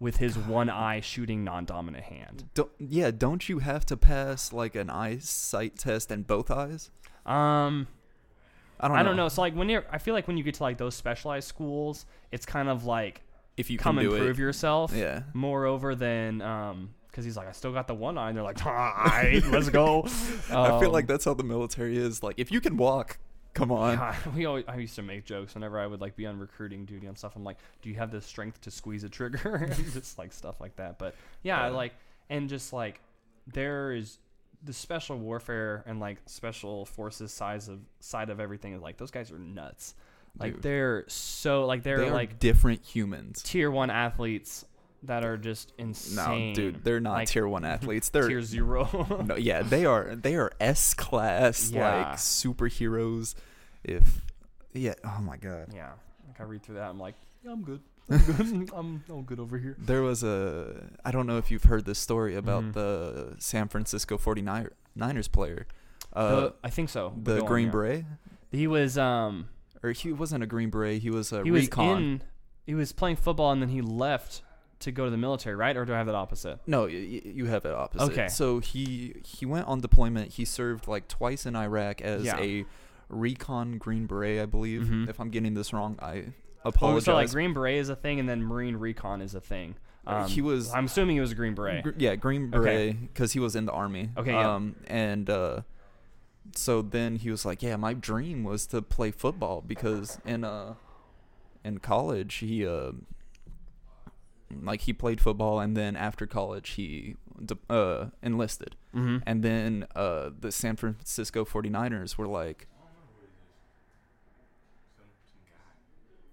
[0.00, 2.50] with his one eye shooting non-dominant hand.
[2.54, 6.90] Don't, yeah, don't you have to pass like an eyesight test in both eyes?
[7.24, 7.86] Um
[8.80, 8.96] I don't.
[8.96, 9.08] I know.
[9.10, 9.28] don't know.
[9.28, 12.04] So like when you're I feel like when you get to like those specialized schools,
[12.32, 13.22] it's kind of like
[13.56, 14.42] if you come can and prove it.
[14.42, 14.92] yourself.
[14.92, 15.22] Yeah.
[15.34, 18.64] Moreover than um because he's like, I still got the one eye, and they're like,
[18.66, 20.02] all right, let's go.
[20.50, 22.22] I feel like Um, that's how the military is.
[22.22, 23.18] Like, if you can walk,
[23.54, 23.94] come on.
[23.98, 26.84] Yeah, we always, I used to make jokes whenever I would like be on recruiting
[26.86, 27.36] duty and stuff.
[27.36, 29.54] I'm like, do you have the strength to squeeze a trigger?
[29.56, 30.98] and just like stuff like that.
[30.98, 31.72] But yeah, Yeah.
[31.74, 31.92] like
[32.30, 33.00] and just like
[33.46, 34.18] there is
[34.64, 39.10] the special warfare and like special forces size of side of everything is like those
[39.10, 39.94] guys are nuts.
[40.38, 40.62] Like Dude.
[40.62, 43.42] they're so like they're they like different humans.
[43.42, 44.64] tier one athletes
[45.04, 46.50] that are just insane.
[46.50, 48.08] No, dude, they're not Like, tier one athletes.
[48.10, 48.88] They're tier zero.
[49.26, 50.14] no, yeah, they are.
[50.14, 51.96] They are S class Yeah.
[52.08, 53.34] like superheroes.
[53.84, 54.20] If
[54.72, 55.68] yeah, oh my god.
[55.74, 55.92] yeah,
[56.26, 57.14] like I read through that, I'm like,
[57.44, 57.80] yeah, I'm good.
[58.10, 58.70] I'm good.
[58.74, 59.76] I'm, I'm good over here.
[59.78, 62.72] There was a I don't know if you've heard this story about Mhm.
[62.74, 65.66] the San Francisco 49ers player.
[66.12, 67.14] Uh, The- I think so.
[67.22, 67.72] the go on, Green yeah.
[67.72, 68.04] Beret
[68.50, 69.48] He was um
[69.82, 71.96] or he wasn't a Green Beret, he was a he was recon.
[72.02, 72.22] in
[72.66, 74.42] he was playing football and then he left
[74.82, 75.76] to go to the military, right?
[75.76, 76.58] Or do I have that opposite?
[76.66, 78.12] No, y- y- you have it opposite.
[78.12, 78.28] Okay.
[78.28, 80.32] So he he went on deployment.
[80.34, 82.38] He served like twice in Iraq as Yeah.
[82.38, 82.64] a
[83.08, 84.82] recon Green Beret, I believe.
[84.82, 85.08] Mhm.
[85.08, 86.26] If I'm getting this wrong, I
[86.64, 87.04] Oh, apologize.
[87.04, 89.74] so like Green Beret is a thing, and then Marine Recon is a thing.
[90.06, 91.84] Uh, Um, he was- I'm assuming he was a Green Beret.
[91.84, 94.10] Gr- yeah, Green Beret because he was in the army.
[94.16, 94.54] Okay, yeah.
[94.54, 95.60] Um, and uh,
[96.56, 100.74] so then he was like, "Yeah, my dream was to play football because in uh,
[101.64, 102.92] in college he uh,
[104.62, 107.16] like he played football and then after college he
[107.70, 109.18] uh enlisted Mm-hmm.
[109.26, 112.66] and then uh the San Francisco 49ers were like,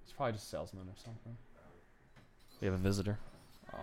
[0.04, 1.38] It's probably just a salesman or something.
[2.62, 3.18] We have a visitor.
[3.74, 3.78] oh,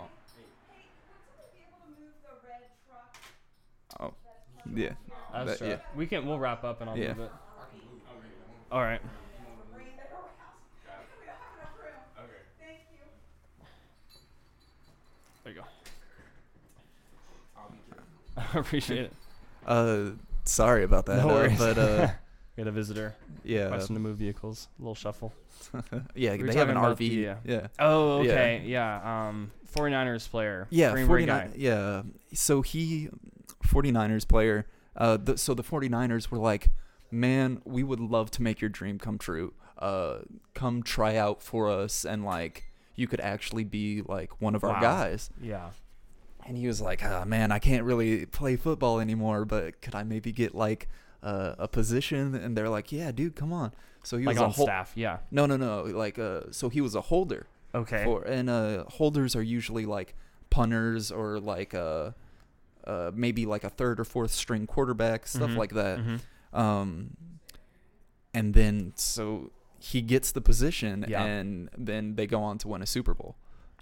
[4.01, 4.15] oh,
[4.75, 4.91] yeah,
[5.33, 5.71] That's That- right.
[5.71, 5.79] yeah.
[5.97, 6.27] We can.
[6.27, 7.15] We'll wrap up and I'll Yeah.
[7.15, 7.33] move it.
[8.71, 9.01] All right.
[15.45, 15.67] There you go.
[18.55, 19.13] I appreciate it.
[19.67, 20.11] uh,
[20.45, 21.59] sorry about that, No uh, worries.
[21.59, 22.09] but uh,
[22.57, 23.15] We had a visitor.
[23.45, 24.69] yeah, Question to move vehicles.
[24.79, 25.35] A little shuffle.
[26.15, 27.67] yeah, We they have an RV, the, uh, yeah.
[27.79, 28.63] Oh, okay.
[28.65, 29.29] Yeah.
[29.29, 30.67] Um, 49ers player.
[30.71, 31.53] Yeah, Green 49 guy.
[31.57, 32.03] yeah.
[32.33, 33.11] So he
[33.67, 34.67] 49ers player.
[34.97, 36.71] Uh the, so the 49ers were like,
[37.11, 39.53] "Man, we would love to make your dream come true.
[39.79, 40.21] Uh
[40.55, 42.65] come try out for us and like
[42.95, 45.71] you could actually be like one of our guys." Yeah.
[46.47, 50.03] And he was like, "Ah, man, I can't really play football anymore, but could I
[50.05, 50.89] maybe get like
[51.23, 53.73] uh, a position?" And they're like, "Yeah, dude, come on."
[54.05, 54.93] So he Like was on a hol- staff.
[54.95, 55.19] Yeah.
[55.33, 55.83] No, no, no.
[55.83, 58.05] Like uh so he was a holder Okay.
[58.05, 60.15] for and uh holders are usually like
[60.49, 62.13] punters or like uh
[62.87, 65.57] uh maybe like a third or fourth string quarterback stuff Mhm.
[65.57, 66.21] like that Mhm.
[66.57, 67.17] um
[68.33, 69.51] and then so
[69.81, 71.25] he gets the position Yeah.
[71.25, 73.35] and then they go on to win a super bowl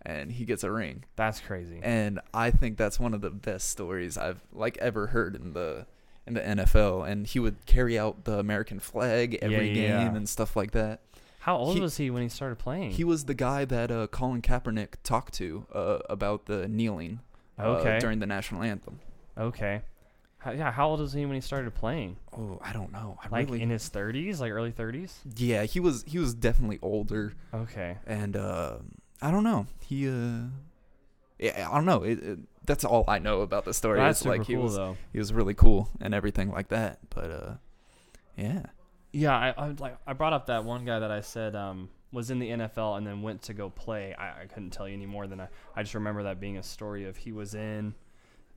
[0.04, 1.80] and he gets a ring That's crazy.
[1.82, 5.86] and i think that's one of the best stories i've like ever heard in the
[6.26, 10.14] in the nfl and he would carry out the american flag every Yeah, game yeah.
[10.16, 11.00] and stuff like that
[11.40, 12.90] How old he- was he when he started playing?
[12.92, 17.20] he was the guy that uh, Colin Kaepernick talked to uh, about the kneeling
[17.58, 19.00] uh, during the national anthem.
[19.38, 19.82] okay.
[20.38, 20.70] How, yeah.
[20.72, 22.16] How old was he when he started playing?
[22.36, 23.16] Oh, I don't know.
[23.22, 25.12] I Like really, in his 30s, like early 30s.
[25.36, 27.96] yeah, he was he was definitely older, Okay.
[28.06, 28.76] and uh,
[29.22, 29.66] I don't know.
[29.80, 30.48] He, uh,
[31.38, 32.02] yeah, I don't know.
[32.02, 33.98] It, it, that's all I know about the story.
[33.98, 34.96] That's It's super like he cool was though.
[35.12, 36.98] he was really cool and everything like that.
[37.10, 37.54] But uh,
[38.36, 38.62] yeah,
[39.12, 42.30] Yeah, I, I like I brought up that one guy that I said um, was
[42.30, 44.14] in the NFL and then went to go play.
[44.14, 45.48] I, I couldn't tell you any more than I.
[45.76, 47.94] I just remember that being a story of he was in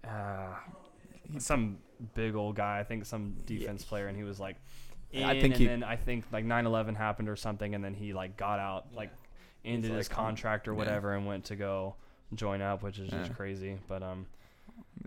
[0.08, 0.54] uh,
[1.40, 1.78] some
[2.16, 2.80] big old guy.
[2.80, 4.56] I think some defense player, and he was like.
[5.14, 7.94] In, I think and he- then I think like 9/11 happened or something, and then
[7.94, 9.10] he like got out, like
[9.68, 10.78] ended like, his um, contract or yeah.
[10.78, 11.96] whatever, and went to go
[12.34, 13.36] join up, which is just Yeah.
[13.36, 13.78] crazy.
[13.88, 14.26] But um,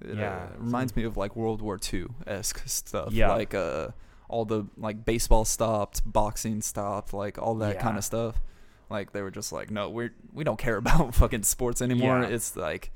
[0.03, 0.49] It, Yeah.
[0.55, 3.13] uh, reminds me of like World War II esque stuff.
[3.13, 3.33] Yeah.
[3.33, 3.89] Like uh,
[4.29, 8.41] all the like baseball stopped, boxing stopped, like all that kind of stuff.
[8.89, 12.23] Like they were just like, no, we're we don't care about fucking sports anymore.
[12.23, 12.29] Yeah.
[12.29, 12.91] It's like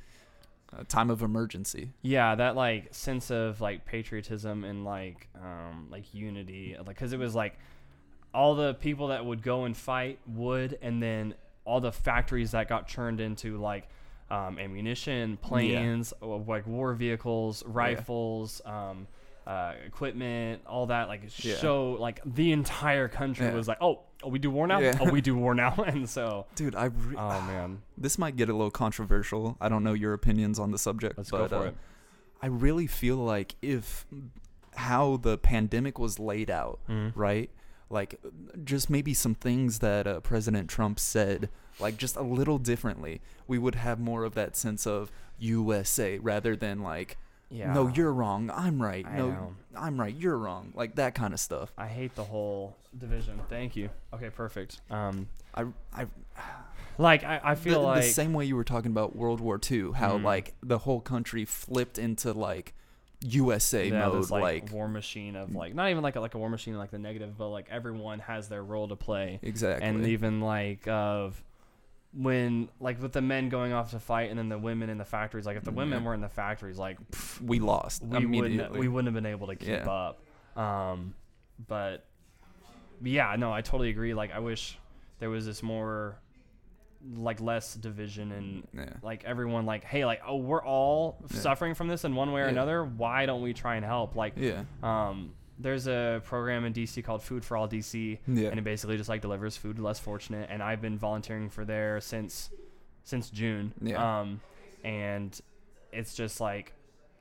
[0.77, 1.93] a time of emergency.
[2.03, 7.19] Yeah, that like sense of like patriotism and like um like unity, like because it
[7.19, 7.59] was like
[8.33, 11.35] all the people that would go and fight would, and then
[11.65, 13.89] all the factories that got churned into like
[14.31, 19.07] um, ammunition, planes, uh, like war vehicles, rifles, um,
[19.47, 21.09] uh, equipment, all that.
[21.09, 21.57] Like Yeah.
[21.57, 23.55] show like the entire country Yeah.
[23.55, 24.81] was like, oh, oh, we do war now.
[24.81, 24.97] Yeah.
[25.01, 28.49] Oh, we do war now, and so Dude, I re- oh man, this might get
[28.49, 29.57] a little controversial.
[29.61, 31.77] I don't know your opinions on the subject, let's but go for uh, it.
[32.43, 34.07] I really feel like if
[34.77, 37.13] how the pandemic was laid out, Mhm.
[37.15, 37.51] right?
[37.95, 38.21] Like
[38.65, 41.49] just maybe some things that uh, President Trump said,
[41.81, 46.57] like just a little differently, we would have more of that sense of USA rather
[46.57, 47.17] than like,
[47.51, 47.73] Yeah.
[47.73, 49.07] no, you're wrong, I'm right.
[49.07, 49.55] I no, know.
[49.77, 50.73] I'm right, you're wrong.
[50.75, 51.73] Like that kind of stuff.
[51.79, 53.41] I hate the whole division.
[53.49, 53.91] Thank you.
[54.13, 54.81] Okay, perfect.
[54.91, 55.65] Um, I,
[55.95, 56.07] I
[56.99, 59.61] like I, I the, feel the like same way you were talking about World War
[59.71, 60.25] II, how Mhm.
[60.25, 62.75] like the whole country flipped into like
[63.27, 66.35] USA yeah, mode, this, like, like war machine of like not even like a, like
[66.35, 69.87] a war machine like the negative, but like everyone has their role to play, exactly.
[69.87, 71.43] and even like of
[72.13, 75.05] when like with the men going off to fight and then the women in the
[75.05, 75.47] factories.
[75.47, 76.07] Like if the women Yeah.
[76.07, 76.99] were in the factories, like
[77.43, 78.59] we lost we immediately.
[78.59, 79.91] wouldn't we wouldn't have been able to keep Yeah.
[79.91, 80.21] up.
[80.57, 81.15] Um,
[81.67, 82.05] but
[83.03, 84.15] yeah, no, I totally agree.
[84.15, 84.79] Like I wish
[85.19, 86.19] there was this more
[87.17, 88.95] like less division and yeah.
[89.03, 91.39] like everyone like hey like oh we're all Yeah.
[91.41, 92.51] suffering from this in one way or Yeah.
[92.53, 94.65] another why don't we try and help like Yeah.
[94.83, 98.49] um there's a program in dc called food for all dc Yeah.
[98.49, 101.65] and it basically just like delivers food to less fortunate and i've been volunteering for
[101.67, 102.49] there since
[103.03, 104.21] since june Yeah.
[104.21, 104.41] um
[104.83, 105.39] and
[105.93, 106.73] it's just like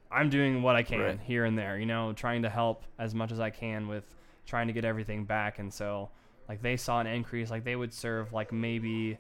[0.10, 1.20] i'm doing what i can Right.
[1.20, 4.06] here and there you know trying to help as much as i can with
[4.46, 6.10] trying to get everything back and so
[6.48, 9.18] like they saw an increase like they would serve like maybe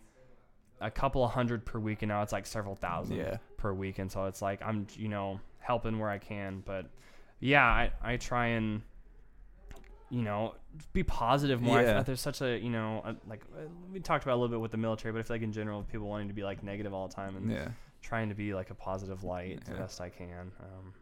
[0.83, 3.37] a couple of hundred per week and now it's like several thousand Yeah.
[3.57, 6.85] per week and so it's like i'm you know helping where i can but
[7.39, 8.81] yeah i, I try and
[10.09, 10.55] you know
[10.91, 11.97] be positive more I feel Yeah.
[11.97, 13.61] like there's such a you know a, like uh,
[13.91, 15.83] we talked about a little bit with the military but i feel like in general
[15.83, 17.69] people wanting to be like negative all the time and Yeah.
[18.01, 20.93] trying to be like a positive light the best i can um,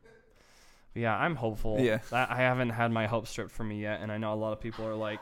[0.94, 2.00] yeah i'm hopeful Yeah.
[2.12, 4.54] I, I haven't had my hope stripped from me yet and i know a lot
[4.54, 5.22] of people are like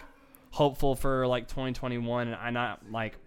[0.51, 3.17] hopeful for like 2021 and i'm not like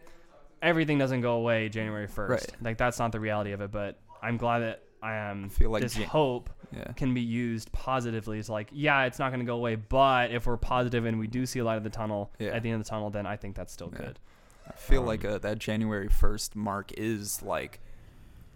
[0.62, 2.46] everything doesn't go away january 1st Right.
[2.62, 5.70] like that's not the reality of it but i'm glad that i am I feel
[5.70, 6.84] like this Jan- hope Yeah.
[6.96, 10.46] can be used positively it's like yeah it's not going to go away but if
[10.46, 12.50] we're positive and we do see a light of the tunnel Yeah.
[12.50, 13.98] at the end of the tunnel then i think that's still Yeah.
[14.06, 14.18] good
[14.64, 17.80] I feel Um, like uh, that January 1st mark is like,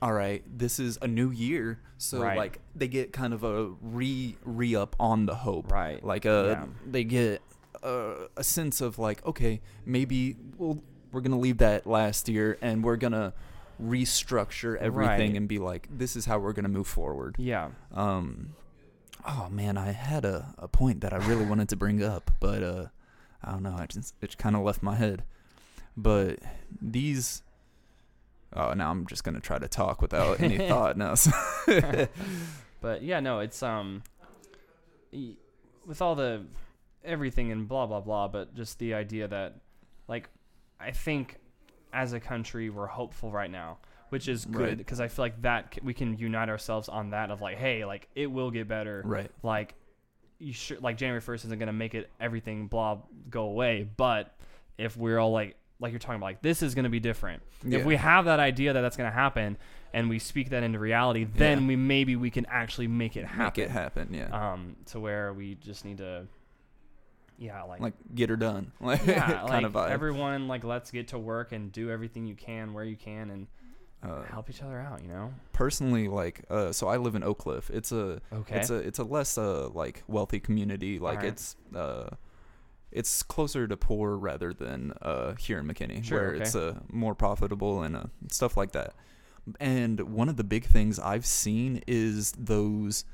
[0.01, 1.81] all right, this is a new year.
[1.99, 2.37] So, Right.
[2.39, 5.73] like, they get kind of a re re up on the hope.
[5.73, 6.65] right Like, uh, Yeah.
[6.87, 7.43] they get
[7.83, 10.81] uh, a sense of, like, okay, maybe we'll,
[11.17, 13.33] we're going to leave that last year and we're going to
[13.83, 15.37] restructure everything Right.
[15.37, 17.37] and be like, this is how we're going to move forward.
[17.39, 18.51] yeah Um,
[19.27, 22.63] oh man, I had a, a point that I really wanted to bring up, but
[22.63, 22.87] uh,
[23.43, 23.75] I don't know.
[23.79, 25.23] I just it kind of left my head.
[25.97, 26.41] But
[26.83, 27.43] these,
[28.53, 30.99] oh, now I'm just gonna try to talk without any thought.
[30.99, 31.15] No,
[32.83, 34.03] but yeah no it's um
[35.87, 36.43] with all the
[37.05, 39.55] everything and blah blah blah but just the idea that
[40.09, 40.29] like
[40.81, 41.37] i think
[41.93, 43.79] as a country we're hopeful right now
[44.11, 44.79] which is good Right.
[44.79, 47.85] because i feel like that c- we can unite ourselves on that of like hey
[47.85, 49.75] like it will get better right, like
[50.39, 52.99] you should like January first isn't gonna make it everything blah
[53.31, 54.37] go away, but
[54.77, 57.43] if we're all like like you're talking about like this is gonna be different.
[57.65, 57.79] Yeah.
[57.79, 59.57] If we have that idea that that's gonna happen
[59.95, 61.69] and we speak that into reality, then Yeah.
[61.69, 64.13] we maybe we can actually make it happen make it happen.
[64.13, 66.27] Yeah, Um, to where we just need to,
[67.39, 68.73] yeah, like, like get her done.
[68.81, 69.91] Like yeah, kind like of vibe.
[69.91, 73.47] everyone like let's get to work and do everything you can where you can and
[74.03, 75.03] uh, help each other out.
[75.03, 75.33] You know?
[75.53, 77.71] personally, like, uh, so I live in Oak Cliff.
[77.71, 78.59] It's a Okay.
[78.61, 80.99] It's a it's a less uh like wealthy community.
[80.99, 81.33] Like Alright.
[81.33, 82.11] it's uh
[82.93, 86.43] it's closer to poor rather than uh here in McKinney, Sure, where okay.
[86.43, 88.95] it's uh, more profitable and uh, stuff like that.
[89.61, 93.05] And one of the big things I've seen is those.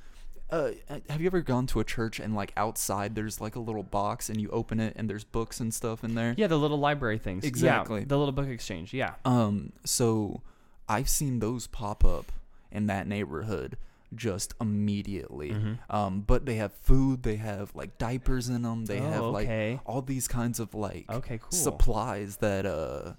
[0.53, 0.73] Uh,
[1.09, 4.29] have you ever gone to a church and like outside there's like a little box
[4.29, 6.35] and you open it and there's books and stuff in there?
[6.37, 7.43] yeah, the little library things.
[7.43, 8.05] Yeah, Exactly.
[8.05, 8.93] the little book exchange.
[8.93, 9.15] Yeah.
[9.25, 10.43] Um, so
[10.89, 12.31] I've seen those pop up
[12.71, 13.79] in that neighborhood
[14.15, 15.53] just immediately.
[15.53, 15.79] Mhm.
[15.89, 19.47] Um, but they have food, they have like diapers in them, they oh, have like
[19.47, 19.81] okay.
[19.87, 21.51] all these kinds of like okay, cool.
[21.51, 23.15] supplies that uh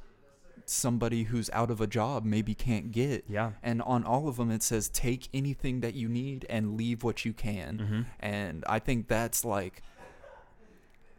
[0.66, 3.26] somebody who's out of a job maybe can't get.
[3.28, 3.52] Yeah.
[3.62, 7.26] And on all of them, it says take anything that you need and leave what
[7.26, 7.78] you can.
[7.78, 8.02] Mm-hmm.
[8.20, 9.82] And I think that's like,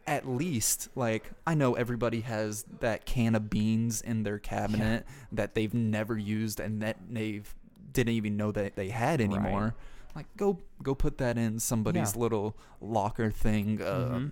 [0.07, 5.55] at least, like, I know everybody has that can of beans in their cabinet that
[5.55, 7.53] they've never used and that they've
[7.91, 9.73] didn't even know that they had anymore.
[10.15, 12.21] Like, go go put that in somebody's Yeah.
[12.21, 13.81] little locker thing.
[13.81, 14.29] Uh,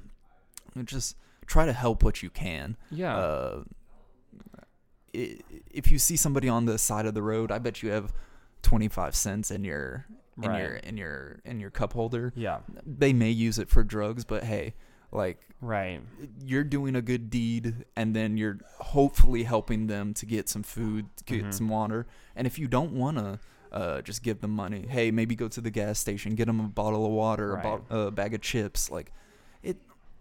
[0.75, 0.85] Mhm.
[0.85, 1.15] Just
[1.45, 2.77] try to help what you can.
[2.91, 3.15] Yeah.
[3.17, 3.63] Uh,
[5.13, 8.13] if you see somebody on the side of the road, I bet you have
[8.61, 10.05] twenty five cents in your
[10.41, 10.61] in Right.
[10.61, 12.33] your in your in your cup holder.
[12.35, 12.59] yeah.
[12.85, 14.73] They may use it for drugs, but hey,
[15.11, 16.01] like Right.
[16.43, 21.05] you're doing a good deed, and then you're hopefully helping them to get some food,
[21.17, 21.53] to get Mhm.
[21.53, 22.07] some water.
[22.35, 23.39] And if you don't wanna.
[23.71, 24.85] Uh, just give them money.
[24.87, 27.65] Hey, maybe go to the gas station, get them a bottle of water, Right.
[27.65, 28.91] a, bo- a bag of chips.
[28.91, 29.11] Like,
[29.63, 29.77] it,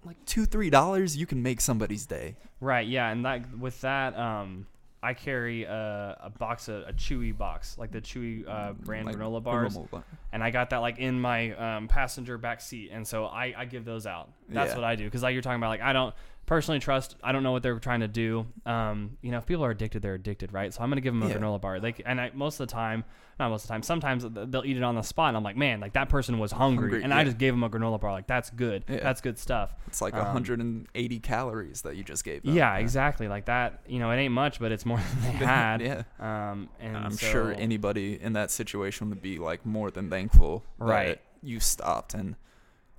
[0.06, 2.36] like two, three dollars, you can make somebody's day.
[2.62, 2.89] Right.
[2.89, 3.10] Yeah.
[3.10, 4.69] And that with that, um,
[5.04, 9.16] I carry a, a box of a Chewy box, like the Chewy uh, brand Like
[9.16, 10.04] granola bars, granola bar.
[10.32, 13.64] and I got that like in my um, passenger back seat, and so I, I
[13.64, 14.30] give those out.
[14.48, 14.76] That's Yeah.
[14.76, 16.14] what I do because like you're talking about, like I don't
[16.52, 17.16] personally trust.
[17.24, 18.44] I don't know what they're trying to do.
[18.66, 20.70] Um, you know, if people are addicted, they're addicted, right?
[20.74, 21.38] So I'm gonna give them a Yeah.
[21.38, 21.80] granola bar.
[21.80, 23.04] Like, and I most of the time,
[23.40, 25.56] not most of the time, sometimes they'll eat it on the spot, and I'm like,
[25.56, 28.12] man, like that person was hungry, Hungry, and I just gave them a granola bar.
[28.12, 28.84] Like that's good.
[28.86, 29.00] Yeah.
[29.02, 29.74] That's good stuff.
[29.86, 32.54] It's like Um, 180 calories that you just gave them.
[32.54, 33.28] Yeah, exactly.
[33.28, 33.80] Like that.
[33.86, 35.80] You know, it ain't much, but it's more than they had.
[35.80, 36.02] yeah.
[36.20, 40.64] Um, and I'm so- sure anybody in that situation would be like more than thankful
[40.76, 41.06] Right.
[41.08, 42.36] that you stopped and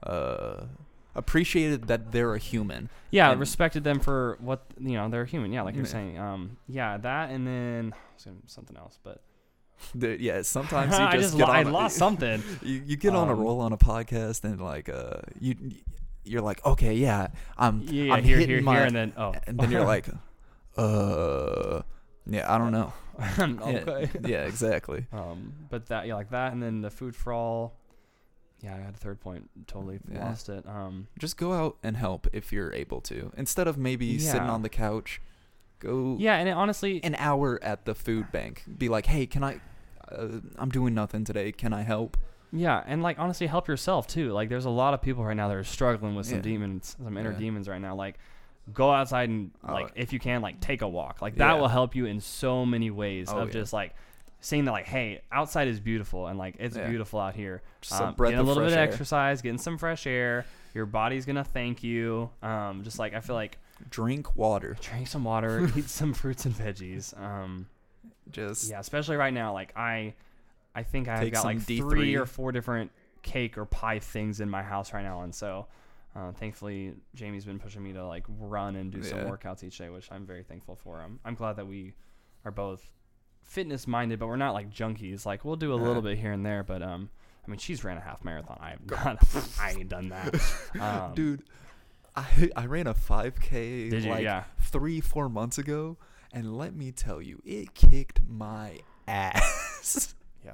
[0.02, 0.66] uh,
[1.16, 2.90] appreciated that they're a human.
[3.12, 5.10] Yeah, and- respected them for what you know.
[5.10, 5.52] They're human.
[5.54, 5.92] Yeah, like you're Yeah.
[5.92, 6.18] saying.
[6.20, 9.22] Um, yeah, that, and then I was gonna- something else, but
[9.96, 12.42] The- yeah, sometimes you I just just get lo- I on a- lost something.
[12.62, 15.56] You, you get on a Um, roll on a podcast and like uh you
[16.26, 17.28] you're like okay yeah
[17.58, 19.86] I'm Yeah, yeah I'm here, hitting here, my here, and then oh, and then you're
[19.86, 20.08] like
[20.78, 21.82] uh
[22.26, 22.94] yeah I don't know
[23.40, 24.10] okay.
[24.14, 27.78] yeah, yeah exactly Um, but that yeah, like that, and then the food for all.
[28.64, 29.50] Yeah, I had a third point.
[29.68, 30.26] Totally Yeah.
[30.26, 30.66] lost it.
[30.68, 34.62] Um, just go out and help if you're able to instead of maybe sitting on
[34.62, 35.22] the couch
[35.80, 39.44] go yeah, and it, honestly, an hour at the food bank be like hey can
[39.44, 39.60] i
[40.12, 40.28] uh,
[40.58, 42.16] i'm doing nothing today can i help
[42.54, 44.32] Yeah, and like honestly, help yourself too.
[44.32, 46.42] Like, there's a lot of people right now that are struggling with some Yeah.
[46.44, 47.40] demons, some inner Yeah.
[47.40, 47.96] demons right now.
[47.96, 48.20] Like,
[48.72, 49.74] go outside and Oh.
[49.74, 51.20] like, if you can, like, take a walk.
[51.20, 51.60] Like, that Yeah.
[51.60, 53.54] will help you in so many ways Oh, of yeah.
[53.54, 53.96] just like
[54.44, 56.90] seeing that, like, hey, outside is beautiful and like it's Yeah.
[56.90, 57.62] beautiful out here.
[57.82, 58.84] just Um, breath getting a little bit of air.
[58.84, 60.46] exercise, getting some fresh air.
[60.74, 62.30] Your body's gonna thank you.
[62.42, 63.58] Um, just like I feel like
[63.90, 67.18] drink water drink some water, eat some fruits and veggies.
[67.20, 67.68] Um,
[68.32, 69.54] just yeah, especially right now.
[69.54, 70.14] Like I,
[70.76, 71.78] I think I've got like D3.
[71.78, 72.92] three or four different
[73.22, 75.68] cake or pie things in my house right now, and so
[76.16, 79.90] uh, thankfully Jamie's been pushing me to like run and do some workouts each day,
[79.90, 81.00] which I'm very thankful for.
[81.02, 81.94] I'm I'm glad that we
[82.46, 82.84] are both
[83.44, 85.26] fitness minded, but we're not like junkies.
[85.26, 85.80] Like we'll do a Uh.
[85.80, 87.10] little bit here and there, but um.
[87.46, 88.58] I mean, she's ran a half marathon.
[88.62, 89.18] I have not.
[89.60, 90.34] I ain't done that.
[90.80, 91.44] Um, dude
[92.16, 94.10] i i ran a 5k you?
[94.10, 94.44] like yeah.
[94.62, 95.98] three four months ago
[96.32, 100.14] and let me tell you it kicked my ass
[100.46, 100.52] Yeah.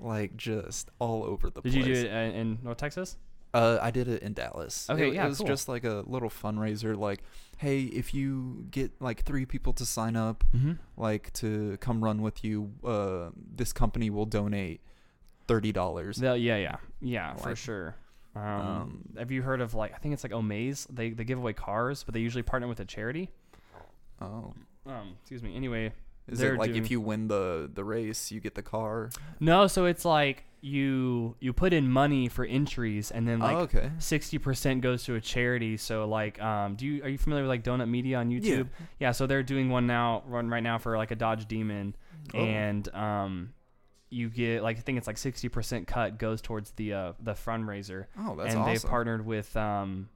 [0.00, 3.16] like just all over the Did place you do it in, in North Texas?
[3.54, 4.88] Uh, I did it in Dallas.
[4.90, 5.46] Okay, it, yeah, it was cool.
[5.46, 6.96] just like a little fundraiser.
[6.96, 7.22] Like,
[7.56, 10.72] hey, if you get like three people to sign up, Mm-hmm.
[10.96, 14.80] like to come run with you, uh, this company will donate
[15.46, 16.18] thirty dollars.
[16.20, 17.94] yeah, yeah, yeah, for Like, sure.
[18.36, 20.86] Um, um, have you heard of like I think it's like Omaze?
[20.90, 23.30] They they give away cars, but they usually partner with a charity.
[24.20, 24.52] Oh,
[24.86, 25.56] Um, excuse me.
[25.56, 25.92] Anyway,
[26.28, 29.10] is it like doing- if you win the the race, you get the car?
[29.40, 29.66] no.
[29.66, 33.90] So it's like you you put in money for entries, and then like oh, okay.
[33.98, 35.76] sixty percent goes to a charity.
[35.76, 38.68] So like, um, do you are you familiar with like Donut Media on YouTube?
[38.98, 39.12] Yeah.
[39.12, 41.94] so they're doing one now, run right now for like a Dodge Demon,
[42.34, 42.38] Oh.
[42.38, 43.54] and um,
[44.10, 47.32] you get like I think it's like sixty percent cut goes towards the uh the
[47.34, 48.06] fundraiser.
[48.18, 48.74] Oh, that's and awesome.
[48.74, 50.08] they partnered with um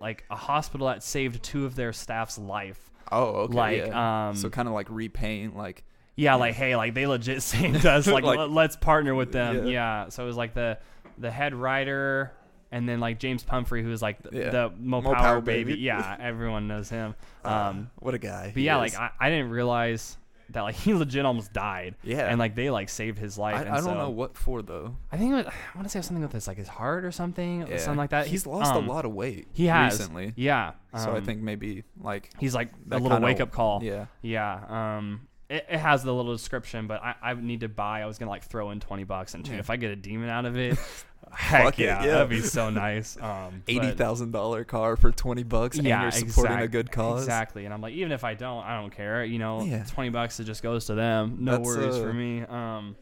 [0.00, 2.90] like a hospital that saved two of their staff's life.
[3.12, 3.54] oh, okay.
[3.54, 4.28] like yeah.
[4.28, 5.84] um so kind of like repaying, like
[6.16, 8.06] yeah, like hey, like they legit saved us.
[8.06, 9.66] Like, Like- let, let's partner with them.
[9.66, 9.72] Yeah.
[10.04, 10.08] Yeah.
[10.08, 10.78] So it was like the
[11.18, 12.32] the head writer
[12.72, 14.50] and then like James Pumphrey, who was like the, Yeah.
[14.50, 15.72] the Mo, Mo Power, Power baby.
[15.72, 15.80] baby.
[15.82, 17.14] Yeah, everyone knows him.
[17.44, 18.50] uh, Um, what a guy.
[18.52, 18.94] but yeah, is.
[18.94, 20.16] like I, I didn't realize
[20.50, 21.94] that like he legit almost died.
[22.02, 23.54] yeah, And like they like saved his life.
[23.54, 24.96] I, I don't so- know what for though.
[25.12, 27.12] I think it was, I want to say something with this like his heart or
[27.12, 27.76] something, or Yeah.
[27.78, 28.26] something like that.
[28.26, 29.46] He's lost um, a lot of weight.
[29.52, 30.32] He has recently.
[30.36, 30.72] Yeah.
[30.96, 33.82] So I um, think maybe like he's like a little wake up call.
[33.84, 34.06] yeah.
[34.20, 34.96] Yeah.
[34.98, 38.02] Um, it, it has the little description, but I, I need to buy.
[38.02, 39.60] I was gonna like throw in twenty bucks, and dude, Yeah.
[39.60, 40.78] if I get a demon out of it,
[41.32, 42.10] heck Fuck it, yeah, yeah.
[42.12, 43.16] that'd be so nice.
[43.22, 47.22] Um, Eighty thousand dollar car for twenty bucks, and yeah, you're supporting a good cause.
[47.22, 49.24] Exactly, and I'm like, even if I don't, I don't care.
[49.24, 49.84] You know, Yeah.
[49.84, 51.38] twenty bucks it just goes to them.
[51.40, 52.42] No That's, worries uh, for me.
[52.42, 52.96] Um,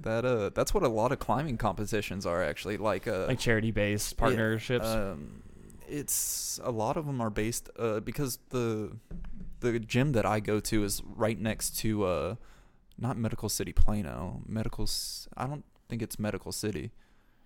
[0.00, 3.06] That uh, that's what a lot of climbing competitions are actually like.
[3.06, 4.86] Uh, like charity based partnerships.
[4.86, 5.42] Um,
[5.88, 8.96] it's a lot of them are based uh, because the
[9.62, 12.34] the gym that I go to is right next to uh,
[12.98, 14.42] not Medical City Plano.
[14.46, 14.86] Medical.
[15.36, 16.90] I don't think it's Medical City.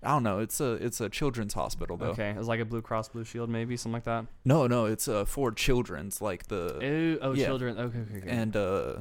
[0.03, 0.39] I don't know.
[0.41, 2.11] It's a it's a children's hospital though.
[2.11, 4.27] okay, it's like a Blue Cross Blue Shield, maybe something like that.
[4.45, 7.47] No, no, it's uh, for children's like the Ew, oh, yeah.
[7.47, 7.79] children.
[7.79, 8.29] Okay, okay, okay.
[8.29, 8.95] and uh,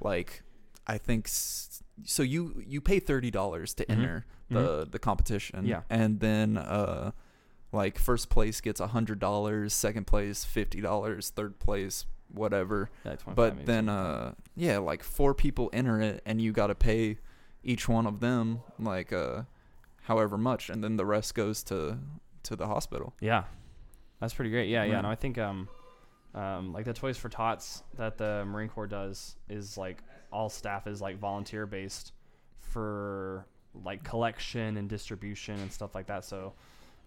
[0.00, 0.42] like
[0.86, 2.22] I think so.
[2.22, 3.90] You you pay thirty dollars to Mhm.
[3.92, 5.66] enter the the competition.
[5.66, 5.82] Yeah.
[5.90, 7.10] and then uh,
[7.70, 12.90] like first place gets a hundred dollars, second place fifty dollars, third place whatever.
[13.04, 16.74] Yeah, 25 But then uh, yeah, like four people enter it, and you got to
[16.74, 17.18] pay
[17.62, 19.42] each one of them like uh,
[20.02, 21.98] however much, and then the rest goes to
[22.44, 23.14] to the hospital.
[23.20, 23.44] yeah,
[24.20, 24.68] that's pretty great.
[24.68, 24.94] Yeah, yeah.
[24.94, 25.02] Right.
[25.02, 25.68] No, I think um,
[26.34, 30.02] um, like the Toys for Tots that the Marine Corps does is like
[30.32, 32.12] all staff is like volunteer based
[32.60, 33.46] for
[33.84, 36.24] like collection and distribution and stuff like that.
[36.24, 36.54] So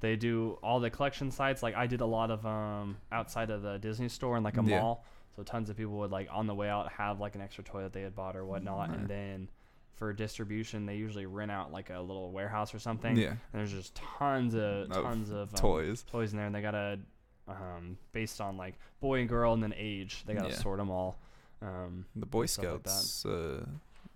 [0.02, 1.64] they do all the collection sites.
[1.64, 4.64] Like I did a lot of um outside of the Disney store and like a
[4.64, 4.82] Yeah.
[4.82, 5.06] mall.
[5.38, 7.84] So tons of people would like on the way out have like an extra toy
[7.84, 8.98] that they had bought or whatnot, Right.
[9.00, 9.50] and then
[9.96, 13.16] for distribution they usually rent out like a little warehouse or something.
[13.16, 16.04] Yeah, And there's just tons of Of tons of um, toys.
[16.12, 17.00] toys in there, and they gotta
[17.48, 20.24] um, based on like boy and girl and then age.
[20.26, 20.56] They gotta Yeah.
[20.56, 21.18] sort them all.
[21.62, 22.82] Um, The Boy stuff like.
[22.88, 23.26] Scouts.
[23.26, 23.66] uh,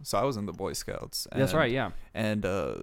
[0.03, 1.27] so I was in the Boy Scouts.
[1.31, 1.71] And, that's right.
[1.71, 1.91] Yeah.
[2.13, 2.75] and uh,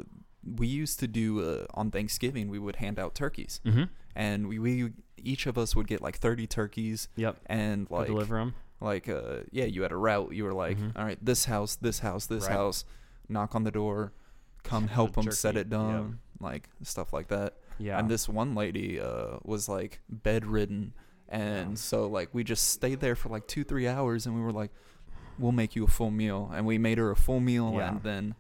[0.45, 3.85] we used to do uh, on Thanksgiving we would hand out turkeys, Mm-hmm.
[4.15, 7.37] and we, we each of us would get like thirty turkeys, Yep.
[7.47, 8.55] and like deliver them.
[8.81, 10.97] like uh yeah you had a route you were like Mhm.
[10.97, 12.53] all right this house this house this Right.
[12.57, 12.85] house
[13.29, 14.13] knock on the door
[14.65, 17.99] come help them set it down like stuff like that Yeah.
[18.01, 20.95] and this one lady uh was like bedridden
[21.29, 21.75] and Yeah.
[21.77, 24.73] so like we just stayed there for like two three hours and we were like
[25.39, 27.89] we'll make you a full meal and we made her a full meal Yeah.
[27.93, 28.35] and then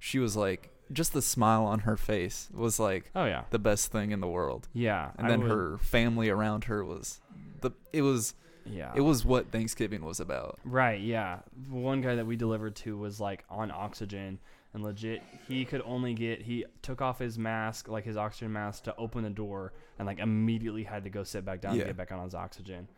[0.00, 3.44] she was like just the smile on her face was like oh yeah.
[3.50, 5.10] the best thing in the world Yeah.
[5.16, 7.20] and I then would- her family around her was
[7.60, 8.34] the it was
[8.66, 8.92] Yeah.
[8.94, 11.38] it was what thanksgiving was about Right, yeah.
[11.70, 14.38] One guy that we delivered to was like on oxygen
[14.74, 18.84] and legit he could only get he took off his mask, like his oxygen mask
[18.84, 21.82] to open the door and like immediately had to go sit back down Yeah.
[21.82, 22.88] and get back on his oxygen.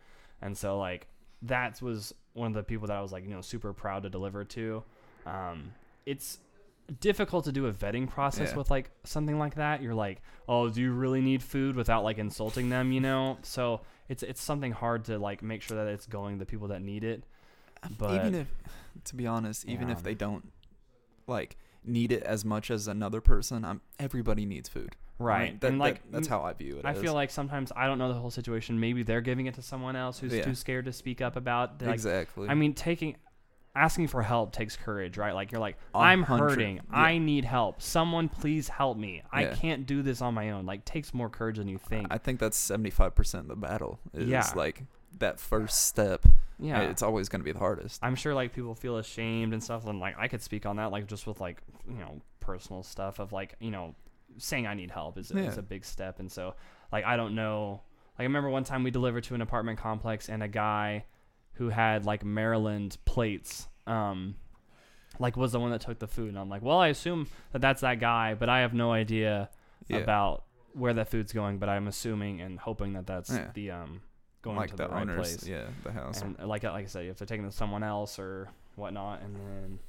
[0.41, 1.07] And so like
[1.43, 4.09] that was one of the people that I was like, you know, super proud to
[4.09, 4.83] deliver to.
[5.25, 5.71] Um
[6.05, 6.39] it's
[6.99, 8.57] difficult to do a vetting process Yeah.
[8.57, 9.81] with like something like that.
[9.81, 13.37] You're like, "Oh, do you really need food?" without like insulting them, you know?
[13.41, 16.69] So it's it's something hard to like make sure that it's going to the people
[16.69, 17.23] that need it.
[17.97, 18.47] But even if
[19.05, 19.93] to be honest even Yeah.
[19.93, 20.51] if they don't
[21.27, 25.79] like need it as much as another person i'm everybody needs food right, that, and
[25.79, 26.99] that- like that's how i view it I as.
[27.01, 28.79] feel like sometimes I don't know the whole situation.
[28.79, 30.43] Maybe they're giving it to someone else who's Yeah.
[30.43, 31.81] too scared to speak up about.
[31.81, 33.15] Like, exactly I mean, taking
[33.75, 35.33] asking for help takes courage, right?
[35.33, 36.77] Like you're like, I'm hurting.
[36.77, 36.81] yeah.
[36.91, 37.81] I need help.
[37.81, 39.21] Someone please help me.
[39.31, 39.55] I Yeah.
[39.55, 40.65] can't do this on my own.
[40.65, 42.07] Like takes more courage than you think.
[42.09, 44.49] i think that's 75% of the battle is Yeah.
[44.55, 44.83] like
[45.19, 46.25] that first step
[46.59, 46.81] yeah.
[46.81, 49.85] it's always going to be the hardest I'm sure like people feel ashamed and stuff,
[49.87, 53.19] and like I could speak on that, like just with like you know personal stuff
[53.19, 53.95] of like you know
[54.37, 56.55] saying I need help is, is a big step, and so
[56.91, 57.81] like I don't know.
[58.17, 61.05] Like I remember one time we delivered to an apartment complex, and a guy
[61.57, 64.35] who had like Maryland plates, um,
[65.19, 67.61] like was the one that took the food, and I'm like, well, I assume that
[67.61, 69.49] that's that guy, but I have no idea
[69.87, 70.43] yeah about
[70.73, 73.49] where that food's going, but I'm assuming and hoping that that's Yeah.
[73.53, 74.01] the um
[74.43, 75.45] going like to the, the, right place.
[75.47, 78.19] yeah the house And like like I said, if they're taking it to someone else
[78.19, 79.79] or whatnot, and then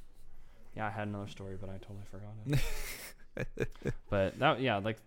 [0.75, 2.59] yeah, I had another story, but I totally forgot
[3.37, 3.93] it.
[4.09, 4.97] but that yeah, like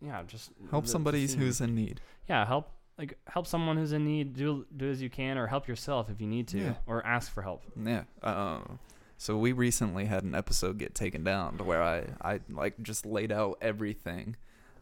[0.00, 4.04] yeah, just help the- somebody who's in need yeah help like help someone who's in
[4.04, 4.34] need.
[4.34, 6.74] Do do as you can, or help yourself if you need to, Yeah.
[6.86, 7.62] or ask for help.
[7.80, 8.02] Yeah.
[8.22, 8.78] Um,
[9.16, 13.06] so we recently had an episode get taken down to where I, I like just
[13.06, 14.36] laid out everything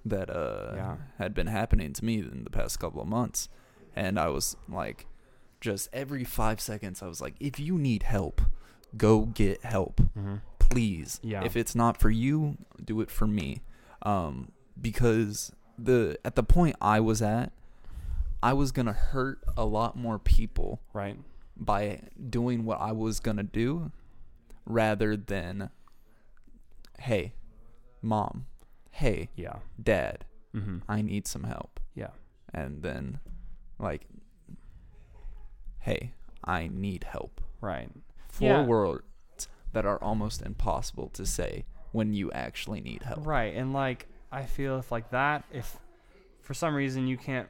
[0.04, 0.96] that uh Yeah.
[1.18, 3.48] had been happening to me in the past couple of months,
[3.94, 5.06] and I was like,
[5.60, 8.40] just every five seconds I was like, if you need help,
[8.96, 10.36] go get help, Mm-hmm.
[10.58, 11.20] please.
[11.22, 11.44] Yeah.
[11.44, 13.60] If it's not for you, do it for me.
[14.02, 17.52] Um, because the at the point I was at,
[18.46, 21.18] I was gonna hurt a lot more people Right.
[21.56, 23.90] by doing what I was gonna do
[24.64, 25.70] rather than
[27.00, 27.34] hey,
[28.02, 28.46] mom,
[28.90, 29.58] hey, Yeah.
[29.82, 30.24] dad,
[30.54, 30.78] Mm-hmm.
[30.88, 31.80] I need some help.
[31.94, 32.12] Yeah.
[32.54, 33.18] And then
[33.78, 34.06] like
[35.80, 36.12] hey,
[36.44, 37.40] I need help.
[37.60, 37.90] Right.
[38.28, 38.64] four Yeah.
[38.64, 43.26] words that are almost impossible to say when you actually need help.
[43.26, 45.78] Right, and like I feel if like that, if
[46.42, 47.48] for some reason you can't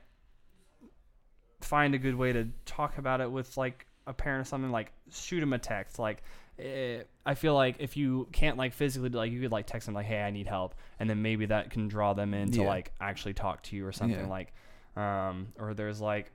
[1.61, 4.93] find a good way to talk about it with like a parent or something, like
[5.11, 5.99] shoot them a text.
[5.99, 6.23] Like
[6.59, 9.95] eh, I feel like if you can't like physically, like you could like text them
[9.95, 12.69] like, "Hey, I need help," and then maybe that can draw them in to Yeah.
[12.69, 14.27] like actually talk to you or something Yeah.
[14.29, 14.53] like,
[14.97, 16.31] um, or there's like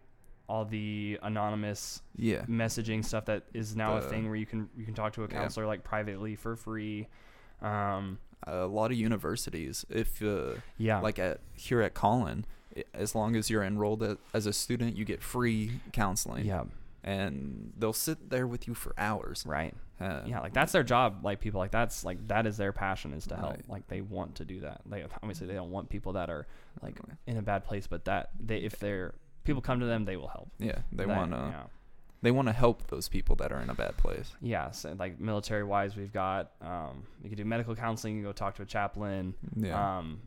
[0.50, 2.42] all the anonymous Yeah.
[2.46, 5.28] messaging stuff that is now a thing where you can you can talk to a
[5.28, 5.34] Yeah.
[5.34, 7.08] counselor like privately for free.
[7.62, 8.18] Um,
[8.48, 12.44] A lot of universities, if uh, yeah, like at here at Collin,
[12.94, 16.46] as long as you're enrolled as a student, you get free counseling.
[16.46, 16.64] yeah,
[17.04, 19.44] And they'll sit there with you for hours.
[19.46, 19.74] right.
[20.00, 23.14] Uh, yeah like that's their job like people like that's like that is their passion
[23.14, 23.70] is to help Right.
[23.70, 26.48] like they want to do that they obviously they don't want people that are
[26.82, 26.96] like
[27.28, 30.30] in a bad place but that they if they're people come to them they will
[30.30, 31.64] help Yeah, they want to yeah
[32.24, 34.32] they want to help those people that are in a bad place.
[34.42, 38.30] yeah so like military wise we've got um you can do medical counseling you can
[38.30, 39.98] go talk to a chaplain Yeah.
[40.00, 40.20] um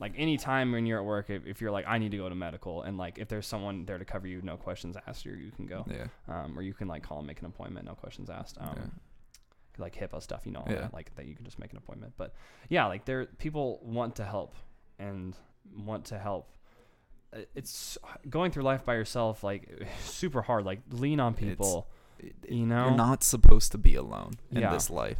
[0.00, 2.34] like anytime when you're at work if, if you're like i need to go to
[2.34, 5.50] medical and like if there's someone there to cover you no questions asked you you
[5.50, 6.06] can go yeah.
[6.28, 8.82] um or you can like call and make an appointment no questions asked um yeah.
[9.78, 10.80] like HIPAA stuff, you know, Yeah.
[10.82, 12.14] that, like that you can just make an appointment.
[12.16, 12.34] But
[12.68, 14.56] yeah, like there, people want to help
[14.98, 15.36] and
[15.76, 16.50] want to help.
[17.54, 17.96] It's
[18.28, 19.68] going through life by yourself, like
[20.04, 20.64] super hard.
[20.64, 21.86] Like lean on people,
[22.18, 22.86] It- you know.
[22.88, 24.72] You're not supposed to be alone in Yeah.
[24.72, 25.18] this life.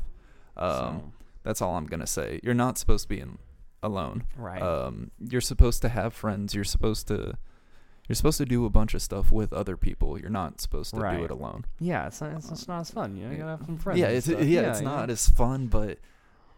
[0.57, 1.13] Um, So,
[1.45, 2.41] that's all I'm gonna say.
[2.43, 3.39] You're not supposed to be in,
[3.83, 4.25] alone.
[4.37, 4.61] right.
[4.63, 6.55] Um, you're supposed to have friends.
[6.55, 7.37] You're supposed to.
[8.09, 10.19] You're supposed to do a bunch of stuff with other people.
[10.19, 11.67] You're not supposed to do it alone.
[11.79, 13.15] yeah, it's not, it's, it's not as fun.
[13.17, 13.43] You know, you yeah.
[13.43, 14.01] gotta have some friends.
[14.01, 14.43] yeah, it's stuff.
[14.43, 14.97] yeah, it's know?
[14.97, 15.99] not as fun, but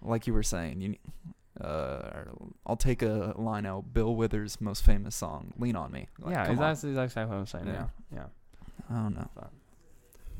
[0.00, 0.96] like you were saying, you.
[1.60, 2.22] Uh,
[2.64, 3.92] I'll take a line out.
[3.92, 7.66] Bill Withers' most famous song, "Lean on Me." Like, yeah, that's exactly what I'm saying.
[7.66, 8.18] Yeah, Yeah.
[8.18, 8.26] yeah.
[8.88, 9.28] I don't know.
[9.34, 9.50] But,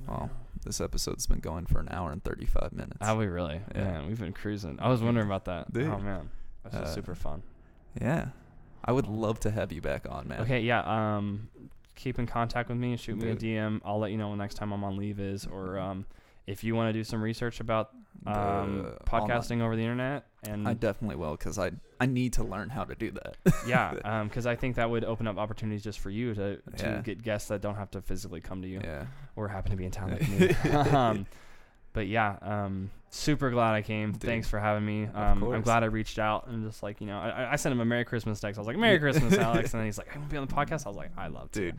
[0.09, 0.31] Well,
[0.65, 3.05] this episode's been going for an hour and thirty-five minutes.
[3.05, 3.61] Have we really?
[3.75, 3.85] Yeah.
[3.85, 4.79] Man, we've been cruising.
[4.81, 5.73] I was wondering about that.
[5.73, 5.89] Dude.
[5.89, 6.31] Oh man,
[6.71, 7.43] that's just Uh, super fun.
[8.01, 8.29] Yeah,
[8.85, 10.41] I would love to have you back on, man.
[10.43, 11.17] Okay, yeah.
[11.17, 11.49] Um,
[11.97, 12.97] keep in contact with me.
[12.97, 13.81] Shoot me a DM.
[13.85, 16.07] I'll let you know when next time I'm on leave is, or um,
[16.47, 17.91] if you want to do some research about
[18.27, 22.33] um, The online- podcasting over the internet, and I definitely will because I I need
[22.35, 23.37] to learn how to do that.
[23.67, 26.63] yeah, um, because I think that would open up opportunities just for you to to
[26.79, 27.01] Yeah.
[27.03, 29.07] get guests that don't have to physically come to you yeah,
[29.37, 30.49] or happen to be in town like me.
[30.91, 31.27] um,
[31.93, 34.13] but yeah, um, super glad I came.
[34.13, 35.05] Dude, Thanks for having me.
[35.15, 37.81] Um, I'm glad I reached out and just like you know, I, I sent him
[37.81, 38.59] a Merry Christmas text.
[38.59, 40.47] I was like, Merry Christmas, Alex, and then he's like, I want to be on
[40.47, 40.87] the podcast.
[40.87, 41.61] I was like, I love to.
[41.61, 41.77] dude.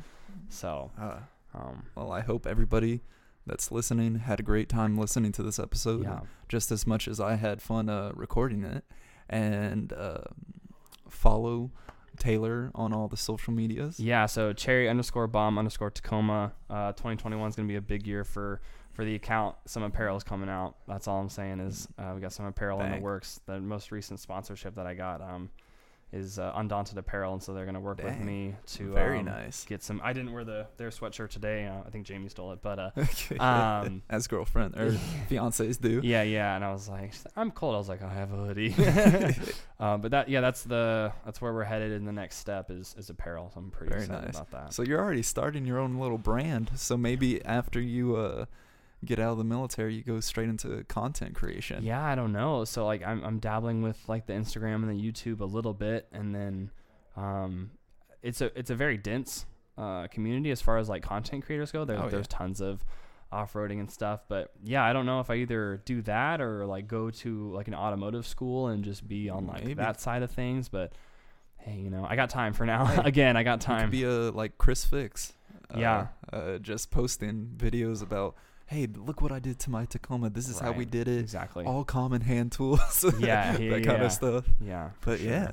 [0.50, 1.18] So, Uh,
[1.54, 3.02] um, well, I hope everybody
[3.46, 7.20] that's listening had a great time listening to this episode, yeah, just as much as
[7.20, 8.84] I had fun uh, recording it.
[9.30, 10.20] And uh,
[11.10, 11.72] follow
[12.20, 14.00] Taylor on all the social medias.
[14.00, 14.26] yeah.
[14.26, 16.54] So cherry underscore bomb underscore Tacoma.
[16.70, 18.62] Uh, 2021 is gonna be a big year for
[18.94, 19.56] for the account.
[19.66, 20.76] Some apparel is coming out.
[20.88, 23.40] That's all I'm saying is uh, we got some apparel in the works.
[23.46, 25.50] The most recent sponsorship that I got um,
[26.14, 29.64] is uh, Undaunted Apparel, and so they're gonna work with me to Very um, nice.
[29.64, 30.02] get some.
[30.04, 31.68] I didn't wear the their sweatshirt today.
[31.68, 32.92] Uh, I think Jamie stole it, but uh,
[33.42, 34.92] um, as girlfriend or
[35.30, 36.02] fiancés do.
[36.04, 36.54] yeah, yeah.
[36.58, 37.76] And I was like, I'm cold.
[37.76, 38.76] I was like, I have a hoodie.
[39.80, 41.94] uh, but that, yeah, that's the that's where we're headed.
[41.94, 43.50] In the next step is is apparel.
[43.54, 44.36] So I'm pretty Very excited nice.
[44.36, 44.74] about that.
[44.74, 46.72] So you're already starting your own little brand.
[46.76, 48.46] So maybe after you uh,
[49.06, 51.84] get out of the military, you go straight into content creation.
[51.84, 52.66] Yeah, I don't know.
[52.66, 56.08] So like I'm I'm dabbling with like the Instagram and the YouTube a little bit,
[56.12, 56.72] and then
[57.18, 57.72] um,
[58.22, 59.46] it's a it's a very dense
[59.78, 61.86] uh, community as far as like content creators go.
[61.86, 62.10] There's Oh, yeah.
[62.10, 62.84] there's tons of
[63.32, 66.88] off-roading and stuff, but yeah, I don't know if I either do that or like
[66.88, 69.74] go to like an automotive school and just be on like Maybe.
[69.76, 70.68] that side of things.
[70.68, 70.92] But
[71.58, 72.84] hey, you know, I got time for now.
[72.86, 73.90] Hey, Again, I got time.
[73.90, 75.32] be a like ChrisFix.
[75.74, 76.08] Uh, Yeah.
[76.34, 78.36] Uh, just posting videos about,
[78.72, 80.30] hey, look what I did to my Tacoma.
[80.30, 81.20] This is how we did it.
[81.20, 81.66] exactly.
[81.66, 83.04] All common hand tools.
[83.20, 84.06] Yeah, that yeah, kind yeah.
[84.06, 84.46] of stuff.
[84.62, 84.90] yeah.
[85.02, 85.30] But sure.
[85.30, 85.52] yeah,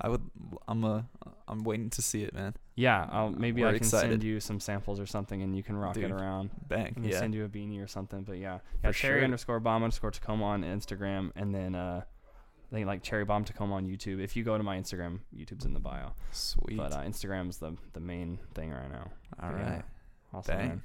[0.00, 0.22] I would.
[0.68, 1.08] I'm a.
[1.48, 2.54] I'm waiting to see it, man.
[2.76, 4.10] Yeah, I'll, maybe We're I can excited.
[4.10, 6.50] send you some samples or something, and you can rock Dude, it around.
[6.68, 6.96] Bang.
[7.02, 7.18] Yeah.
[7.18, 8.22] send you a beanie or something.
[8.22, 9.24] But yeah, yeah, For cherry sure.
[9.24, 13.74] underscore bomb underscore Tacoma on Instagram, and then uh, I think like cherry bomb Tacoma
[13.74, 14.22] on YouTube.
[14.22, 16.12] If you go to my Instagram, YouTube's in the bio.
[16.32, 16.76] Sweet.
[16.76, 19.10] But uh, Instagram's the the main thing right now.
[19.42, 19.82] All right.
[20.34, 20.82] Awesome.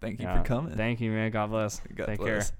[0.00, 0.76] Thank you Yeah, for coming.
[0.76, 1.30] Thank you, man.
[1.30, 1.80] God bless.
[1.94, 2.50] God Take bless.
[2.50, 2.58] care.